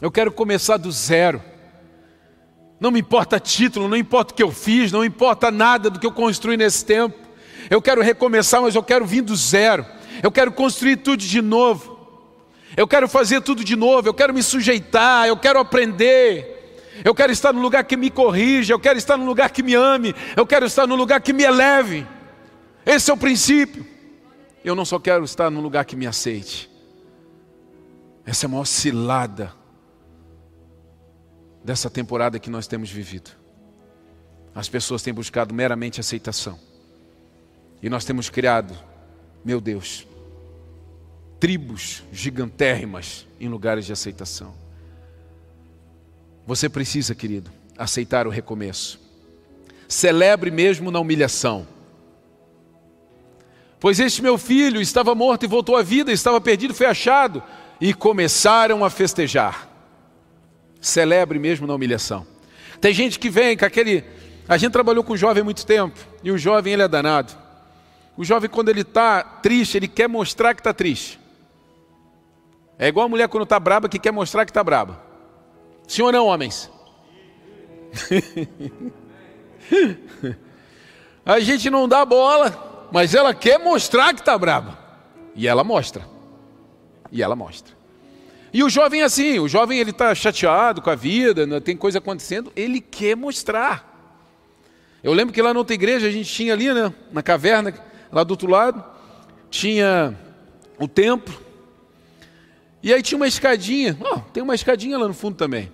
Eu 0.00 0.10
quero 0.10 0.30
começar 0.30 0.76
do 0.76 0.90
zero. 0.92 1.42
Não 2.78 2.90
me 2.90 3.00
importa 3.00 3.40
título, 3.40 3.88
não 3.88 3.96
importa 3.96 4.32
o 4.32 4.36
que 4.36 4.42
eu 4.42 4.52
fiz, 4.52 4.92
não 4.92 5.04
importa 5.04 5.50
nada 5.50 5.88
do 5.88 5.98
que 5.98 6.06
eu 6.06 6.12
construí 6.12 6.56
nesse 6.56 6.84
tempo. 6.84 7.16
Eu 7.70 7.80
quero 7.80 8.02
recomeçar, 8.02 8.60
mas 8.60 8.74
eu 8.74 8.82
quero 8.82 9.06
vir 9.06 9.22
do 9.22 9.34
zero. 9.34 9.84
Eu 10.22 10.30
quero 10.30 10.52
construir 10.52 10.96
tudo 10.98 11.22
de 11.22 11.40
novo. 11.40 11.96
Eu 12.76 12.86
quero 12.86 13.08
fazer 13.08 13.40
tudo 13.40 13.64
de 13.64 13.74
novo. 13.74 14.08
Eu 14.08 14.14
quero 14.14 14.34
me 14.34 14.42
sujeitar. 14.42 15.26
Eu 15.26 15.36
quero 15.36 15.58
aprender. 15.58 16.56
Eu 17.04 17.14
quero 17.14 17.32
estar 17.32 17.52
no 17.52 17.60
lugar 17.60 17.84
que 17.84 17.96
me 17.96 18.10
corrija, 18.10 18.72
eu 18.72 18.80
quero 18.80 18.98
estar 18.98 19.16
no 19.16 19.26
lugar 19.26 19.50
que 19.50 19.62
me 19.62 19.74
ame, 19.74 20.14
eu 20.34 20.46
quero 20.46 20.64
estar 20.64 20.86
no 20.86 20.96
lugar 20.96 21.20
que 21.20 21.32
me 21.32 21.42
eleve. 21.42 22.06
Esse 22.84 23.10
é 23.10 23.14
o 23.14 23.16
princípio. 23.16 23.86
Eu 24.66 24.74
não 24.74 24.84
só 24.84 24.98
quero 24.98 25.24
estar 25.24 25.48
no 25.48 25.60
lugar 25.60 25.84
que 25.84 25.94
me 25.94 26.08
aceite. 26.08 26.68
Essa 28.24 28.46
é 28.46 28.48
a 28.48 28.50
maior 28.50 28.64
cilada 28.64 29.52
dessa 31.62 31.88
temporada 31.88 32.40
que 32.40 32.50
nós 32.50 32.66
temos 32.66 32.90
vivido. 32.90 33.30
As 34.52 34.68
pessoas 34.68 35.04
têm 35.04 35.14
buscado 35.14 35.54
meramente 35.54 36.00
aceitação. 36.00 36.58
E 37.80 37.88
nós 37.88 38.04
temos 38.04 38.28
criado, 38.28 38.76
meu 39.44 39.60
Deus, 39.60 40.04
tribos 41.38 42.02
gigantérrimas 42.10 43.24
em 43.38 43.48
lugares 43.48 43.86
de 43.86 43.92
aceitação. 43.92 44.52
Você 46.44 46.68
precisa, 46.68 47.14
querido, 47.14 47.52
aceitar 47.78 48.26
o 48.26 48.30
recomeço. 48.30 48.98
Celebre 49.86 50.50
mesmo 50.50 50.90
na 50.90 50.98
humilhação. 50.98 51.68
Pois 53.78 54.00
este 54.00 54.22
meu 54.22 54.38
filho 54.38 54.80
estava 54.80 55.14
morto 55.14 55.44
e 55.44 55.48
voltou 55.48 55.76
à 55.76 55.82
vida, 55.82 56.10
estava 56.10 56.40
perdido, 56.40 56.74
foi 56.74 56.86
achado, 56.86 57.42
e 57.80 57.92
começaram 57.92 58.84
a 58.84 58.90
festejar. 58.90 59.68
Celebre 60.80 61.38
mesmo 61.38 61.66
na 61.66 61.74
humilhação. 61.74 62.26
Tem 62.80 62.92
gente 62.94 63.18
que 63.18 63.28
vem 63.28 63.56
com 63.56 63.64
aquele. 63.64 64.04
A 64.48 64.56
gente 64.56 64.72
trabalhou 64.72 65.02
com 65.04 65.12
o 65.12 65.16
jovem 65.16 65.42
muito 65.42 65.66
tempo, 65.66 65.98
e 66.22 66.30
o 66.30 66.38
jovem 66.38 66.72
ele 66.72 66.82
é 66.82 66.88
danado. 66.88 67.32
O 68.16 68.24
jovem, 68.24 68.48
quando 68.48 68.70
ele 68.70 68.80
está 68.80 69.22
triste, 69.22 69.76
ele 69.76 69.88
quer 69.88 70.08
mostrar 70.08 70.54
que 70.54 70.60
está 70.60 70.72
triste. 70.72 71.20
É 72.78 72.88
igual 72.88 73.06
a 73.06 73.08
mulher 73.08 73.28
quando 73.28 73.44
está 73.44 73.60
braba 73.60 73.88
que 73.88 73.98
quer 73.98 74.12
mostrar 74.12 74.44
que 74.44 74.50
está 74.50 74.64
braba. 74.64 75.02
Sim 75.86 76.02
ou 76.02 76.12
não, 76.12 76.26
homens? 76.26 76.70
a 81.24 81.40
gente 81.40 81.70
não 81.70 81.88
dá 81.88 82.04
bola, 82.04 82.75
mas 82.90 83.14
ela 83.14 83.34
quer 83.34 83.58
mostrar 83.58 84.14
que 84.14 84.20
está 84.20 84.36
braba. 84.36 84.78
E 85.34 85.46
ela 85.46 85.62
mostra. 85.62 86.06
E 87.12 87.22
ela 87.22 87.36
mostra. 87.36 87.74
E 88.52 88.64
o 88.64 88.70
jovem 88.70 89.02
é 89.02 89.04
assim, 89.04 89.38
o 89.38 89.48
jovem 89.48 89.78
ele 89.78 89.90
está 89.90 90.14
chateado 90.14 90.80
com 90.80 90.88
a 90.88 90.94
vida, 90.94 91.46
né, 91.46 91.60
tem 91.60 91.76
coisa 91.76 91.98
acontecendo, 91.98 92.50
ele 92.56 92.80
quer 92.80 93.14
mostrar. 93.14 93.92
Eu 95.02 95.12
lembro 95.12 95.34
que 95.34 95.42
lá 95.42 95.52
na 95.52 95.58
outra 95.58 95.74
igreja 95.74 96.06
a 96.06 96.10
gente 96.10 96.32
tinha 96.32 96.54
ali, 96.54 96.72
né, 96.72 96.92
na 97.12 97.22
caverna, 97.22 97.74
lá 98.10 98.24
do 98.24 98.30
outro 98.30 98.48
lado, 98.48 98.82
tinha 99.50 100.18
o 100.78 100.88
templo, 100.88 101.38
e 102.82 102.94
aí 102.94 103.02
tinha 103.02 103.16
uma 103.16 103.26
escadinha, 103.26 103.96
oh, 104.00 104.20
tem 104.20 104.42
uma 104.42 104.54
escadinha 104.54 104.96
lá 104.96 105.08
no 105.08 105.14
fundo 105.14 105.36
também. 105.36 105.70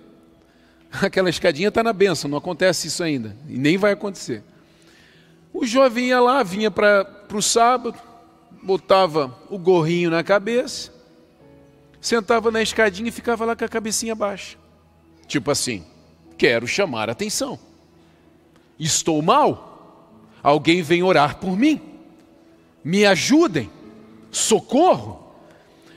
Aquela 0.90 1.30
escadinha 1.30 1.68
está 1.68 1.82
na 1.82 1.92
benção, 1.92 2.30
não 2.30 2.38
acontece 2.38 2.88
isso 2.88 3.02
ainda, 3.02 3.36
e 3.48 3.58
nem 3.58 3.76
vai 3.76 3.92
acontecer. 3.92 4.42
O 5.52 5.66
jovem 5.66 6.06
ia 6.06 6.20
lá, 6.20 6.42
vinha 6.42 6.70
para 6.70 7.06
o 7.32 7.42
sábado, 7.42 7.98
botava 8.62 9.36
o 9.50 9.58
gorrinho 9.58 10.10
na 10.10 10.22
cabeça, 10.22 10.92
sentava 12.00 12.50
na 12.50 12.62
escadinha 12.62 13.08
e 13.08 13.12
ficava 13.12 13.44
lá 13.44 13.54
com 13.54 13.64
a 13.64 13.68
cabecinha 13.68 14.14
baixa. 14.14 14.56
Tipo 15.26 15.50
assim, 15.50 15.84
quero 16.38 16.66
chamar 16.66 17.10
atenção. 17.10 17.58
Estou 18.78 19.20
mal? 19.22 20.08
Alguém 20.42 20.82
vem 20.82 21.02
orar 21.02 21.36
por 21.36 21.56
mim. 21.56 21.80
Me 22.82 23.06
ajudem. 23.06 23.70
Socorro. 24.30 25.32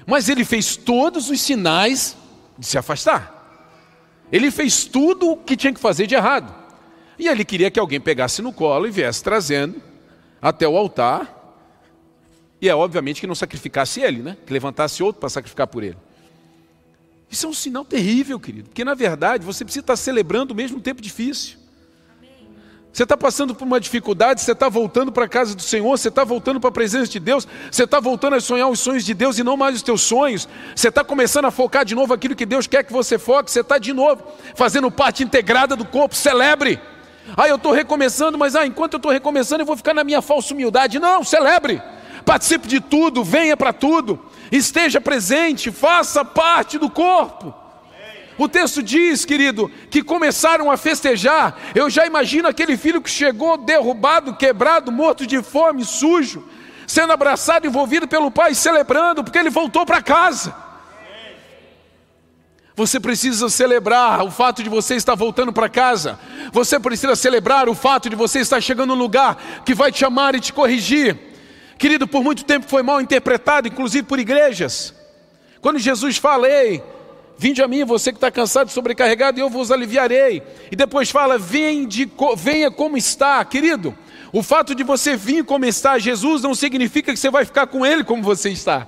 Mas 0.06 0.30
ele 0.30 0.46
fez 0.46 0.76
todos 0.76 1.30
os 1.30 1.42
sinais 1.42 2.16
de 2.58 2.66
se 2.66 2.78
afastar. 2.78 3.34
Ele 4.32 4.52
fez 4.52 4.86
tudo 4.86 5.32
o 5.32 5.38
que 5.38 5.58
tinha 5.58 5.74
que 5.74 5.80
fazer 5.80 6.06
de 6.06 6.16
errado. 6.16 6.65
E 7.18 7.28
ele 7.28 7.46
queria 7.46 7.72
que 7.72 7.80
alguém 7.80 8.00
pegasse 8.00 8.42
no 8.42 8.52
colo 8.52 8.88
e 8.88 8.92
viesse 8.92 9.24
trazendo 9.24 9.82
até 10.42 10.68
o 10.68 10.78
altar. 10.78 11.34
E 12.62 12.70
é 12.70 12.76
obviamente 12.76 13.22
que 13.22 13.28
não 13.28 13.36
sacrificasse 13.36 14.02
ele, 14.02 14.22
né? 14.22 14.38
Que 14.46 14.52
levantasse 14.52 15.02
outro 15.04 15.20
para 15.20 15.30
sacrificar 15.30 15.68
por 15.68 15.84
ele. 15.84 15.98
Isso 17.30 17.46
é 17.46 17.50
um 17.50 17.54
sinal 17.54 17.84
terrível, 17.84 18.40
querido, 18.40 18.70
porque 18.70 18.86
na 18.86 18.94
verdade 18.94 19.44
você 19.44 19.66
precisa 19.66 19.84
estar 19.84 19.96
celebrando 19.96 20.54
mesmo 20.54 20.78
um 20.78 20.82
tempo 20.82 21.02
difícil. 21.02 21.58
Você 22.96 23.04
está 23.04 23.18
passando 23.18 23.54
por 23.54 23.66
uma 23.66 23.78
dificuldade, 23.78 24.40
você 24.40 24.54
está 24.54 24.70
voltando 24.70 25.12
para 25.12 25.26
a 25.26 25.28
casa 25.28 25.54
do 25.54 25.62
Senhor, 25.62 25.98
você 25.98 26.08
está 26.08 26.24
voltando 26.24 26.62
para 26.62 26.70
a 26.70 26.72
presença 26.72 27.12
de 27.12 27.20
Deus, 27.20 27.46
você 27.70 27.84
está 27.84 28.00
voltando 28.00 28.38
a 28.38 28.40
sonhar 28.40 28.70
os 28.70 28.80
sonhos 28.80 29.04
de 29.04 29.14
Deus 29.14 29.38
e 29.38 29.44
não 29.44 29.58
mais 29.58 29.76
os 29.76 29.82
teus 29.82 30.02
sonhos, 30.02 30.48
você 30.74 30.88
está 30.88 31.04
começando 31.04 31.44
a 31.44 31.52
focar 31.52 31.84
de 31.84 31.94
novo 31.94 32.14
aquilo 32.14 32.38
que 32.38 32.46
Deus 32.46 32.68
quer 32.68 32.86
que 32.86 32.94
você 32.94 33.20
foque, 33.20 33.52
você 33.52 33.60
está 33.60 33.78
de 33.78 33.92
novo 33.92 34.24
fazendo 34.56 34.90
parte 34.90 35.24
integrada 35.24 35.76
do 35.76 35.84
corpo, 35.84 36.16
celebre. 36.16 36.80
Ah, 37.36 37.48
eu 37.48 37.56
estou 37.56 37.72
recomeçando, 37.72 38.38
mas 38.38 38.56
ah, 38.56 38.66
enquanto 38.66 38.94
eu 38.94 38.98
estou 38.98 39.12
recomeçando, 39.12 39.62
eu 39.62 39.66
vou 39.66 39.78
ficar 39.78 39.94
na 39.94 40.04
minha 40.04 40.22
falsa 40.22 40.54
humildade. 40.54 41.00
Não, 41.00 41.24
celebre, 41.24 41.82
participe 42.26 42.68
de 42.68 42.80
tudo, 42.80 43.24
venha 43.24 43.58
para 43.58 43.74
tudo, 43.74 44.20
esteja 44.52 45.02
presente, 45.02 45.72
faça 45.72 46.24
parte 46.24 46.78
do 46.78 46.90
corpo. 46.90 47.54
O 48.38 48.50
texto 48.50 48.84
diz, 48.84 49.24
querido, 49.24 49.72
que 49.90 50.04
começaram 50.04 50.70
a 50.70 50.76
festejar. 50.76 51.58
Eu 51.74 51.90
já 51.90 52.06
imagino 52.06 52.50
aquele 52.50 52.76
filho 52.76 53.02
que 53.02 53.10
chegou 53.10 53.58
derrubado, 53.58 54.36
quebrado, 54.36 54.92
morto 54.92 55.26
de 55.26 55.42
fome, 55.42 55.86
sujo, 55.86 56.46
sendo 56.86 57.14
abraçado, 57.14 57.66
envolvido 57.66 58.08
pelo 58.08 58.30
pai, 58.30 58.54
celebrando, 58.54 59.24
porque 59.24 59.40
ele 59.40 59.50
voltou 59.50 59.86
para 59.86 60.02
casa. 60.02 60.65
Você 62.76 63.00
precisa 63.00 63.50
celebrar 63.50 64.22
o 64.22 64.30
fato 64.30 64.62
de 64.62 64.70
você 64.70 64.96
estar 64.96 65.16
voltando 65.16 65.54
para 65.54 65.70
casa. 65.70 66.20
Você 66.52 66.80
precisa 66.80 67.16
celebrar 67.16 67.70
o 67.70 67.76
fato 67.76 68.10
de 68.10 68.16
você 68.16 68.40
estar 68.40 68.60
chegando 68.60 68.96
num 68.96 69.02
lugar 69.02 69.62
que 69.66 69.74
vai 69.74 69.92
te 69.92 70.04
amar 70.04 70.36
e 70.36 70.42
te 70.42 70.52
corrigir. 70.52 71.18
Querido, 71.78 72.08
por 72.08 72.24
muito 72.24 72.44
tempo 72.44 72.68
foi 72.68 72.84
mal 72.84 73.00
interpretado, 73.00 73.68
inclusive 73.68 74.06
por 74.06 74.20
igrejas. 74.20 74.94
Quando 75.62 75.80
Jesus 75.80 76.18
fala, 76.18 76.50
ei, 76.50 76.84
Vinde 77.38 77.62
a 77.62 77.68
mim, 77.68 77.84
você 77.84 78.12
que 78.12 78.18
está 78.18 78.32
cansado 78.32 78.70
e 78.70 78.72
sobrecarregado, 78.72 79.38
e 79.38 79.42
eu 79.42 79.50
vos 79.50 79.72
aliviarei. 79.72 80.42
E 80.72 80.76
depois 80.76 81.10
fala: 81.10 81.38
venha 81.38 82.72
como 82.72 82.98
está, 82.98 83.44
querido. 83.44 83.96
O 84.32 84.42
fato 84.42 84.74
de 84.74 84.84
você 84.84 85.16
vir 85.16 85.44
como 85.44 85.66
está, 85.66 85.98
Jesus, 86.00 86.42
não 86.42 86.56
significa 86.56 87.12
que 87.12 87.20
você 87.20 87.30
vai 87.30 87.46
ficar 87.46 87.68
com 87.68 87.86
Ele 87.86 88.04
como 88.04 88.24
você 88.24 88.50
está. 88.50 88.88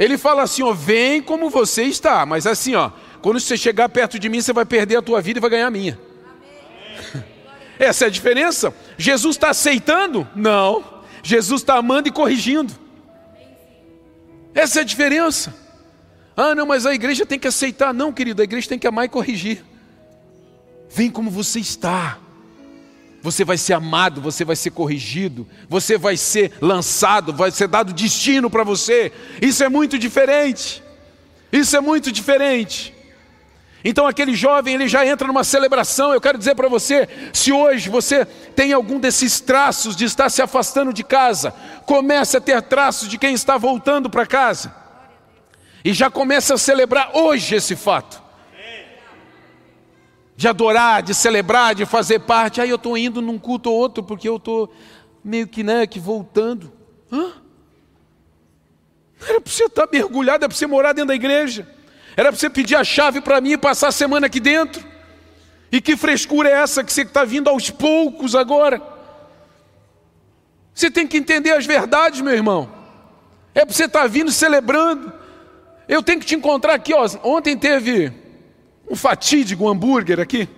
Ele 0.00 0.16
fala 0.16 0.42
assim: 0.42 0.62
ó, 0.62 0.72
vem 0.72 1.20
como 1.20 1.50
você 1.50 1.82
está, 1.82 2.24
mas 2.24 2.46
assim, 2.46 2.74
ó, 2.74 2.90
quando 3.20 3.38
você 3.38 3.54
chegar 3.54 3.86
perto 3.90 4.18
de 4.18 4.30
mim, 4.30 4.40
você 4.40 4.50
vai 4.50 4.64
perder 4.64 4.96
a 4.96 5.02
tua 5.02 5.20
vida 5.20 5.38
e 5.38 5.42
vai 5.42 5.50
ganhar 5.50 5.66
a 5.66 5.70
minha. 5.70 6.00
Essa 7.78 8.06
é 8.06 8.08
a 8.08 8.10
diferença. 8.10 8.74
Jesus 8.96 9.36
está 9.36 9.50
aceitando? 9.50 10.26
Não. 10.34 11.02
Jesus 11.22 11.60
está 11.60 11.76
amando 11.76 12.08
e 12.08 12.12
corrigindo. 12.12 12.72
Essa 14.54 14.78
é 14.78 14.82
a 14.82 14.86
diferença. 14.86 15.54
Ah, 16.34 16.54
não, 16.54 16.64
mas 16.64 16.86
a 16.86 16.94
igreja 16.94 17.26
tem 17.26 17.38
que 17.38 17.46
aceitar. 17.46 17.92
Não, 17.92 18.10
querido, 18.10 18.40
a 18.40 18.44
igreja 18.44 18.70
tem 18.70 18.78
que 18.78 18.86
amar 18.86 19.04
e 19.04 19.08
corrigir. 19.08 19.62
Vem 20.88 21.10
como 21.10 21.30
você 21.30 21.60
está. 21.60 22.18
Você 23.22 23.44
vai 23.44 23.58
ser 23.58 23.74
amado, 23.74 24.20
você 24.20 24.44
vai 24.44 24.56
ser 24.56 24.70
corrigido, 24.70 25.46
você 25.68 25.98
vai 25.98 26.16
ser 26.16 26.52
lançado, 26.60 27.34
vai 27.34 27.50
ser 27.50 27.68
dado 27.68 27.92
destino 27.92 28.48
para 28.48 28.64
você. 28.64 29.12
Isso 29.42 29.62
é 29.62 29.68
muito 29.68 29.98
diferente. 29.98 30.82
Isso 31.52 31.76
é 31.76 31.80
muito 31.80 32.10
diferente. 32.10 32.94
Então 33.84 34.06
aquele 34.06 34.34
jovem 34.34 34.74
ele 34.74 34.88
já 34.88 35.06
entra 35.06 35.26
numa 35.26 35.44
celebração. 35.44 36.12
Eu 36.12 36.20
quero 36.20 36.38
dizer 36.38 36.54
para 36.54 36.68
você, 36.68 37.08
se 37.32 37.52
hoje 37.52 37.88
você 37.88 38.24
tem 38.24 38.72
algum 38.72 38.98
desses 38.98 39.40
traços 39.40 39.96
de 39.96 40.04
estar 40.04 40.30
se 40.30 40.42
afastando 40.42 40.92
de 40.92 41.02
casa, 41.02 41.52
comece 41.86 42.36
a 42.36 42.40
ter 42.40 42.60
traços 42.62 43.08
de 43.08 43.18
quem 43.18 43.34
está 43.34 43.56
voltando 43.56 44.08
para 44.08 44.26
casa. 44.26 44.74
E 45.84 45.92
já 45.92 46.10
começa 46.10 46.54
a 46.54 46.58
celebrar 46.58 47.10
hoje 47.14 47.54
esse 47.54 47.74
fato. 47.74 48.19
De 50.40 50.48
adorar, 50.48 51.02
de 51.02 51.14
celebrar, 51.14 51.74
de 51.74 51.84
fazer 51.84 52.20
parte. 52.20 52.62
Aí 52.62 52.70
eu 52.70 52.76
estou 52.76 52.96
indo 52.96 53.20
num 53.20 53.38
culto 53.38 53.70
ou 53.70 53.76
outro 53.76 54.02
porque 54.02 54.26
eu 54.26 54.36
estou 54.36 54.72
meio 55.22 55.46
que, 55.46 55.62
né, 55.62 55.86
que 55.86 56.00
voltando. 56.00 56.72
Hã? 57.12 57.32
Era 59.28 59.38
para 59.38 59.52
você 59.52 59.64
estar 59.64 59.86
mergulhado, 59.92 60.44
era 60.44 60.48
para 60.48 60.56
você 60.56 60.66
morar 60.66 60.94
dentro 60.94 61.08
da 61.08 61.14
igreja. 61.14 61.68
Era 62.16 62.30
para 62.30 62.38
você 62.38 62.48
pedir 62.48 62.74
a 62.74 62.82
chave 62.82 63.20
para 63.20 63.38
mim 63.38 63.50
e 63.50 63.58
passar 63.58 63.88
a 63.88 63.92
semana 63.92 64.28
aqui 64.28 64.40
dentro. 64.40 64.82
E 65.70 65.78
que 65.78 65.94
frescura 65.94 66.48
é 66.48 66.52
essa 66.52 66.82
que 66.82 66.90
você 66.90 67.02
está 67.02 67.22
vindo 67.22 67.50
aos 67.50 67.68
poucos 67.68 68.34
agora? 68.34 68.80
Você 70.72 70.90
tem 70.90 71.06
que 71.06 71.18
entender 71.18 71.50
as 71.50 71.66
verdades, 71.66 72.22
meu 72.22 72.32
irmão. 72.32 72.66
É 73.54 73.66
para 73.66 73.74
você 73.74 73.84
estar 73.84 74.06
vindo 74.08 74.32
celebrando. 74.32 75.12
Eu 75.86 76.02
tenho 76.02 76.18
que 76.18 76.24
te 76.24 76.34
encontrar 76.34 76.72
aqui, 76.72 76.94
ó. 76.94 77.06
Ontem 77.22 77.58
teve 77.58 78.10
um 78.90 78.96
fatídico 78.96 79.68
hambúrguer 79.68 80.18
aqui. 80.18 80.48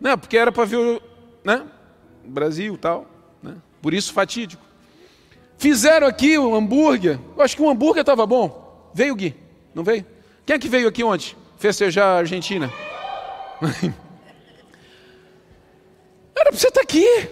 Né? 0.00 0.16
Porque 0.16 0.36
era 0.36 0.50
para 0.50 0.64
ver 0.64 1.00
né? 1.44 1.64
Brasil 2.24 2.76
tal. 2.76 3.06
Né? 3.42 3.54
Por 3.80 3.94
isso 3.94 4.12
fatídico. 4.12 4.62
Fizeram 5.56 6.06
aqui 6.06 6.36
o 6.36 6.54
hambúrguer. 6.54 7.18
Eu 7.36 7.42
acho 7.42 7.56
que 7.56 7.62
o 7.62 7.70
hambúrguer 7.70 8.00
estava 8.00 8.26
bom. 8.26 8.90
Veio 8.92 9.14
Gui, 9.14 9.34
não 9.74 9.84
veio? 9.84 10.04
Quem 10.44 10.56
é 10.56 10.58
que 10.58 10.68
veio 10.68 10.88
aqui 10.88 11.04
ontem? 11.04 11.36
Festejar 11.58 12.06
a 12.06 12.18
Argentina. 12.18 12.72
Era 16.36 16.50
para 16.50 16.58
você 16.58 16.68
estar 16.68 16.80
tá 16.80 16.82
aqui. 16.82 17.28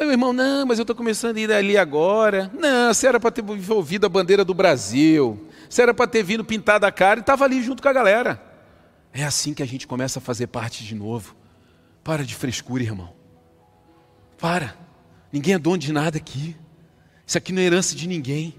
Meu 0.00 0.10
irmão, 0.10 0.32
não, 0.32 0.66
mas 0.66 0.78
eu 0.78 0.82
estou 0.82 0.96
começando 0.96 1.36
a 1.36 1.40
ir 1.40 1.52
ali 1.52 1.76
agora. 1.76 2.50
Não, 2.58 2.92
você 2.92 3.06
era 3.06 3.20
para 3.20 3.30
ter 3.30 3.44
envolvido 3.44 4.06
a 4.06 4.08
bandeira 4.08 4.44
do 4.44 4.54
Brasil. 4.54 5.46
Você 5.68 5.82
era 5.82 5.92
para 5.92 6.06
ter 6.06 6.22
vindo 6.22 6.42
pintado 6.42 6.86
a 6.86 6.90
cara 6.90 7.20
e 7.20 7.22
estava 7.22 7.44
ali 7.44 7.62
junto 7.62 7.82
com 7.82 7.88
a 7.88 7.92
galera. 7.92 8.51
É 9.12 9.24
assim 9.24 9.52
que 9.52 9.62
a 9.62 9.66
gente 9.66 9.86
começa 9.86 10.18
a 10.18 10.22
fazer 10.22 10.46
parte 10.46 10.84
de 10.84 10.94
novo. 10.94 11.36
Para 12.02 12.24
de 12.24 12.34
frescura, 12.34 12.82
irmão. 12.82 13.12
Para. 14.38 14.74
Ninguém 15.30 15.54
é 15.54 15.58
dono 15.58 15.78
de 15.78 15.92
nada 15.92 16.16
aqui. 16.16 16.56
Isso 17.26 17.38
aqui 17.38 17.52
não 17.52 17.60
é 17.60 17.64
herança 17.66 17.94
de 17.94 18.08
ninguém. 18.08 18.54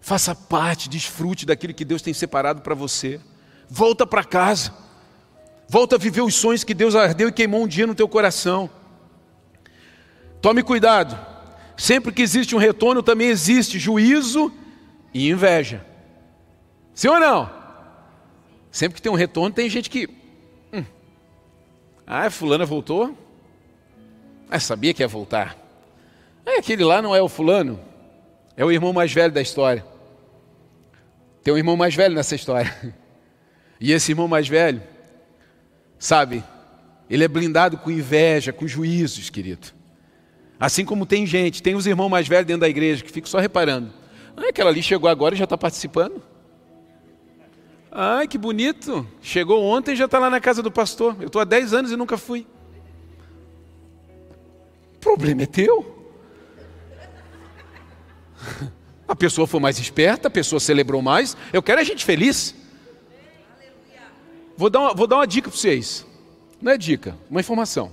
Faça 0.00 0.34
parte, 0.34 0.88
desfrute 0.88 1.46
daquilo 1.46 1.74
que 1.74 1.84
Deus 1.84 2.02
tem 2.02 2.12
separado 2.12 2.62
para 2.62 2.74
você. 2.74 3.20
Volta 3.68 4.06
para 4.06 4.24
casa. 4.24 4.72
Volta 5.68 5.94
a 5.94 5.98
viver 5.98 6.22
os 6.22 6.34
sonhos 6.34 6.64
que 6.64 6.74
Deus 6.74 6.96
ardeu 6.96 7.28
e 7.28 7.32
queimou 7.32 7.62
um 7.62 7.68
dia 7.68 7.86
no 7.86 7.94
teu 7.94 8.08
coração. 8.08 8.68
Tome 10.42 10.62
cuidado. 10.62 11.18
Sempre 11.76 12.12
que 12.12 12.22
existe 12.22 12.54
um 12.54 12.58
retorno, 12.58 13.02
também 13.02 13.28
existe 13.28 13.78
juízo 13.78 14.52
e 15.14 15.30
inveja. 15.30 15.86
Sim 16.92 17.08
ou 17.08 17.20
não? 17.20 17.59
Sempre 18.70 18.96
que 18.96 19.02
tem 19.02 19.10
um 19.10 19.16
retorno, 19.16 19.54
tem 19.54 19.68
gente 19.68 19.90
que. 19.90 20.08
Hum, 20.72 20.84
ah, 22.06 22.30
fulana 22.30 22.64
voltou? 22.64 23.16
Ah, 24.48 24.60
sabia 24.60 24.94
que 24.94 25.02
ia 25.02 25.08
voltar. 25.08 25.56
Ah, 26.44 26.58
aquele 26.58 26.84
lá 26.84 27.00
não 27.00 27.14
é 27.14 27.22
o 27.22 27.28
fulano. 27.28 27.80
É 28.56 28.64
o 28.64 28.70
irmão 28.70 28.92
mais 28.92 29.12
velho 29.12 29.32
da 29.32 29.40
história. 29.40 29.84
Tem 31.42 31.54
um 31.54 31.58
irmão 31.58 31.76
mais 31.76 31.94
velho 31.94 32.14
nessa 32.14 32.34
história. 32.34 32.74
E 33.82 33.92
esse 33.92 34.12
irmão 34.12 34.28
mais 34.28 34.46
velho, 34.46 34.82
sabe, 35.98 36.44
ele 37.08 37.24
é 37.24 37.28
blindado 37.28 37.78
com 37.78 37.90
inveja, 37.90 38.52
com 38.52 38.68
juízos, 38.68 39.30
querido. 39.30 39.68
Assim 40.60 40.84
como 40.84 41.06
tem 41.06 41.26
gente, 41.26 41.62
tem 41.62 41.74
os 41.74 41.86
irmãos 41.86 42.10
mais 42.10 42.28
velhos 42.28 42.46
dentro 42.46 42.60
da 42.60 42.68
igreja 42.68 43.02
que 43.02 43.10
ficam 43.10 43.30
só 43.30 43.38
reparando. 43.38 43.90
Ah, 44.36 44.50
aquela 44.50 44.68
ali 44.68 44.82
chegou 44.82 45.08
agora 45.08 45.34
e 45.34 45.38
já 45.38 45.44
está 45.44 45.56
participando. 45.56 46.22
Ai, 47.90 48.28
que 48.28 48.38
bonito. 48.38 49.06
Chegou 49.20 49.64
ontem 49.64 49.92
e 49.92 49.96
já 49.96 50.04
está 50.04 50.18
lá 50.18 50.30
na 50.30 50.40
casa 50.40 50.62
do 50.62 50.70
pastor. 50.70 51.16
Eu 51.20 51.26
estou 51.26 51.40
há 51.40 51.44
10 51.44 51.74
anos 51.74 51.92
e 51.92 51.96
nunca 51.96 52.16
fui. 52.16 52.46
O 54.94 54.98
problema 55.00 55.42
é 55.42 55.46
teu. 55.46 55.98
A 59.08 59.16
pessoa 59.16 59.46
foi 59.46 59.58
mais 59.58 59.78
esperta, 59.78 60.28
a 60.28 60.30
pessoa 60.30 60.60
celebrou 60.60 61.02
mais. 61.02 61.36
Eu 61.52 61.62
quero 61.62 61.80
a 61.80 61.84
gente 61.84 62.04
feliz. 62.04 62.54
Vou 64.56 64.70
dar 64.70 64.80
uma, 64.80 64.94
vou 64.94 65.06
dar 65.06 65.16
uma 65.16 65.26
dica 65.26 65.50
para 65.50 65.58
vocês. 65.58 66.06
Não 66.62 66.70
é 66.70 66.78
dica, 66.78 67.16
uma 67.28 67.40
informação. 67.40 67.92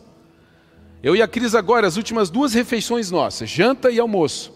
Eu 1.01 1.15
e 1.15 1.21
a 1.21 1.27
Cris 1.27 1.55
agora, 1.55 1.87
as 1.87 1.97
últimas 1.97 2.29
duas 2.29 2.53
refeições 2.53 3.09
nossas, 3.09 3.49
janta 3.49 3.89
e 3.89 3.99
almoço, 3.99 4.53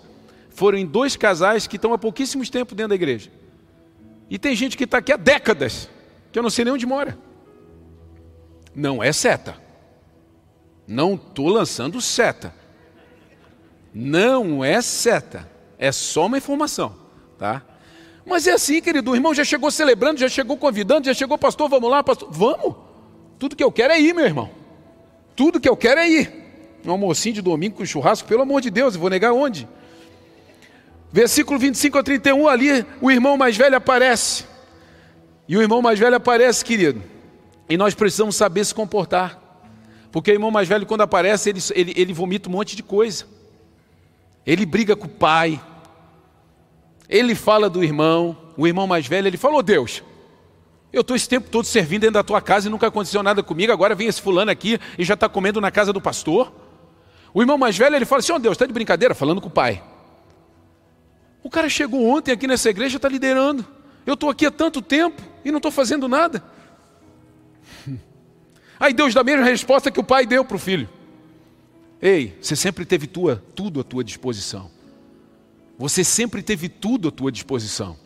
foram 0.49 0.77
em 0.77 0.85
dois 0.85 1.15
casais 1.15 1.65
que 1.65 1.77
estão 1.77 1.93
há 1.93 1.97
pouquíssimos 1.97 2.49
tempo 2.49 2.75
dentro 2.75 2.89
da 2.89 2.95
igreja. 2.95 3.31
E 4.31 4.39
tem 4.39 4.55
gente 4.55 4.77
que 4.77 4.85
está 4.85 4.99
aqui 4.99 5.11
há 5.11 5.17
décadas, 5.17 5.89
que 6.31 6.39
eu 6.39 6.41
não 6.41 6.49
sei 6.49 6.63
nem 6.63 6.73
onde 6.73 6.85
mora. 6.85 7.17
Não 8.73 9.03
é 9.03 9.11
seta. 9.11 9.57
Não 10.87 11.15
estou 11.15 11.49
lançando 11.49 11.99
seta. 11.99 12.55
Não 13.93 14.63
é 14.63 14.81
seta. 14.81 15.51
É 15.77 15.91
só 15.91 16.27
uma 16.27 16.37
informação, 16.37 16.95
tá? 17.37 17.61
Mas 18.25 18.47
é 18.47 18.53
assim, 18.53 18.81
querido, 18.81 19.11
o 19.11 19.15
irmão 19.15 19.33
já 19.33 19.43
chegou 19.43 19.69
celebrando, 19.69 20.21
já 20.21 20.29
chegou 20.29 20.55
convidando, 20.55 21.07
já 21.07 21.13
chegou, 21.13 21.37
pastor, 21.37 21.67
vamos 21.67 21.91
lá, 21.91 22.01
pastor. 22.01 22.29
Vamos. 22.31 22.77
Tudo 23.37 23.53
que 23.53 23.63
eu 23.63 23.71
quero 23.71 23.91
é 23.91 23.99
ir, 23.99 24.13
meu 24.13 24.23
irmão. 24.23 24.49
Tudo 25.35 25.59
que 25.59 25.67
eu 25.67 25.75
quero 25.75 25.99
é 25.99 26.09
ir. 26.09 26.31
Um 26.85 26.91
almocinho 26.91 27.35
de 27.35 27.41
domingo 27.41 27.75
com 27.75 27.85
churrasco, 27.85 28.29
pelo 28.29 28.43
amor 28.43 28.61
de 28.61 28.69
Deus, 28.69 28.93
eu 28.93 29.01
vou 29.01 29.09
negar 29.09 29.33
onde? 29.33 29.67
Versículo 31.11 31.59
25 31.59 31.97
a 31.97 32.03
31, 32.03 32.47
ali 32.47 32.85
o 33.01 33.11
irmão 33.11 33.37
mais 33.37 33.57
velho 33.57 33.75
aparece. 33.75 34.45
E 35.47 35.57
o 35.57 35.61
irmão 35.61 35.81
mais 35.81 35.99
velho 35.99 36.15
aparece, 36.15 36.63
querido. 36.63 37.03
E 37.69 37.75
nós 37.75 37.93
precisamos 37.93 38.35
saber 38.35 38.63
se 38.63 38.73
comportar. 38.73 39.39
Porque 40.11 40.31
o 40.31 40.33
irmão 40.33 40.51
mais 40.51 40.67
velho, 40.67 40.85
quando 40.85 41.01
aparece, 41.01 41.49
ele, 41.49 41.59
ele, 41.73 41.93
ele 41.95 42.13
vomita 42.13 42.47
um 42.47 42.53
monte 42.53 42.75
de 42.75 42.83
coisa. 42.83 43.25
Ele 44.45 44.65
briga 44.65 44.95
com 44.95 45.05
o 45.05 45.09
pai, 45.09 45.61
ele 47.07 47.35
fala 47.35 47.69
do 47.69 47.83
irmão, 47.83 48.37
o 48.57 48.65
irmão 48.65 48.87
mais 48.87 49.05
velho, 49.05 49.27
ele 49.27 49.37
falou: 49.37 49.61
Deus, 49.61 50.01
eu 50.91 51.01
estou 51.01 51.15
esse 51.15 51.29
tempo 51.29 51.49
todo 51.49 51.65
servindo 51.65 52.01
dentro 52.01 52.15
da 52.15 52.23
tua 52.23 52.41
casa 52.41 52.67
e 52.67 52.71
nunca 52.71 52.87
aconteceu 52.87 53.21
nada 53.21 53.43
comigo, 53.43 53.71
agora 53.71 53.93
vem 53.93 54.07
esse 54.07 54.21
fulano 54.21 54.49
aqui 54.49 54.79
e 54.97 55.03
já 55.03 55.13
está 55.13 55.29
comendo 55.29 55.61
na 55.61 55.69
casa 55.69 55.93
do 55.93 56.01
pastor. 56.01 56.51
O 57.33 57.41
irmão 57.41 57.57
mais 57.57 57.77
velho, 57.77 57.95
ele 57.95 58.05
fala 58.05 58.19
assim: 58.19 58.31
oh, 58.31 58.39
Deus, 58.39 58.53
está 58.53 58.65
de 58.65 58.73
brincadeira, 58.73 59.13
falando 59.13 59.39
com 59.39 59.47
o 59.47 59.51
pai. 59.51 59.83
O 61.43 61.49
cara 61.49 61.69
chegou 61.69 62.05
ontem 62.05 62.31
aqui 62.31 62.47
nessa 62.47 62.69
igreja, 62.69 62.97
está 62.97 63.09
liderando. 63.09 63.65
Eu 64.05 64.13
estou 64.13 64.29
aqui 64.29 64.45
há 64.45 64.51
tanto 64.51 64.81
tempo 64.81 65.21
e 65.43 65.51
não 65.51 65.57
estou 65.57 65.71
fazendo 65.71 66.07
nada. 66.07 66.43
Aí 68.79 68.93
Deus 68.93 69.13
dá 69.13 69.21
a 69.21 69.23
mesma 69.23 69.45
resposta 69.45 69.91
que 69.91 69.99
o 69.99 70.03
pai 70.03 70.25
deu 70.25 70.45
para 70.45 70.55
o 70.55 70.59
filho. 70.59 70.89
Ei, 72.01 72.37
você 72.41 72.55
sempre 72.55 72.85
teve 72.85 73.05
tua, 73.07 73.43
tudo 73.55 73.79
à 73.79 73.83
tua 73.83 74.03
disposição. 74.03 74.71
Você 75.77 76.03
sempre 76.03 76.41
teve 76.43 76.69
tudo 76.69 77.07
à 77.07 77.11
tua 77.11 77.31
disposição, 77.31 77.97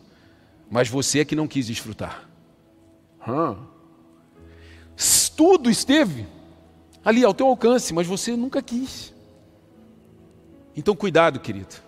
mas 0.70 0.88
você 0.88 1.20
é 1.20 1.24
que 1.24 1.36
não 1.36 1.46
quis 1.46 1.66
desfrutar. 1.66 2.28
Hum. 3.26 3.56
Tudo 5.36 5.70
esteve 5.70 6.26
ali 7.04 7.22
ao 7.22 7.34
teu 7.34 7.46
alcance, 7.46 7.92
mas 7.92 8.06
você 8.06 8.34
nunca 8.34 8.62
quis. 8.62 9.14
Então, 10.74 10.96
cuidado, 10.96 11.38
querido. 11.38 11.85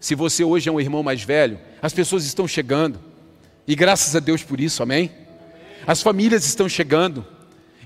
Se 0.00 0.14
você 0.14 0.42
hoje 0.42 0.68
é 0.68 0.72
um 0.72 0.80
irmão 0.80 1.02
mais 1.02 1.22
velho, 1.22 1.60
as 1.82 1.92
pessoas 1.92 2.24
estão 2.24 2.48
chegando, 2.48 2.98
e 3.68 3.76
graças 3.76 4.16
a 4.16 4.18
Deus 4.18 4.42
por 4.42 4.58
isso, 4.58 4.82
amém? 4.82 5.12
As 5.86 6.02
famílias 6.02 6.46
estão 6.46 6.68
chegando, 6.68 7.24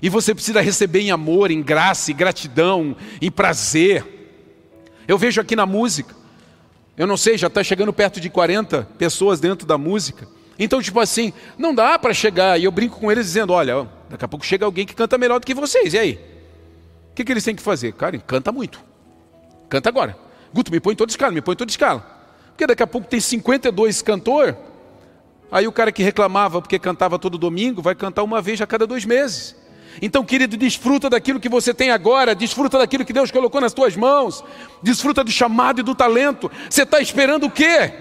e 0.01 0.07
você 0.09 0.33
precisa 0.33 0.61
receber 0.61 1.01
em 1.01 1.11
amor, 1.11 1.51
em 1.51 1.61
graça, 1.61 2.11
em 2.11 2.15
gratidão, 2.15 2.95
em 3.21 3.29
prazer. 3.29 4.03
Eu 5.07 5.17
vejo 5.17 5.41
aqui 5.41 5.55
na 5.55 5.65
música, 5.65 6.15
eu 6.97 7.05
não 7.05 7.17
sei, 7.17 7.37
já 7.37 7.47
está 7.47 7.61
chegando 7.61 7.91
perto 7.91 8.21
de 8.21 8.29
40 8.29 8.87
pessoas 8.97 9.39
dentro 9.41 9.67
da 9.67 9.77
música. 9.77 10.27
Então, 10.57 10.81
tipo 10.81 10.99
assim, 11.01 11.33
não 11.57 11.75
dá 11.75 11.99
para 11.99 12.13
chegar. 12.13 12.57
E 12.57 12.63
eu 12.63 12.71
brinco 12.71 12.99
com 12.99 13.11
eles 13.11 13.25
dizendo: 13.25 13.51
olha, 13.51 13.87
daqui 14.09 14.23
a 14.23 14.27
pouco 14.27 14.45
chega 14.45 14.65
alguém 14.65 14.85
que 14.85 14.95
canta 14.95 15.17
melhor 15.17 15.39
do 15.39 15.45
que 15.45 15.53
vocês. 15.53 15.93
E 15.93 15.97
aí? 15.97 16.13
O 17.11 17.15
que, 17.15 17.25
que 17.25 17.31
eles 17.31 17.43
têm 17.43 17.55
que 17.55 17.61
fazer? 17.61 17.93
Cara, 17.93 18.17
canta 18.19 18.51
muito. 18.51 18.81
Canta 19.67 19.89
agora. 19.89 20.24
Guto, 20.55 20.71
me 20.71 20.79
põe 20.79 20.95
toda 20.95 21.11
escala, 21.11 21.33
me 21.33 21.41
põe 21.41 21.53
toda 21.53 21.69
escala. 21.69 21.99
Porque 22.51 22.65
daqui 22.65 22.81
a 22.81 22.87
pouco 22.87 23.09
tem 23.09 23.19
52 23.19 24.01
cantor. 24.01 24.55
Aí 25.51 25.67
o 25.67 25.71
cara 25.71 25.91
que 25.91 26.01
reclamava 26.01 26.61
porque 26.61 26.79
cantava 26.79 27.19
todo 27.19 27.37
domingo 27.37 27.81
vai 27.81 27.93
cantar 27.93 28.23
uma 28.23 28.41
vez 28.41 28.61
a 28.61 28.65
cada 28.65 28.87
dois 28.87 29.03
meses. 29.03 29.53
Então, 30.01 30.23
querido, 30.23 30.55
desfruta 30.55 31.09
daquilo 31.09 31.41
que 31.41 31.49
você 31.49 31.73
tem 31.73 31.89
agora, 31.89 32.33
desfruta 32.33 32.77
daquilo 32.77 33.03
que 33.03 33.11
Deus 33.11 33.31
colocou 33.31 33.59
nas 33.59 33.73
tuas 33.73 33.97
mãos, 33.97 34.45
desfruta 34.81 35.25
do 35.25 35.31
chamado 35.31 35.81
e 35.81 35.83
do 35.83 35.93
talento. 35.93 36.49
Você 36.69 36.83
está 36.83 37.01
esperando 37.01 37.47
o 37.47 37.51
quê? 37.51 37.91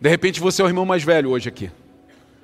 De 0.00 0.08
repente 0.08 0.40
você 0.40 0.60
é 0.60 0.64
o 0.64 0.68
irmão 0.68 0.84
mais 0.84 1.04
velho 1.04 1.30
hoje 1.30 1.48
aqui. 1.48 1.70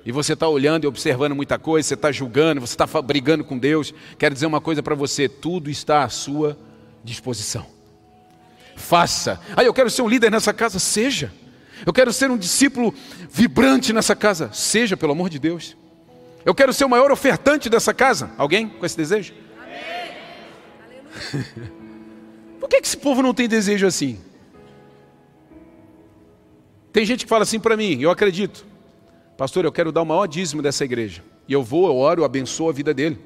E 0.05 0.11
você 0.13 0.31
está 0.33 0.47
olhando 0.47 0.85
e 0.85 0.87
observando 0.87 1.35
muita 1.35 1.59
coisa, 1.59 1.85
você 1.85 1.95
está 1.95 2.13
julgando, 2.13 2.61
você 2.61 2.75
está 2.75 3.01
brigando 3.01 3.43
com 3.43 3.57
Deus. 3.57 3.93
Quero 4.17 4.33
dizer 4.33 4.45
uma 4.45 4.61
coisa 4.61 4.81
para 4.81 4.95
você: 4.95 5.27
tudo 5.27 5.69
está 5.69 6.05
à 6.05 6.09
sua 6.09 6.57
disposição. 7.03 7.65
Faça. 8.75 9.39
Ah, 9.55 9.63
eu 9.63 9.73
quero 9.73 9.89
ser 9.89 10.01
um 10.01 10.09
líder 10.09 10.31
nessa 10.31 10.53
casa, 10.53 10.79
seja. 10.79 11.31
Eu 11.85 11.93
quero 11.93 12.13
ser 12.13 12.31
um 12.31 12.37
discípulo 12.37 12.93
vibrante 13.29 13.91
nessa 13.91 14.15
casa, 14.15 14.51
seja, 14.53 14.95
pelo 14.95 15.11
amor 15.11 15.29
de 15.29 15.39
Deus. 15.39 15.75
Eu 16.45 16.55
quero 16.55 16.73
ser 16.73 16.85
o 16.85 16.89
maior 16.89 17.11
ofertante 17.11 17.69
dessa 17.69 17.93
casa. 17.93 18.31
Alguém 18.37 18.67
com 18.69 18.85
esse 18.85 18.95
desejo? 18.97 19.33
Por 22.59 22.69
que 22.69 22.77
esse 22.77 22.97
povo 22.97 23.21
não 23.21 23.33
tem 23.33 23.47
desejo 23.47 23.85
assim? 23.85 24.19
Tem 26.91 27.05
gente 27.05 27.25
que 27.25 27.29
fala 27.29 27.43
assim 27.43 27.59
para 27.59 27.75
mim, 27.75 27.99
eu 27.99 28.11
acredito, 28.11 28.65
pastor, 29.35 29.65
eu 29.65 29.71
quero 29.71 29.91
dar 29.91 30.03
o 30.03 30.05
maior 30.05 30.27
dízimo 30.27 30.61
dessa 30.61 30.85
igreja. 30.85 31.23
E 31.47 31.53
eu 31.53 31.63
vou, 31.63 31.87
eu 31.87 31.95
oro, 31.95 32.21
eu 32.21 32.25
abençoo 32.25 32.69
a 32.69 32.71
vida 32.71 32.93
dele. 32.93 33.19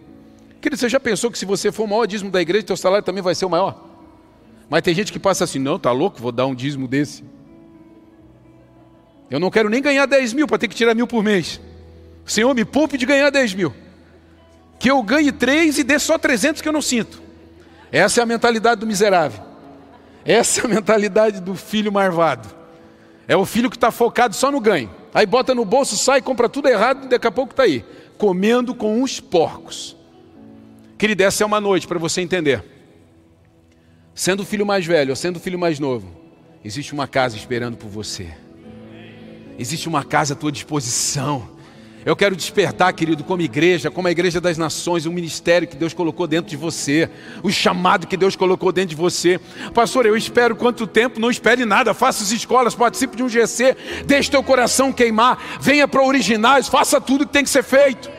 Querido, 0.62 0.80
você 0.80 0.89
já 0.89 0.99
pensou 0.99 1.30
que 1.30 1.38
se 1.38 1.45
você 1.45 1.72
for 1.72 1.84
o 1.84 1.88
maior 1.88 2.05
dízimo 2.05 2.32
da 2.32 2.41
igreja, 2.41 2.66
teu 2.66 2.78
salário 2.78 3.05
também 3.05 3.22
vai 3.22 3.36
ser 3.36 3.45
o 3.45 3.49
maior? 3.49 3.84
Mas 4.70 4.82
tem 4.82 4.93
gente 4.93 5.12
que 5.12 5.20
passa 5.20 5.43
assim, 5.43 5.60
não, 5.60 5.80
tá 5.80 5.91
louco, 5.91 6.20
vou 6.20 6.32
dar 6.32 6.45
um 6.45 6.55
dízimo 6.55 6.88
desse. 6.88 7.24
Eu 9.30 9.39
não 9.39 9.49
quero 9.49 9.70
nem 9.70 9.82
ganhar 9.82 10.05
10 10.05 10.34
mil 10.34 10.47
para 10.47 10.58
ter 10.58 10.68
que 10.68 10.76
tirar 10.76 10.95
mil 10.95 11.08
por 11.08 11.24
mês. 11.24 11.60
Senhor, 12.26 12.53
me 12.53 12.66
poupe 12.66 12.97
de 12.97 13.05
ganhar 13.05 13.30
10 13.30 13.53
mil. 13.53 13.74
Que 14.80 14.89
eu 14.89 15.01
ganhe 15.03 15.32
3 15.32 15.80
e 15.80 15.84
dê 15.84 15.99
só 15.99 16.18
300 16.18 16.62
que 16.62 16.68
eu 16.68 16.74
não 16.74 16.82
sinto. 16.82 17.22
Essa 17.91 18.22
é 18.22 18.24
a 18.24 18.26
mentalidade 18.26 18.82
do 18.82 18.88
miserável. 18.88 19.43
Essa 20.26 20.62
é 20.62 20.66
a 20.66 20.68
mentalidade 20.68 21.41
do 21.41 21.55
filho 21.55 21.91
marvado. 21.91 22.47
É 23.28 23.36
o 23.36 23.45
filho 23.45 23.70
que 23.70 23.78
está 23.78 23.91
focado 23.91 24.36
só 24.36 24.51
no 24.51 24.60
ganho. 24.60 24.89
Aí 25.14 25.26
bota 25.26 25.55
no 25.55 25.66
bolso, 25.66 25.97
sai, 25.97 26.22
compra 26.22 26.47
tudo 26.47 26.68
errado 26.68 27.05
e 27.05 27.10
daqui 27.10 27.28
a 27.28 27.32
pouco 27.32 27.51
está 27.51 27.64
aí. 27.64 27.84
Comendo 28.18 28.76
com 28.76 29.01
os 29.01 29.20
porcos. 29.20 29.97
Querida, 30.98 31.26
essa 31.26 31.43
é 31.43 31.45
uma 31.45 31.62
noite 31.62 31.88
para 31.88 32.00
você 32.00 32.22
entender 32.22 32.64
sendo 34.18 34.39
o 34.41 34.45
filho 34.45 34.66
mais 34.66 34.84
velho 34.84 35.12
ou 35.12 35.16
sendo 35.16 35.38
o 35.38 35.39
filho 35.39 35.60
mais 35.60 35.78
novo, 35.80 36.12
existe 36.66 36.91
uma 36.91 37.08
casa 37.08 37.38
esperando 37.38 37.78
por 37.78 37.88
você. 37.88 38.28
Existe 39.60 39.88
uma 39.88 40.04
casa 40.04 40.34
à 40.34 40.36
tua 40.36 40.52
disposição. 40.52 41.56
Eu 42.04 42.16
quero 42.16 42.36
despertar, 42.36 42.91
querido, 42.93 43.24
como 43.24 43.43
igreja, 43.43 43.91
como 43.91 44.08
a 44.08 44.12
igreja 44.12 44.41
das 44.41 44.58
nações, 44.58 45.06
o 45.06 45.12
ministério 45.12 45.68
que 45.68 45.76
Deus 45.76 45.93
colocou 45.93 46.26
dentro 46.26 46.50
de 46.50 46.58
você, 46.58 47.10
o 47.43 47.52
chamado 47.52 48.08
que 48.08 48.18
Deus 48.18 48.36
colocou 48.36 48.72
dentro 48.72 48.89
de 48.89 48.95
você. 48.95 49.39
Pastor, 49.72 50.08
eu 50.08 50.18
espero 50.18 50.56
quanto 50.56 50.88
tempo? 50.88 51.20
Não 51.20 51.30
espere 51.30 51.64
nada, 51.64 51.93
faça 51.93 52.24
as 52.24 52.32
escolas, 52.32 52.74
participe 52.74 53.18
de 53.18 53.24
um 53.24 53.30
GC, 53.30 53.78
deixe 54.06 54.32
teu 54.32 54.41
coração 54.41 54.91
queimar, 54.91 55.60
venha 55.62 55.88
para 55.88 56.02
originais, 56.02 56.68
faça 56.68 57.00
tudo 57.00 57.28
que 57.28 57.34
tem 57.34 57.43
que 57.43 57.50
ser 57.52 57.64
feito. 57.64 58.10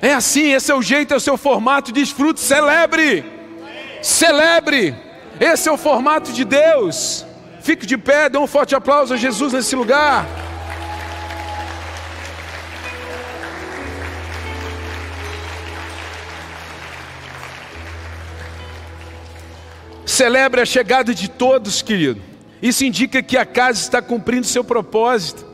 É 0.00 0.14
assim, 0.14 0.52
esse 0.52 0.70
é 0.70 0.74
o 0.74 0.82
jeito, 0.82 1.12
é 1.12 1.16
o 1.16 1.20
seu 1.20 1.36
formato, 1.36 1.90
desfrute, 1.90 2.40
celebre. 2.40 3.24
Celebre. 4.00 4.94
Esse 5.40 5.68
é 5.68 5.72
o 5.72 5.76
formato 5.76 6.32
de 6.32 6.44
Deus. 6.44 7.24
Fique 7.60 7.84
de 7.84 7.98
pé, 7.98 8.28
dê 8.28 8.38
um 8.38 8.46
forte 8.46 8.74
aplauso 8.74 9.12
a 9.12 9.16
Jesus 9.16 9.52
nesse 9.52 9.74
lugar. 9.74 10.26
Celebre 20.06 20.60
a 20.60 20.66
chegada 20.66 21.14
de 21.14 21.28
todos, 21.28 21.82
querido. 21.82 22.20
Isso 22.62 22.84
indica 22.84 23.22
que 23.22 23.36
a 23.36 23.44
casa 23.44 23.80
está 23.80 24.00
cumprindo 24.00 24.46
seu 24.46 24.64
propósito. 24.64 25.46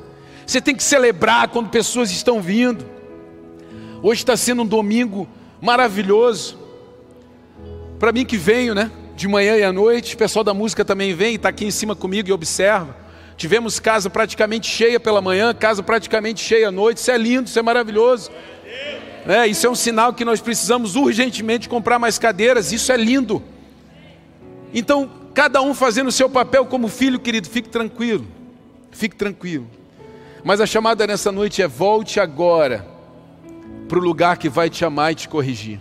Você 0.46 0.60
tem 0.60 0.74
que 0.74 0.82
celebrar 0.82 1.48
quando 1.48 1.68
pessoas 1.68 2.10
estão 2.10 2.40
vindo. 2.40 2.93
Hoje 4.06 4.20
está 4.20 4.36
sendo 4.36 4.60
um 4.60 4.66
domingo 4.66 5.26
maravilhoso. 5.62 6.58
Para 7.98 8.12
mim 8.12 8.26
que 8.26 8.36
venho, 8.36 8.74
né? 8.74 8.90
De 9.16 9.26
manhã 9.26 9.56
e 9.56 9.62
à 9.62 9.72
noite, 9.72 10.14
o 10.14 10.18
pessoal 10.18 10.44
da 10.44 10.52
música 10.52 10.84
também 10.84 11.14
vem 11.14 11.32
e 11.32 11.36
está 11.36 11.48
aqui 11.48 11.64
em 11.64 11.70
cima 11.70 11.96
comigo 11.96 12.28
e 12.28 12.32
observa. 12.32 12.94
Tivemos 13.34 13.80
casa 13.80 14.10
praticamente 14.10 14.66
cheia 14.66 15.00
pela 15.00 15.22
manhã, 15.22 15.54
casa 15.54 15.82
praticamente 15.82 16.44
cheia 16.44 16.68
à 16.68 16.70
noite. 16.70 16.98
Isso 16.98 17.10
é 17.10 17.16
lindo, 17.16 17.48
isso 17.48 17.58
é 17.58 17.62
maravilhoso. 17.62 18.30
É, 19.26 19.46
isso 19.46 19.66
é 19.66 19.70
um 19.70 19.74
sinal 19.74 20.12
que 20.12 20.22
nós 20.22 20.38
precisamos 20.38 20.96
urgentemente 20.96 21.66
comprar 21.66 21.98
mais 21.98 22.18
cadeiras. 22.18 22.72
Isso 22.72 22.92
é 22.92 22.98
lindo. 22.98 23.42
Então, 24.74 25.10
cada 25.32 25.62
um 25.62 25.72
fazendo 25.72 26.08
o 26.08 26.12
seu 26.12 26.28
papel 26.28 26.66
como 26.66 26.88
filho, 26.88 27.18
querido, 27.18 27.48
fique 27.48 27.70
tranquilo. 27.70 28.26
Fique 28.90 29.16
tranquilo. 29.16 29.66
Mas 30.44 30.60
a 30.60 30.66
chamada 30.66 31.06
nessa 31.06 31.32
noite 31.32 31.62
é: 31.62 31.66
volte 31.66 32.20
agora 32.20 32.92
para 33.94 34.00
o 34.00 34.02
lugar 34.02 34.38
que 34.38 34.48
vai 34.48 34.68
te 34.68 34.84
amar 34.84 35.12
e 35.12 35.14
te 35.14 35.28
corrigir. 35.28 35.78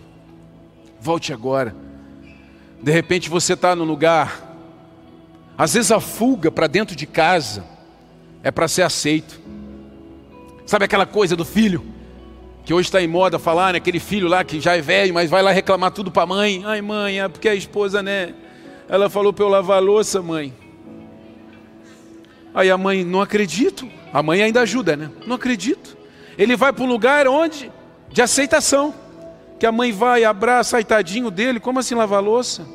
Volte 1.01 1.33
agora. 1.33 1.75
De 2.79 2.91
repente 2.91 3.27
você 3.27 3.53
está 3.53 3.75
no 3.75 3.83
lugar, 3.83 4.55
às 5.57 5.73
vezes 5.73 5.91
a 5.91 5.99
fuga 5.99 6.51
para 6.51 6.67
dentro 6.67 6.95
de 6.95 7.07
casa 7.07 7.65
é 8.43 8.51
para 8.51 8.67
ser 8.67 8.83
aceito. 8.83 9.41
Sabe 10.63 10.85
aquela 10.85 11.07
coisa 11.07 11.35
do 11.35 11.43
filho? 11.43 11.83
Que 12.63 12.71
hoje 12.71 12.87
está 12.87 13.01
em 13.01 13.07
moda 13.07 13.39
falar, 13.39 13.73
né? 13.73 13.77
Aquele 13.77 13.99
filho 13.99 14.27
lá 14.27 14.43
que 14.43 14.59
já 14.59 14.77
é 14.77 14.81
velho, 14.81 15.11
mas 15.11 15.27
vai 15.27 15.41
lá 15.41 15.49
reclamar 15.49 15.89
tudo 15.89 16.11
para 16.11 16.21
a 16.21 16.27
mãe. 16.27 16.61
Ai, 16.67 16.83
mãe, 16.83 17.19
é 17.19 17.27
porque 17.27 17.49
a 17.49 17.55
esposa, 17.55 18.03
né? 18.03 18.35
Ela 18.87 19.09
falou 19.09 19.33
para 19.33 19.43
eu 19.43 19.49
lavar 19.49 19.77
a 19.77 19.81
louça, 19.81 20.21
mãe. 20.21 20.53
Aí 22.53 22.69
a 22.69 22.77
mãe, 22.77 23.03
não 23.03 23.21
acredito. 23.21 23.89
A 24.13 24.21
mãe 24.21 24.43
ainda 24.43 24.61
ajuda, 24.61 24.95
né? 24.95 25.09
Não 25.25 25.35
acredito. 25.35 25.97
Ele 26.37 26.55
vai 26.55 26.71
para 26.71 26.83
um 26.83 26.87
lugar 26.87 27.27
onde? 27.27 27.71
De 28.13 28.21
aceitação. 28.21 28.93
Que 29.59 29.65
a 29.65 29.71
mãe 29.71 29.91
vai 29.91 30.23
abraça, 30.23 30.77
ai 30.77 30.83
tadinho 30.83 31.31
dele, 31.31 31.59
como 31.59 31.79
assim 31.79 31.95
lavar 31.95 32.21
louça? 32.21 32.67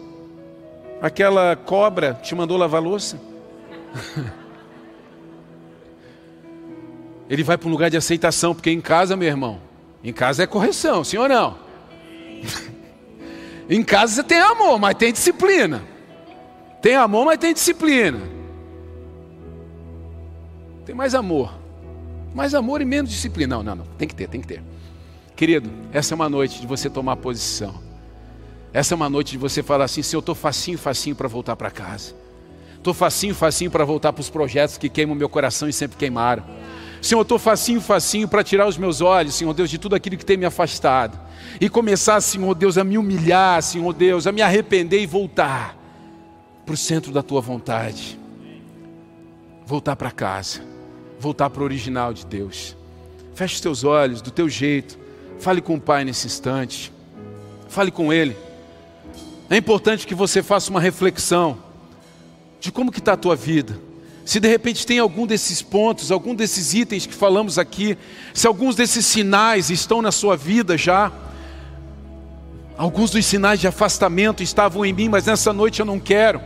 Aquela 1.01 1.55
cobra 1.55 2.14
te 2.14 2.34
mandou 2.34 2.57
lavar 2.57 2.82
louça? 2.82 3.20
Ele 7.30 7.45
vai 7.45 7.57
para 7.59 7.68
um 7.68 7.70
lugar 7.70 7.91
de 7.91 7.97
aceitação, 7.97 8.55
porque 8.55 8.70
em 8.70 8.80
casa, 8.80 9.16
meu 9.16 9.28
irmão, 9.28 9.61
em 10.03 10.12
casa 10.12 10.43
é 10.43 10.47
correção, 10.47 11.05
sim 11.05 11.18
ou 11.18 11.28
não? 11.28 11.59
em 13.68 13.84
casa 13.84 14.14
você 14.14 14.22
tem 14.24 14.41
amor, 14.41 14.80
mas 14.80 14.95
tem 14.95 15.12
disciplina. 15.12 15.82
Tem 16.80 16.97
amor, 16.97 17.26
mas 17.26 17.39
tem 17.39 17.53
disciplina. 17.53 18.20
Tem 20.86 20.95
mais 20.95 21.14
amor. 21.14 21.53
Mais 22.34 22.55
amor 22.55 22.80
e 22.80 22.84
menos 22.86 23.11
disciplina. 23.11 23.57
Não, 23.57 23.62
não, 23.62 23.76
não. 23.76 23.84
Tem 23.99 24.09
que 24.09 24.14
ter, 24.14 24.26
tem 24.26 24.41
que 24.41 24.47
ter. 24.47 24.62
Querido, 25.39 25.70
essa 25.93 26.14
é 26.14 26.16
uma 26.16 26.28
noite 26.28 26.61
de 26.61 26.66
você 26.66 26.91
tomar 26.91 27.14
posição. 27.14 27.72
Essa 28.72 28.93
é 28.93 28.97
uma 28.97 29.09
noite 29.09 29.30
de 29.30 29.39
você 29.39 29.62
falar 29.62 29.84
assim: 29.84 30.03
se 30.03 30.16
eu 30.16 30.18
estou 30.18 30.34
facinho, 30.34 30.76
facinho 30.76 31.14
para 31.14 31.28
voltar 31.28 31.55
para 31.55 31.70
casa. 31.70 32.12
Estou 32.74 32.93
facinho, 32.93 33.36
facinho 33.36 33.70
para 33.70 33.84
voltar 33.84 34.12
para 34.12 34.20
os 34.20 34.28
projetos 34.28 34.76
que 34.76 34.89
queimam 34.89 35.14
meu 35.14 35.28
coração 35.28 35.68
e 35.68 35.72
sempre 35.72 35.97
queimaram. 35.97 36.43
Senhor, 37.01 37.22
estou 37.22 37.39
facinho, 37.39 37.80
facinho 37.80 38.26
para 38.26 38.43
tirar 38.43 38.66
os 38.66 38.76
meus 38.76 39.01
olhos, 39.01 39.36
Senhor 39.36 39.55
Deus, 39.55 39.70
de 39.70 39.78
tudo 39.78 39.95
aquilo 39.95 40.16
que 40.16 40.26
tem 40.26 40.36
me 40.36 40.45
afastado. 40.45 41.16
E 41.61 41.68
começar, 41.68 42.20
Senhor 42.20 42.53
Deus, 42.57 42.76
a 42.76 42.82
me 42.82 42.99
humilhar, 42.99 43.62
Senhor 43.62 43.93
Deus, 43.93 44.26
a 44.26 44.32
me 44.32 44.43
arrepender 44.43 45.01
e 45.01 45.07
voltar 45.07 45.78
para 46.66 46.74
o 46.74 46.76
centro 46.76 47.12
da 47.12 47.22
tua 47.22 47.41
vontade. 47.41 48.18
Voltar 49.64 49.95
para 49.95 50.11
casa. 50.11 50.62
Voltar 51.20 51.49
para 51.49 51.62
o 51.62 51.64
original 51.64 52.12
de 52.12 52.26
Deus. 52.26 52.76
Feche 53.36 53.55
os 53.55 53.61
teus 53.61 53.84
olhos 53.84 54.20
do 54.20 54.32
teu 54.32 54.49
jeito. 54.49 55.07
Fale 55.39 55.61
com 55.61 55.74
o 55.74 55.80
Pai 55.80 56.05
nesse 56.05 56.26
instante. 56.26 56.93
Fale 57.68 57.91
com 57.91 58.12
Ele. 58.12 58.36
É 59.51 59.57
importante 59.57 60.07
que 60.07 60.14
você 60.14 60.43
faça 60.43 60.70
uma 60.70 60.80
reflexão 60.80 61.59
de 62.61 62.70
como 62.70 62.93
que 62.93 62.99
está 62.99 63.12
a 63.12 63.16
tua 63.16 63.36
vida. 63.36 63.78
Se 64.24 64.39
de 64.41 64.49
repente 64.49 64.86
tem 64.86 64.99
algum 64.99 65.26
desses 65.26 65.62
pontos, 65.62 66.12
algum 66.12 66.34
desses 66.34 66.74
itens 66.74 67.07
que 67.07 67.14
falamos 67.14 67.59
aqui, 67.59 67.97
se 68.34 68.47
alguns 68.47 68.76
desses 68.76 69.07
sinais 69.07 69.70
estão 69.70 70.03
na 70.03 70.12
sua 70.12 70.36
vida 70.36 70.76
já, 70.76 71.11
alguns 72.76 73.11
dos 73.11 73.24
sinais 73.24 73.59
de 73.59 73.66
afastamento 73.66 74.43
estavam 74.43 74.84
em 74.84 74.93
mim, 74.93 75.09
mas 75.09 75.24
nessa 75.24 75.51
noite 75.53 75.80
eu 75.80 75.86
não 75.86 75.99
quero. 75.99 76.43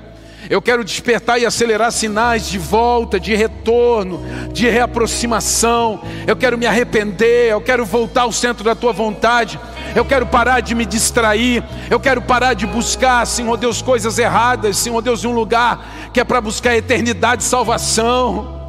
Eu 0.50 0.60
quero 0.60 0.84
despertar 0.84 1.38
e 1.38 1.46
acelerar 1.46 1.92
sinais 1.92 2.48
de 2.48 2.58
volta, 2.58 3.18
de 3.18 3.34
retorno, 3.34 4.20
de 4.52 4.68
reaproximação. 4.68 6.02
Eu 6.26 6.36
quero 6.36 6.58
me 6.58 6.66
arrepender, 6.66 7.50
eu 7.50 7.60
quero 7.60 7.84
voltar 7.84 8.22
ao 8.22 8.32
centro 8.32 8.64
da 8.64 8.74
tua 8.74 8.92
vontade. 8.92 9.58
Eu 9.94 10.04
quero 10.04 10.26
parar 10.26 10.60
de 10.60 10.74
me 10.74 10.86
distrair. 10.86 11.62
Eu 11.90 12.00
quero 12.00 12.22
parar 12.22 12.54
de 12.54 12.66
buscar, 12.66 13.26
Senhor 13.26 13.56
Deus, 13.56 13.82
coisas 13.82 14.18
erradas, 14.18 14.76
Senhor 14.78 15.00
Deus, 15.00 15.24
em 15.24 15.28
um 15.28 15.34
lugar 15.34 16.10
que 16.12 16.20
é 16.20 16.24
para 16.24 16.40
buscar 16.40 16.76
eternidade 16.76 17.42
e 17.42 17.46
salvação. 17.46 18.61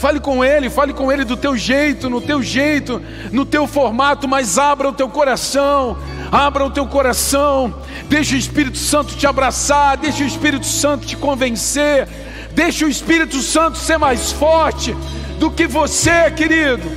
Fale 0.00 0.18
com 0.18 0.42
Ele, 0.42 0.70
fale 0.70 0.94
com 0.94 1.12
Ele 1.12 1.26
do 1.26 1.36
teu 1.36 1.54
jeito, 1.54 2.08
no 2.08 2.22
teu 2.22 2.42
jeito, 2.42 3.02
no 3.30 3.44
teu 3.44 3.66
formato, 3.66 4.26
mas 4.26 4.56
abra 4.56 4.88
o 4.88 4.94
teu 4.94 5.10
coração, 5.10 5.98
abra 6.32 6.64
o 6.64 6.70
teu 6.70 6.86
coração, 6.86 7.74
deixa 8.08 8.34
o 8.34 8.38
Espírito 8.38 8.78
Santo 8.78 9.14
te 9.14 9.26
abraçar, 9.26 9.98
deixa 9.98 10.24
o 10.24 10.26
Espírito 10.26 10.64
Santo 10.64 11.06
te 11.06 11.18
convencer, 11.18 12.08
deixa 12.52 12.86
o 12.86 12.88
Espírito 12.88 13.42
Santo 13.42 13.76
ser 13.76 13.98
mais 13.98 14.32
forte 14.32 14.96
do 15.38 15.50
que 15.50 15.66
você, 15.66 16.30
querido. 16.30 16.90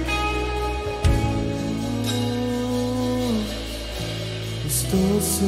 Estou 4.65 5.19
só, 5.19 5.45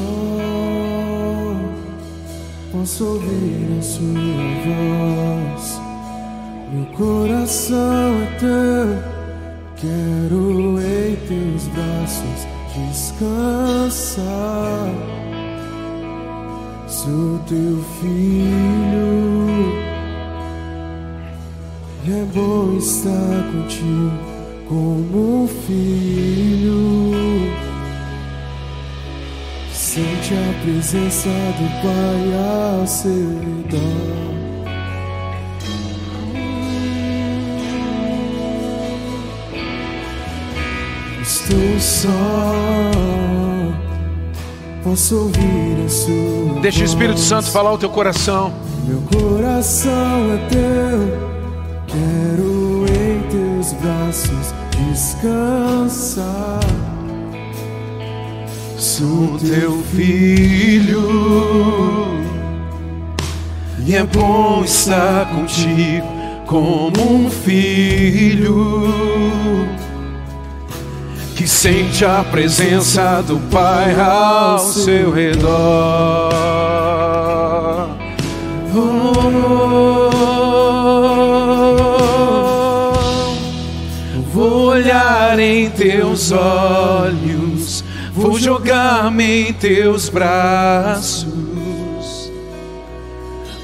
posso 2.73 3.05
ouvir 3.05 3.77
a 3.79 3.81
sua 3.81 4.03
voz. 4.65 5.74
Meu 6.75 6.85
coração 6.87 8.21
é 8.21 8.25
teu, 8.37 8.99
quero 9.77 10.77
em 10.77 11.15
teus 11.25 11.67
braços 11.69 12.45
descansar. 12.75 14.25
Sou 16.85 17.39
teu 17.47 17.81
filho, 18.01 19.71
é 22.09 22.25
bom 22.33 22.77
estar 22.77 23.53
contigo 23.53 24.11
como 24.67 25.43
um 25.43 25.47
filho. 25.47 26.91
Sente 29.71 30.33
a 30.33 30.61
presença 30.61 31.29
do 31.29 31.69
Pai 31.81 32.79
ao 32.81 32.85
seu 32.85 33.29
redor. 33.39 34.34
Estou 41.55 41.79
só, 41.79 42.11
posso 44.83 45.15
ouvir 45.15 45.85
a 45.85 45.89
sua 45.89 46.59
Deixa 46.59 46.81
o 46.81 46.83
Espírito 46.83 47.19
Santo 47.19 47.49
falar 47.49 47.71
o 47.71 47.77
teu 47.77 47.89
coração. 47.89 48.53
Meu 48.85 49.01
coração 49.01 50.33
é 50.33 50.37
teu, 50.49 50.99
quero 51.87 52.85
em 52.89 53.21
teus 53.29 53.71
braços 53.73 54.53
descansar. 54.89 56.59
Sou 58.77 59.37
teu 59.39 59.81
filho, 59.95 61.07
E 63.85 63.95
é 63.95 64.03
bom 64.03 64.61
estar 64.65 65.33
contigo 65.33 66.05
como 66.45 67.25
um 67.25 67.29
filho 67.29 69.05
que 71.45 71.51
sente 71.51 72.03
a 72.03 72.23
presença 72.23 73.21
do 73.21 73.37
Pai 73.51 73.95
ao 74.01 74.57
seu 74.57 75.11
redor. 75.11 75.45
Vou 84.33 84.69
olhar 84.69 85.37
em 85.37 85.69
teus 85.69 86.31
olhos, 86.31 87.83
vou 88.11 88.39
jogar-me 88.39 89.49
em 89.49 89.53
teus 89.53 90.09
braços 90.09 91.45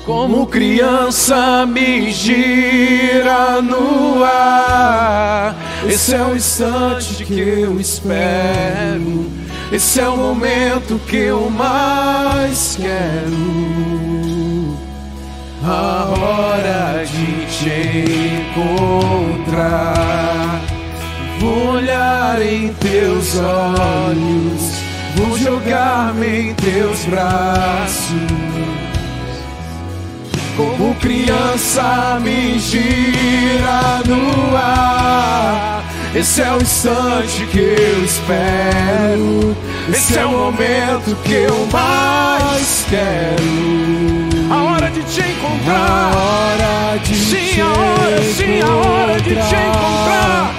como 0.06 0.46
criança 0.46 1.66
me 1.66 2.12
gira 2.12 3.62
no 3.62 4.24
ar. 4.24 5.56
Esse 5.88 6.16
é 6.16 6.24
o 6.24 6.36
instante 6.36 7.21
que 7.32 7.40
eu 7.40 7.80
espero. 7.80 9.32
Esse 9.72 10.02
é 10.02 10.10
o 10.10 10.18
momento 10.18 11.00
que 11.08 11.16
eu 11.16 11.50
mais 11.50 12.78
quero. 12.80 13.72
A 15.64 16.10
hora 16.20 17.06
de 17.06 17.46
te 17.46 18.04
encontrar. 19.46 20.62
Vou 21.40 21.76
olhar 21.76 22.42
em 22.42 22.74
teus 22.74 23.38
olhos. 23.38 24.82
Vou 25.16 25.38
jogar-me 25.38 26.50
em 26.50 26.54
teus 26.56 27.06
braços 27.06 28.52
como 30.58 30.94
criança 30.96 32.20
me 32.22 32.60
gira 32.60 34.02
no 34.06 34.56
ar. 34.56 35.81
Esse 36.14 36.42
é 36.42 36.52
o 36.52 36.62
instante 36.62 37.46
que 37.46 37.60
eu 37.60 38.04
espero. 38.04 39.56
Esse 39.90 40.20
é 40.20 40.26
o 40.26 40.32
momento 40.32 41.16
que 41.24 41.34
eu 41.34 41.68
mais 41.72 42.86
quero. 42.90 44.52
A 44.54 44.64
hora 44.64 44.92
de 44.92 45.02
te 45.04 45.22
encontrar. 45.22 46.12
A 46.14 46.18
hora 46.18 46.98
de 47.00 47.16
sim, 47.16 47.62
a 47.62 47.68
hora, 47.68 48.22
sim, 48.24 48.60
a 48.60 48.76
hora 48.76 49.22
de 49.22 49.30
te 49.30 49.56
encontrar. 49.56 50.54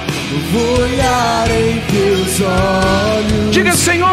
Vou 0.52 0.80
olhar 0.80 1.46
em 1.50 1.80
teus 1.80 2.40
olhos. 2.40 3.50
Diga, 3.50 3.76
Senhor, 3.76 4.08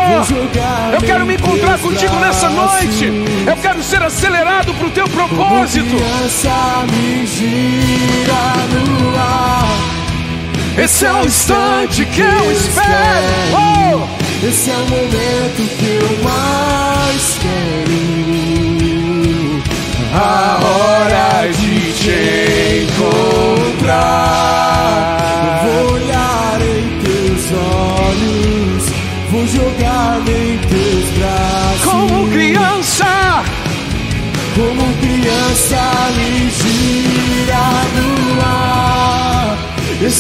eu 0.92 1.02
quero 1.02 1.26
me 1.26 1.36
encontrar 1.36 1.80
contigo 1.80 2.16
nessa 2.16 2.50
noite. 2.50 3.06
Eu 3.48 3.56
quero 3.56 3.82
ser 3.82 4.04
acelerado 4.04 4.74
para 4.74 4.88
o 4.88 4.92
teu 4.92 5.08
propósito. 5.08 5.96
me 6.92 7.26
gira 7.26 8.34
no 8.74 9.18
ar. 9.18 9.99
Esse 10.82 11.06
é 11.06 11.14
o 11.14 11.26
instante 11.26 12.06
que 12.06 12.22
eu 12.22 12.52
espero. 12.52 13.28
Oh! 13.54 14.48
Esse 14.48 14.72
é 14.72 14.76
o 14.76 14.88
momento 14.88 15.70
que 15.78 16.00
eu 16.02 16.24
mais 16.24 17.38
quero. 17.42 18.00
A 20.14 20.60
hora 20.64 21.52
de 21.52 21.94
te 21.94 22.86
encontrar. 22.86 24.40
jogar-me 29.50 30.32
em 30.32 30.58
teus 30.58 31.06
braços. 31.18 31.84
Como 31.84 32.30
criança, 32.30 33.44
como 34.56 34.94
criança 34.98 35.82
me 36.16 36.50
gira 36.50 37.56
no 37.56 37.64
ar. 37.64 37.89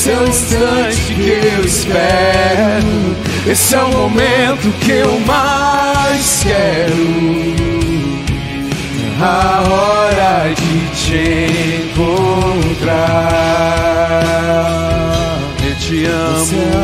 É 0.09 0.17
o 0.17 0.27
instante 0.27 1.13
que 1.13 1.29
eu 1.29 1.63
espero. 1.63 3.15
Esse 3.47 3.75
é 3.75 3.83
o 3.83 3.89
momento 3.89 4.73
que 4.79 4.91
eu 4.91 5.19
mais 5.19 6.41
quero. 6.41 7.55
A 9.21 9.63
hora 9.69 10.51
de 10.55 10.87
te 10.95 11.85
encontrar. 11.91 12.79
Eu 15.63 15.75
te 15.75 16.05
amo. 16.05 16.78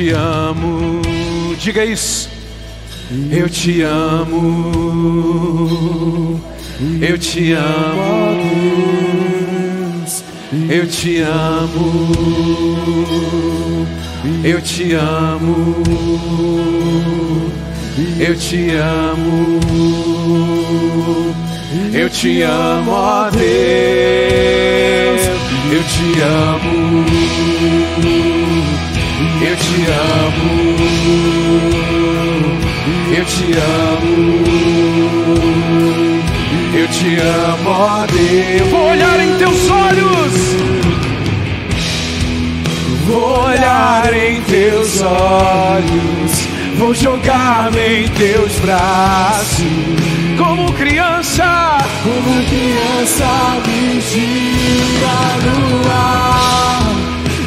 Te 0.00 0.12
amo. 0.14 1.02
Diga 1.58 1.84
isso. 1.84 2.30
Eu 3.30 3.50
te 3.50 3.82
amo, 3.82 5.20
eu 7.02 7.18
te 7.18 7.52
amo, 7.52 8.40
eu 10.70 10.86
te 10.86 11.20
amo, 11.20 12.12
eu 14.44 14.62
te 14.62 14.92
amo. 14.94 15.82
Eu 18.18 18.36
te 18.36 18.70
amo, 18.76 19.60
eu 21.92 22.08
te 22.08 22.42
amo, 22.42 22.90
ó 22.92 23.28
Deus, 23.30 23.40
eu 25.72 25.82
te 25.82 26.20
amo, 26.22 27.04
eu 29.42 29.56
te 29.56 29.86
amo, 29.90 30.76
eu 33.16 33.24
te 33.24 33.52
amo, 33.58 34.44
eu 36.74 36.88
te 36.88 37.16
amo, 37.20 37.70
ó 37.70 38.06
Deus. 38.06 38.70
Vou 38.70 38.90
olhar 38.90 39.20
em 39.20 39.36
teus 39.36 39.70
olhos, 39.70 40.34
vou 43.06 43.44
olhar 43.44 44.14
em 44.14 44.40
teus 44.42 45.00
olhos 45.02 46.50
vou 46.80 46.94
jogar-me 46.94 48.04
em 48.04 48.08
teus 48.08 48.52
braços. 48.60 49.60
Como 50.38 50.72
criança, 50.72 51.78
como 52.02 52.44
criança 52.46 53.60
me 53.66 54.00
no 55.44 55.92
ar. 55.92 56.79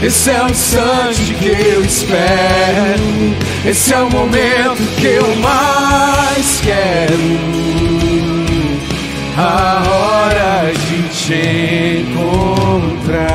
Esse 0.04 0.32
é 0.32 0.44
o 0.44 0.50
instante 0.50 1.34
que 1.36 1.48
eu 1.48 1.86
espero. 1.86 3.02
Esse 3.66 3.94
é 3.94 4.00
o 4.00 4.10
momento 4.10 4.84
que 5.00 5.08
eu 5.08 5.34
mais 5.38 6.60
quero. 6.60 7.14
A 9.38 9.82
hora 9.90 10.74
de 10.74 11.08
te 11.08 12.04
encontrar. 12.12 13.34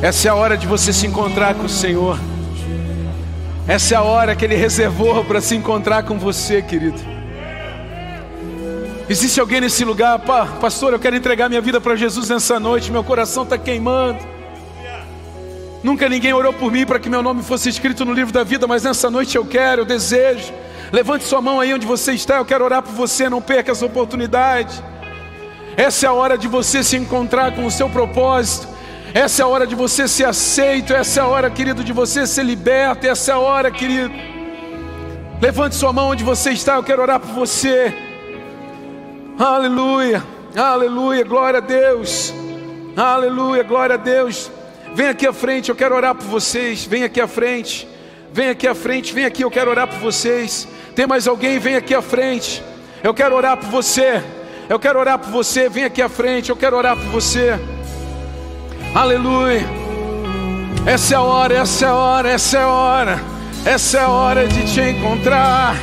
Essa 0.00 0.28
é 0.28 0.30
a 0.30 0.34
hora 0.34 0.56
de 0.56 0.66
você 0.66 0.94
se 0.94 1.06
encontrar 1.06 1.54
com 1.54 1.66
o 1.66 1.68
Senhor. 1.68 2.18
Essa 3.68 3.96
é 3.96 3.98
a 3.98 4.02
hora 4.02 4.34
que 4.34 4.46
Ele 4.46 4.56
reservou 4.56 5.22
para 5.26 5.42
se 5.42 5.54
encontrar 5.54 6.04
com 6.04 6.18
você, 6.18 6.62
querido. 6.62 7.19
Existe 9.10 9.40
alguém 9.40 9.60
nesse 9.60 9.84
lugar, 9.84 10.20
Pá, 10.20 10.46
pastor? 10.46 10.92
Eu 10.92 10.98
quero 11.00 11.16
entregar 11.16 11.48
minha 11.48 11.60
vida 11.60 11.80
para 11.80 11.96
Jesus 11.96 12.28
nessa 12.28 12.60
noite. 12.60 12.92
Meu 12.92 13.02
coração 13.02 13.42
está 13.42 13.58
queimando. 13.58 14.20
Nunca 15.82 16.08
ninguém 16.08 16.32
orou 16.32 16.52
por 16.52 16.70
mim 16.70 16.86
para 16.86 17.00
que 17.00 17.08
meu 17.08 17.20
nome 17.20 17.42
fosse 17.42 17.68
escrito 17.68 18.04
no 18.04 18.12
livro 18.12 18.32
da 18.32 18.44
vida, 18.44 18.68
mas 18.68 18.84
nessa 18.84 19.10
noite 19.10 19.36
eu 19.36 19.44
quero, 19.44 19.80
eu 19.80 19.84
desejo. 19.84 20.52
Levante 20.92 21.24
sua 21.24 21.40
mão 21.40 21.58
aí 21.58 21.74
onde 21.74 21.88
você 21.88 22.12
está. 22.12 22.36
Eu 22.36 22.44
quero 22.44 22.64
orar 22.64 22.82
por 22.82 22.92
você. 22.92 23.28
Não 23.28 23.42
perca 23.42 23.72
essa 23.72 23.84
oportunidade. 23.84 24.80
Essa 25.76 26.06
é 26.06 26.08
a 26.08 26.12
hora 26.12 26.38
de 26.38 26.46
você 26.46 26.84
se 26.84 26.96
encontrar 26.96 27.50
com 27.56 27.66
o 27.66 27.70
seu 27.70 27.90
propósito. 27.90 28.68
Essa 29.12 29.42
é 29.42 29.44
a 29.44 29.48
hora 29.48 29.66
de 29.66 29.74
você 29.74 30.06
ser 30.06 30.26
aceito, 30.26 30.94
essa 30.94 31.18
é 31.18 31.22
a 31.24 31.26
hora, 31.26 31.50
querido, 31.50 31.82
de 31.82 31.92
você 31.92 32.28
ser 32.28 32.44
liberto, 32.44 33.08
essa 33.08 33.32
é 33.32 33.34
a 33.34 33.40
hora, 33.40 33.68
querido. 33.72 34.14
Levante 35.42 35.74
sua 35.74 35.92
mão 35.92 36.10
onde 36.10 36.22
você 36.22 36.52
está, 36.52 36.76
eu 36.76 36.84
quero 36.84 37.02
orar 37.02 37.18
por 37.18 37.30
você. 37.30 38.09
Aleluia, 39.40 40.22
aleluia, 40.54 41.24
glória 41.24 41.56
a 41.56 41.60
Deus. 41.62 42.30
Aleluia, 42.94 43.62
glória 43.62 43.94
a 43.94 43.96
Deus. 43.96 44.50
Vem 44.94 45.08
aqui 45.08 45.26
à 45.26 45.32
frente, 45.32 45.70
eu 45.70 45.74
quero 45.74 45.94
orar 45.94 46.14
por 46.14 46.26
vocês. 46.26 46.84
Vem 46.84 47.04
aqui 47.04 47.22
à 47.22 47.26
frente. 47.26 47.88
Vem 48.34 48.50
aqui 48.50 48.68
à 48.68 48.74
frente, 48.74 49.14
vem 49.14 49.24
aqui, 49.24 49.42
eu 49.42 49.50
quero 49.50 49.70
orar 49.70 49.88
por 49.88 49.98
vocês. 49.98 50.68
Tem 50.94 51.06
mais 51.06 51.26
alguém? 51.26 51.58
Vem 51.58 51.74
aqui 51.74 51.94
à 51.94 52.02
frente. 52.02 52.62
Eu 53.02 53.14
quero 53.14 53.34
orar 53.34 53.56
por 53.56 53.70
você. 53.70 54.22
Eu 54.68 54.78
quero 54.78 54.98
orar 54.98 55.18
por 55.18 55.30
você. 55.30 55.70
Vem 55.70 55.84
aqui 55.84 56.02
à 56.02 56.08
frente, 56.10 56.50
eu 56.50 56.56
quero 56.56 56.76
orar 56.76 56.94
por 56.94 57.06
você. 57.06 57.58
Aleluia. 58.94 59.64
Essa 60.84 61.14
é 61.14 61.16
a 61.16 61.22
hora, 61.22 61.54
essa 61.54 61.86
é 61.86 61.88
a 61.88 61.94
hora, 61.94 62.28
essa 62.28 62.58
é 62.58 62.62
a 62.62 62.68
hora. 62.68 63.20
Essa 63.64 63.96
é 63.96 64.00
a 64.02 64.08
hora 64.10 64.46
de 64.46 64.70
te 64.70 64.82
encontrar. 64.82 65.76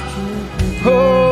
Oh. 0.86 1.27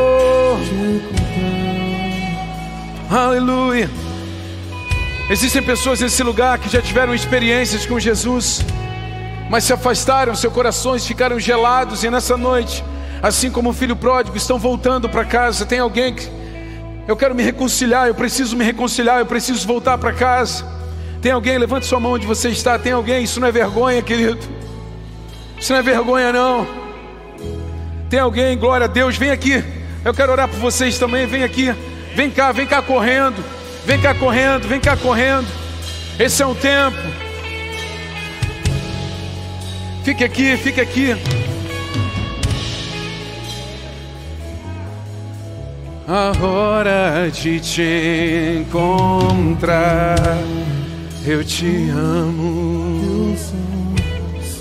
Aleluia. 3.10 3.90
Existem 5.30 5.62
pessoas 5.62 6.00
nesse 6.02 6.24
lugar 6.24 6.58
que 6.58 6.70
já 6.70 6.82
tiveram 6.82 7.14
experiências 7.14 7.86
com 7.86 8.00
Jesus, 8.00 8.66
mas 9.50 9.64
se 9.64 9.74
afastaram, 9.74 10.36
seus 10.36 10.52
corações 10.52 11.06
ficaram 11.06 11.40
gelados 11.40 12.04
e 12.04 12.10
nessa 12.10 12.36
noite, 12.36 12.84
assim 13.22 13.52
como 13.52 13.70
o 13.70 13.74
filho 13.74 13.96
pródigo, 13.96 14.36
estão 14.36 14.58
voltando 14.58 15.08
para 15.08 15.24
casa. 15.24 15.66
Tem 15.66 15.80
alguém 15.80 16.16
que 16.16 16.30
eu 17.08 17.16
quero 17.16 17.36
me 17.36 17.44
reconciliar, 17.44 18.08
eu 18.08 18.16
preciso 18.16 18.56
me 18.56 18.64
reconciliar, 18.64 19.20
eu 19.20 19.26
preciso 19.26 19.68
voltar 19.68 19.98
para 20.00 20.12
casa. 20.12 20.66
Tem 21.22 21.32
alguém, 21.32 21.58
levante 21.58 21.86
sua 21.86 22.00
mão 22.00 22.14
onde 22.14 22.26
você 22.26 22.50
está. 22.50 22.78
Tem 22.78 22.92
alguém, 22.92 23.24
isso 23.24 23.40
não 23.40 23.48
é 23.48 23.52
vergonha, 23.52 24.02
querido. 24.02 24.40
Isso 25.60 25.72
não 25.72 25.80
é 25.80 25.84
vergonha, 25.84 26.34
não. 26.34 26.68
Tem 28.10 28.20
alguém, 28.20 28.58
glória 28.58 28.86
a 28.86 28.88
Deus, 28.88 29.16
vem 29.16 29.30
aqui. 29.30 29.64
Eu 30.04 30.14
quero 30.14 30.32
orar 30.32 30.48
por 30.48 30.60
vocês 30.60 30.98
também, 30.98 31.26
vem 31.28 31.44
aqui. 31.44 31.74
Vem 32.16 32.32
cá, 32.32 32.54
vem 32.54 32.66
cá 32.66 32.82
correndo. 32.82 33.44
Vem 33.86 34.00
cá 34.00 34.16
correndo, 34.16 34.68
vem 34.68 34.80
cá 34.80 34.96
correndo. 34.96 35.48
Esse 36.18 36.42
é 36.42 36.46
o 36.46 36.56
tempo. 36.56 36.98
Fique 40.04 40.24
aqui, 40.24 40.56
fique 40.56 40.80
aqui. 40.80 41.16
A 46.08 46.32
hora 46.42 47.30
de 47.32 47.60
te 47.60 48.62
encontrar, 48.62 50.16
eu 51.26 51.44
te 51.44 51.90
amo. 51.90 53.36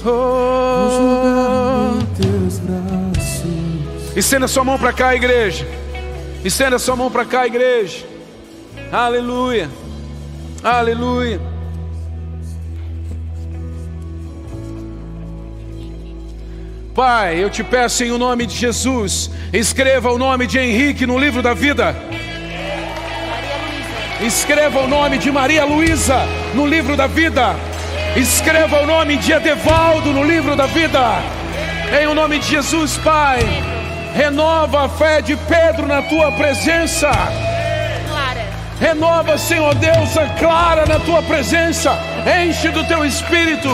Oh. 0.07 0.75
Estenda 4.17 4.49
sua 4.49 4.65
mão 4.65 4.79
para 4.79 4.93
cá, 4.93 5.15
igreja. 5.15 5.84
Estenda 6.45 6.79
sua 6.79 6.95
mão 6.95 7.11
para 7.11 7.25
cá, 7.25 7.47
igreja. 7.47 8.05
Aleluia. 8.93 9.71
Aleluia. 10.63 11.41
Pai, 16.95 17.43
eu 17.43 17.49
te 17.49 17.65
peço 17.65 18.05
em 18.05 18.13
o 18.13 18.19
nome 18.19 18.47
de 18.47 18.55
Jesus, 18.55 19.31
escreva 19.53 20.13
o 20.13 20.19
nome 20.19 20.47
de 20.47 20.59
Henrique 20.59 21.07
no 21.07 21.19
livro 21.19 21.43
da 21.43 21.55
vida. 21.55 21.97
Escreva 24.21 24.81
o 24.81 24.87
nome 24.87 25.19
de 25.19 25.33
Maria 25.33 25.65
Luísa 25.65 26.21
no 26.55 26.67
livro 26.67 26.95
da 26.95 27.07
vida. 27.07 27.57
Escreva 28.17 28.83
o 28.83 28.87
nome 28.87 29.17
de 29.17 29.33
Edevaldo 29.33 30.13
no 30.13 30.23
livro 30.23 30.55
da 30.55 30.67
vida. 30.67 31.01
Em 32.01 32.07
o 32.07 32.15
nome 32.15 32.39
de 32.39 32.49
Jesus, 32.49 32.97
Pai. 32.99 33.74
Renova 34.15 34.85
a 34.85 34.89
fé 34.89 35.21
de 35.21 35.37
Pedro 35.37 35.89
na 35.89 36.01
tua 36.03 36.31
presença. 36.33 37.11
Renova, 38.81 39.37
Senhor 39.37 39.75
Deus, 39.75 40.17
a 40.17 40.29
Clara 40.39 40.87
na 40.87 41.01
tua 41.01 41.21
presença. 41.23 41.99
Enche 42.45 42.71
do 42.71 42.85
teu 42.85 43.05
espírito. 43.05 43.69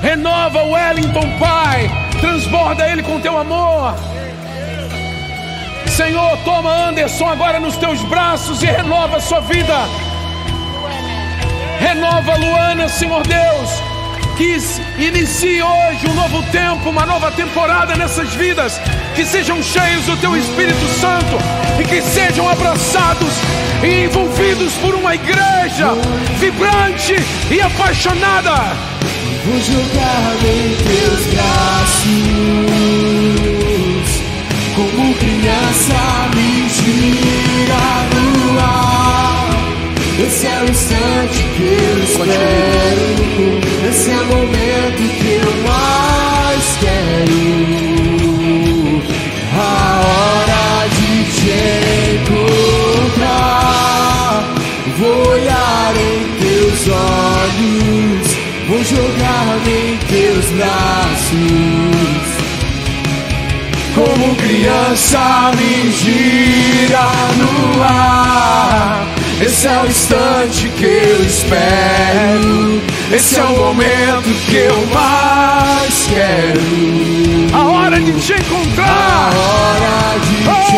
Renova 0.00 0.62
o 0.62 0.72
Wellington, 0.72 1.38
Pai. 1.38 1.90
Transborda 2.18 2.88
ele 2.88 3.02
com 3.02 3.20
teu 3.20 3.38
amor. 3.38 3.94
Senhor, 5.88 6.38
toma 6.44 6.88
Anderson 6.88 7.28
agora 7.28 7.60
nos 7.60 7.76
teus 7.76 8.00
braços 8.04 8.62
e 8.62 8.66
renova 8.66 9.18
a 9.18 9.20
sua 9.20 9.40
vida. 9.40 9.74
Renova 11.78 12.36
Luana, 12.36 12.88
Senhor 12.88 13.22
Deus. 13.26 13.91
Que 14.36 14.56
inicie 14.98 15.62
hoje 15.62 16.06
um 16.08 16.14
novo 16.14 16.42
tempo, 16.50 16.88
uma 16.88 17.04
nova 17.04 17.30
temporada 17.30 17.94
nessas 17.96 18.34
vidas. 18.34 18.80
Que 19.14 19.24
sejam 19.24 19.62
cheios 19.62 20.06
do 20.06 20.16
teu 20.16 20.36
Espírito 20.36 20.86
Santo 21.00 21.38
e 21.78 21.84
que 21.84 22.00
sejam 22.00 22.48
abraçados 22.48 23.34
e 23.82 24.04
envolvidos 24.04 24.72
por 24.74 24.94
uma 24.94 25.14
igreja 25.14 25.92
vibrante 26.38 27.16
e 27.50 27.60
apaixonada. 27.60 28.54
Vou 29.44 29.60
jogar-me 29.60 30.48
em 30.48 30.76
teus 30.76 31.26
braços 31.34 32.12
Como 34.76 35.14
criança 35.14 36.30
me 36.34 36.68
gira 36.68 37.82
no 38.14 38.60
ar 38.60 38.91
Esse 40.26 40.46
é 40.46 40.60
o 40.60 40.70
instante 40.70 41.42
que 41.56 41.62
eu 41.62 41.98
espero. 42.04 43.06
Esse 43.88 44.10
é 44.10 44.16
o 44.16 44.26
momento 44.26 45.02
que 45.18 45.32
eu 45.32 45.50
mais 45.66 46.66
quero. 46.80 47.42
A 49.54 49.60
hora 50.06 50.64
de 50.88 51.12
te 51.32 51.56
encontrar. 53.14 53.52
Vou 54.98 55.18
olhar 55.32 55.92
em 55.96 56.20
teus 56.40 56.80
olhos. 56.88 58.26
Vou 58.68 58.82
jogar-me 58.84 59.74
em 59.92 59.96
teus 60.08 60.46
braços. 60.52 62.32
Como 63.94 64.34
criança 64.36 65.52
me 65.56 65.90
gira 65.90 67.11
Esse 69.62 69.68
é 69.68 69.78
o 69.80 69.86
instante 69.86 70.68
que 70.70 70.84
eu 70.84 71.24
espero 71.24 72.82
Esse 73.14 73.38
é 73.38 73.44
o 73.44 73.56
momento 73.58 74.28
que 74.48 74.56
eu 74.56 74.86
mais 74.92 76.08
quero 76.08 76.60
A 77.52 77.64
hora 77.70 78.00
de 78.00 78.10
te 78.20 78.32
A 78.32 78.38
encontrar. 78.38 79.30
hora 79.36 80.18
de 80.18 80.48
Oh! 80.48 80.54
te 80.66 80.74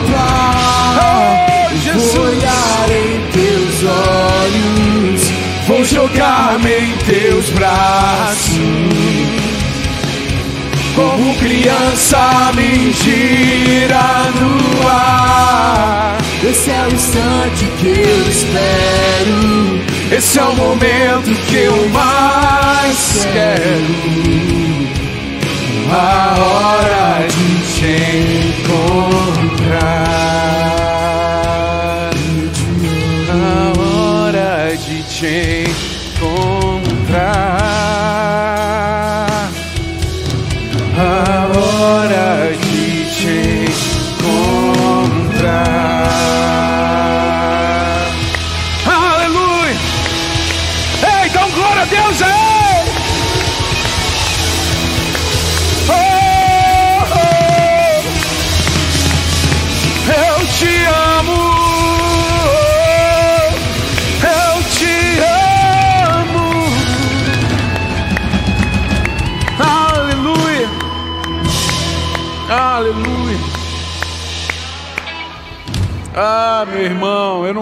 encontrar 0.00 0.98
Oh, 0.98 1.76
Jesus. 1.76 2.12
Vou 2.12 2.26
olhar 2.26 2.88
em 2.90 3.20
teus 3.30 3.84
olhos 3.84 5.22
Vou 5.68 5.84
jogar-me 5.84 6.72
em 6.76 6.96
teus 7.06 7.50
braços. 7.50 8.58
Como 10.96 11.36
criança 11.36 12.50
me 12.56 12.92
gira 12.92 14.28
no 14.40 14.88
ar. 14.88 16.21
Esse 16.44 16.70
é 16.70 16.82
o 16.82 16.92
instante 16.92 17.64
que 17.78 17.86
eu 17.86 18.28
espero 18.28 19.80
Esse 20.10 20.38
é 20.40 20.42
o 20.42 20.56
momento 20.56 21.34
que 21.46 21.56
eu 21.56 21.88
mais 21.90 23.26
quero. 23.32 24.12
A 25.90 26.34
hora 26.38 27.26
de 27.28 27.62
te 27.72 27.96
encontrar. 28.60 29.82
A 33.30 33.72
hora 33.78 34.76
de 34.76 35.02
te 35.04 35.26
encontrar. 35.26 35.61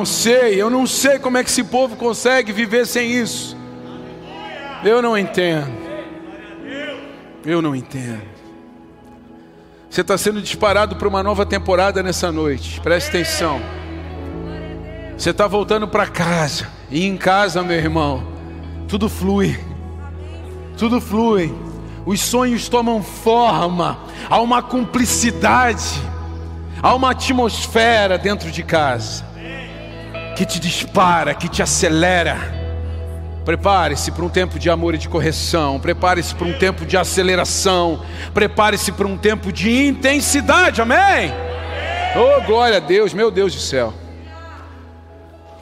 Não 0.01 0.07
sei, 0.07 0.55
eu 0.55 0.71
não 0.71 0.87
sei 0.87 1.19
como 1.19 1.37
é 1.37 1.45
que 1.45 1.51
esse 1.51 1.63
povo 1.63 1.95
consegue 1.95 2.55
viver 2.55 2.87
sem 2.87 3.13
isso. 3.13 3.55
Eu 4.83 5.03
não 5.03 5.17
entendo. 5.17 5.71
Eu 7.45 7.61
não 7.61 7.77
entendo. 7.77 8.23
Você 9.91 10.01
está 10.01 10.17
sendo 10.17 10.41
disparado 10.41 10.97
para 10.97 11.07
uma 11.07 11.23
nova 11.23 11.45
temporada 11.45 12.03
nessa 12.03 12.33
noite. 12.33 12.81
Preste 12.81 13.11
atenção. 13.11 13.61
Você 15.19 15.31
está 15.31 15.47
voltando 15.47 15.87
para 15.87 16.07
casa. 16.07 16.67
E 16.91 17.05
em 17.05 17.19
casa, 17.19 17.63
meu 17.63 17.77
irmão, 17.77 18.27
tudo 18.89 19.07
flui. 19.07 19.61
Tudo 20.79 20.99
flui. 20.99 21.55
Os 22.07 22.23
sonhos 22.23 22.71
tomam 22.71 23.03
forma. 23.03 23.99
Há 24.31 24.41
uma 24.41 24.63
cumplicidade. 24.63 26.01
Há 26.83 26.95
uma 26.95 27.11
atmosfera 27.11 28.17
dentro 28.17 28.51
de 28.51 28.63
casa 28.63 29.29
que 30.41 30.47
te 30.47 30.59
dispara, 30.59 31.34
que 31.34 31.51
te 31.51 31.62
acelera. 31.62 32.38
Prepare-se 33.45 34.11
para 34.11 34.24
um 34.24 34.28
tempo 34.30 34.59
de 34.59 34.70
amor 34.70 34.95
e 34.95 34.99
de 34.99 35.07
correção. 35.07 35.78
Prepare-se 35.78 36.34
para 36.34 36.47
um 36.47 36.59
tempo 36.59 36.86
de 36.86 36.97
aceleração. 36.97 38.03
Prepare-se 38.32 38.91
para 38.91 39.07
um 39.07 39.18
tempo 39.18 39.53
de 39.53 39.70
intensidade. 39.70 40.80
Amém? 40.80 41.30
Oh, 42.16 42.41
glória 42.47 42.78
a 42.78 42.80
Deus, 42.80 43.12
meu 43.12 43.30
Deus 43.30 43.55
do 43.55 43.61
céu. 43.61 43.93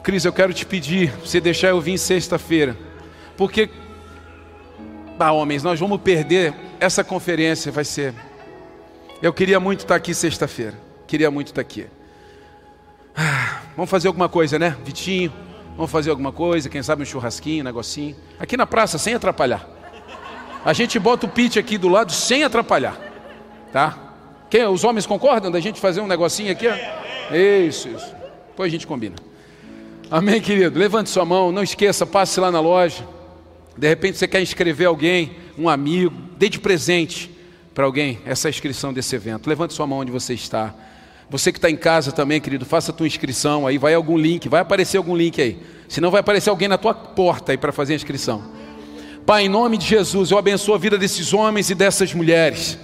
Cris, 0.01 0.23
eu 0.23 0.31
quero 0.31 0.53
te 0.53 0.65
pedir, 0.65 1.11
você 1.25 1.41
deixar 1.41 1.67
eu 1.67 1.81
vir 1.81 1.97
sexta-feira, 1.97 2.77
porque, 3.35 3.69
ah, 5.19 5.33
homens, 5.33 5.61
nós 5.61 5.77
vamos 5.77 5.99
perder 5.99 6.53
essa 6.79 7.03
conferência, 7.03 7.69
vai 7.69 7.83
ser. 7.83 8.13
Eu 9.21 9.33
queria 9.33 9.59
muito 9.59 9.81
estar 9.81 9.95
aqui 9.95 10.13
sexta-feira, 10.13 10.75
queria 11.05 11.29
muito 11.29 11.47
estar 11.47 11.59
aqui. 11.59 11.85
Ah, 13.21 13.63
vamos 13.75 13.89
fazer 13.89 14.07
alguma 14.07 14.29
coisa, 14.29 14.57
né, 14.57 14.77
Vitinho? 14.85 15.33
Vamos 15.75 15.91
fazer 15.91 16.09
alguma 16.09 16.31
coisa, 16.31 16.69
quem 16.69 16.81
sabe 16.81 17.03
um 17.03 17.05
churrasquinho, 17.05 17.59
um 17.59 17.65
negocinho. 17.65 18.15
Aqui 18.39 18.55
na 18.55 18.65
praça, 18.65 18.97
sem 18.97 19.13
atrapalhar. 19.13 19.67
A 20.63 20.71
gente 20.71 20.97
bota 20.97 21.25
o 21.25 21.29
pit 21.29 21.59
aqui 21.59 21.77
do 21.77 21.89
lado 21.89 22.13
sem 22.13 22.45
atrapalhar, 22.45 22.97
tá? 23.73 23.97
Quem, 24.49 24.65
os 24.65 24.85
homens 24.85 25.05
concordam 25.05 25.51
da 25.51 25.59
gente 25.59 25.81
fazer 25.81 25.99
um 25.99 26.07
negocinho 26.07 26.49
aqui? 26.49 26.65
Ó? 26.69 27.35
Isso, 27.35 27.89
isso. 27.89 28.15
Depois 28.51 28.69
a 28.69 28.71
gente 28.71 28.87
combina. 28.87 29.17
Amém, 30.09 30.39
querido? 30.39 30.79
Levante 30.79 31.09
sua 31.09 31.25
mão, 31.25 31.51
não 31.51 31.61
esqueça, 31.61 32.05
passe 32.05 32.39
lá 32.39 32.49
na 32.49 32.61
loja. 32.61 33.05
De 33.77 33.85
repente 33.85 34.17
você 34.17 34.29
quer 34.29 34.41
inscrever 34.41 34.87
alguém, 34.87 35.35
um 35.57 35.67
amigo, 35.67 36.15
dê 36.37 36.47
de 36.47 36.57
presente 36.57 37.29
para 37.75 37.83
alguém 37.83 38.21
essa 38.25 38.47
inscrição 38.47 38.93
desse 38.93 39.13
evento. 39.13 39.49
Levante 39.49 39.73
sua 39.73 39.85
mão 39.85 39.99
onde 39.99 40.11
você 40.11 40.33
está. 40.33 40.73
Você 41.29 41.51
que 41.51 41.59
está 41.59 41.69
em 41.69 41.77
casa 41.77 42.11
também, 42.11 42.41
querido, 42.41 42.65
faça 42.65 42.91
a 42.91 42.93
tua 42.93 43.05
inscrição 43.05 43.67
aí, 43.67 43.77
vai 43.77 43.93
algum 43.93 44.17
link, 44.17 44.49
vai 44.49 44.61
aparecer 44.61 44.97
algum 44.97 45.15
link 45.15 45.39
aí. 45.39 45.59
Senão 45.87 46.09
vai 46.09 46.21
aparecer 46.21 46.49
alguém 46.49 46.67
na 46.67 46.77
tua 46.77 46.93
porta 46.93 47.51
aí 47.51 47.57
para 47.57 47.71
fazer 47.71 47.93
a 47.93 47.95
inscrição. 47.95 48.43
Pai, 49.25 49.45
em 49.45 49.49
nome 49.49 49.77
de 49.77 49.85
Jesus, 49.85 50.31
eu 50.31 50.39
abençoo 50.39 50.73
a 50.73 50.77
vida 50.79 50.97
desses 50.97 51.31
homens 51.33 51.69
e 51.69 51.75
dessas 51.75 52.13
mulheres. 52.15 52.79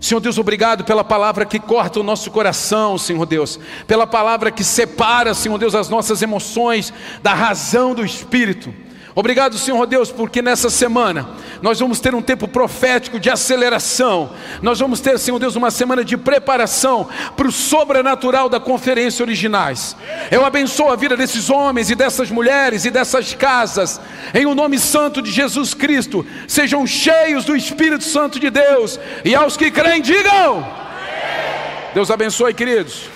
Senhor 0.00 0.20
Deus, 0.20 0.38
obrigado 0.38 0.84
pela 0.84 1.04
palavra 1.04 1.46
que 1.46 1.58
corta 1.58 2.00
o 2.00 2.02
nosso 2.02 2.30
coração, 2.30 2.98
Senhor 2.98 3.24
Deus, 3.24 3.60
pela 3.86 4.06
palavra 4.06 4.50
que 4.50 4.64
separa, 4.64 5.32
Senhor 5.32 5.56
Deus, 5.56 5.74
as 5.74 5.88
nossas 5.88 6.20
emoções 6.20 6.92
da 7.22 7.32
razão 7.32 7.94
do 7.94 8.04
espírito. 8.04 8.74
Obrigado, 9.16 9.56
Senhor 9.56 9.86
Deus, 9.86 10.10
porque 10.10 10.42
nessa 10.42 10.68
semana 10.68 11.28
nós 11.62 11.78
vamos 11.78 12.00
ter 12.00 12.16
um 12.16 12.22
tempo 12.22 12.48
profético 12.48 13.20
de 13.20 13.30
aceleração. 13.30 14.30
Nós 14.60 14.80
vamos 14.80 14.98
ter, 14.98 15.16
Senhor 15.20 15.38
Deus, 15.38 15.54
uma 15.54 15.70
semana 15.70 16.04
de 16.04 16.16
preparação 16.16 17.08
para 17.36 17.46
o 17.46 17.52
sobrenatural 17.52 18.48
da 18.48 18.58
conferência 18.58 19.22
originais. 19.22 19.96
Eu 20.32 20.44
abençoo 20.44 20.90
a 20.90 20.96
vida 20.96 21.16
desses 21.16 21.48
homens 21.48 21.90
e 21.90 21.94
dessas 21.94 22.28
mulheres 22.28 22.84
e 22.84 22.90
dessas 22.90 23.34
casas, 23.34 24.00
em 24.34 24.46
o 24.46 24.54
nome 24.54 24.80
santo 24.80 25.22
de 25.22 25.30
Jesus 25.30 25.74
Cristo. 25.74 26.26
Sejam 26.48 26.84
cheios 26.84 27.44
do 27.44 27.56
Espírito 27.56 28.02
Santo 28.02 28.40
de 28.40 28.50
Deus, 28.50 28.98
e 29.24 29.32
aos 29.32 29.56
que 29.56 29.70
creem, 29.70 30.02
digam: 30.02 30.66
Deus 31.94 32.10
abençoe, 32.10 32.52
queridos. 32.52 33.14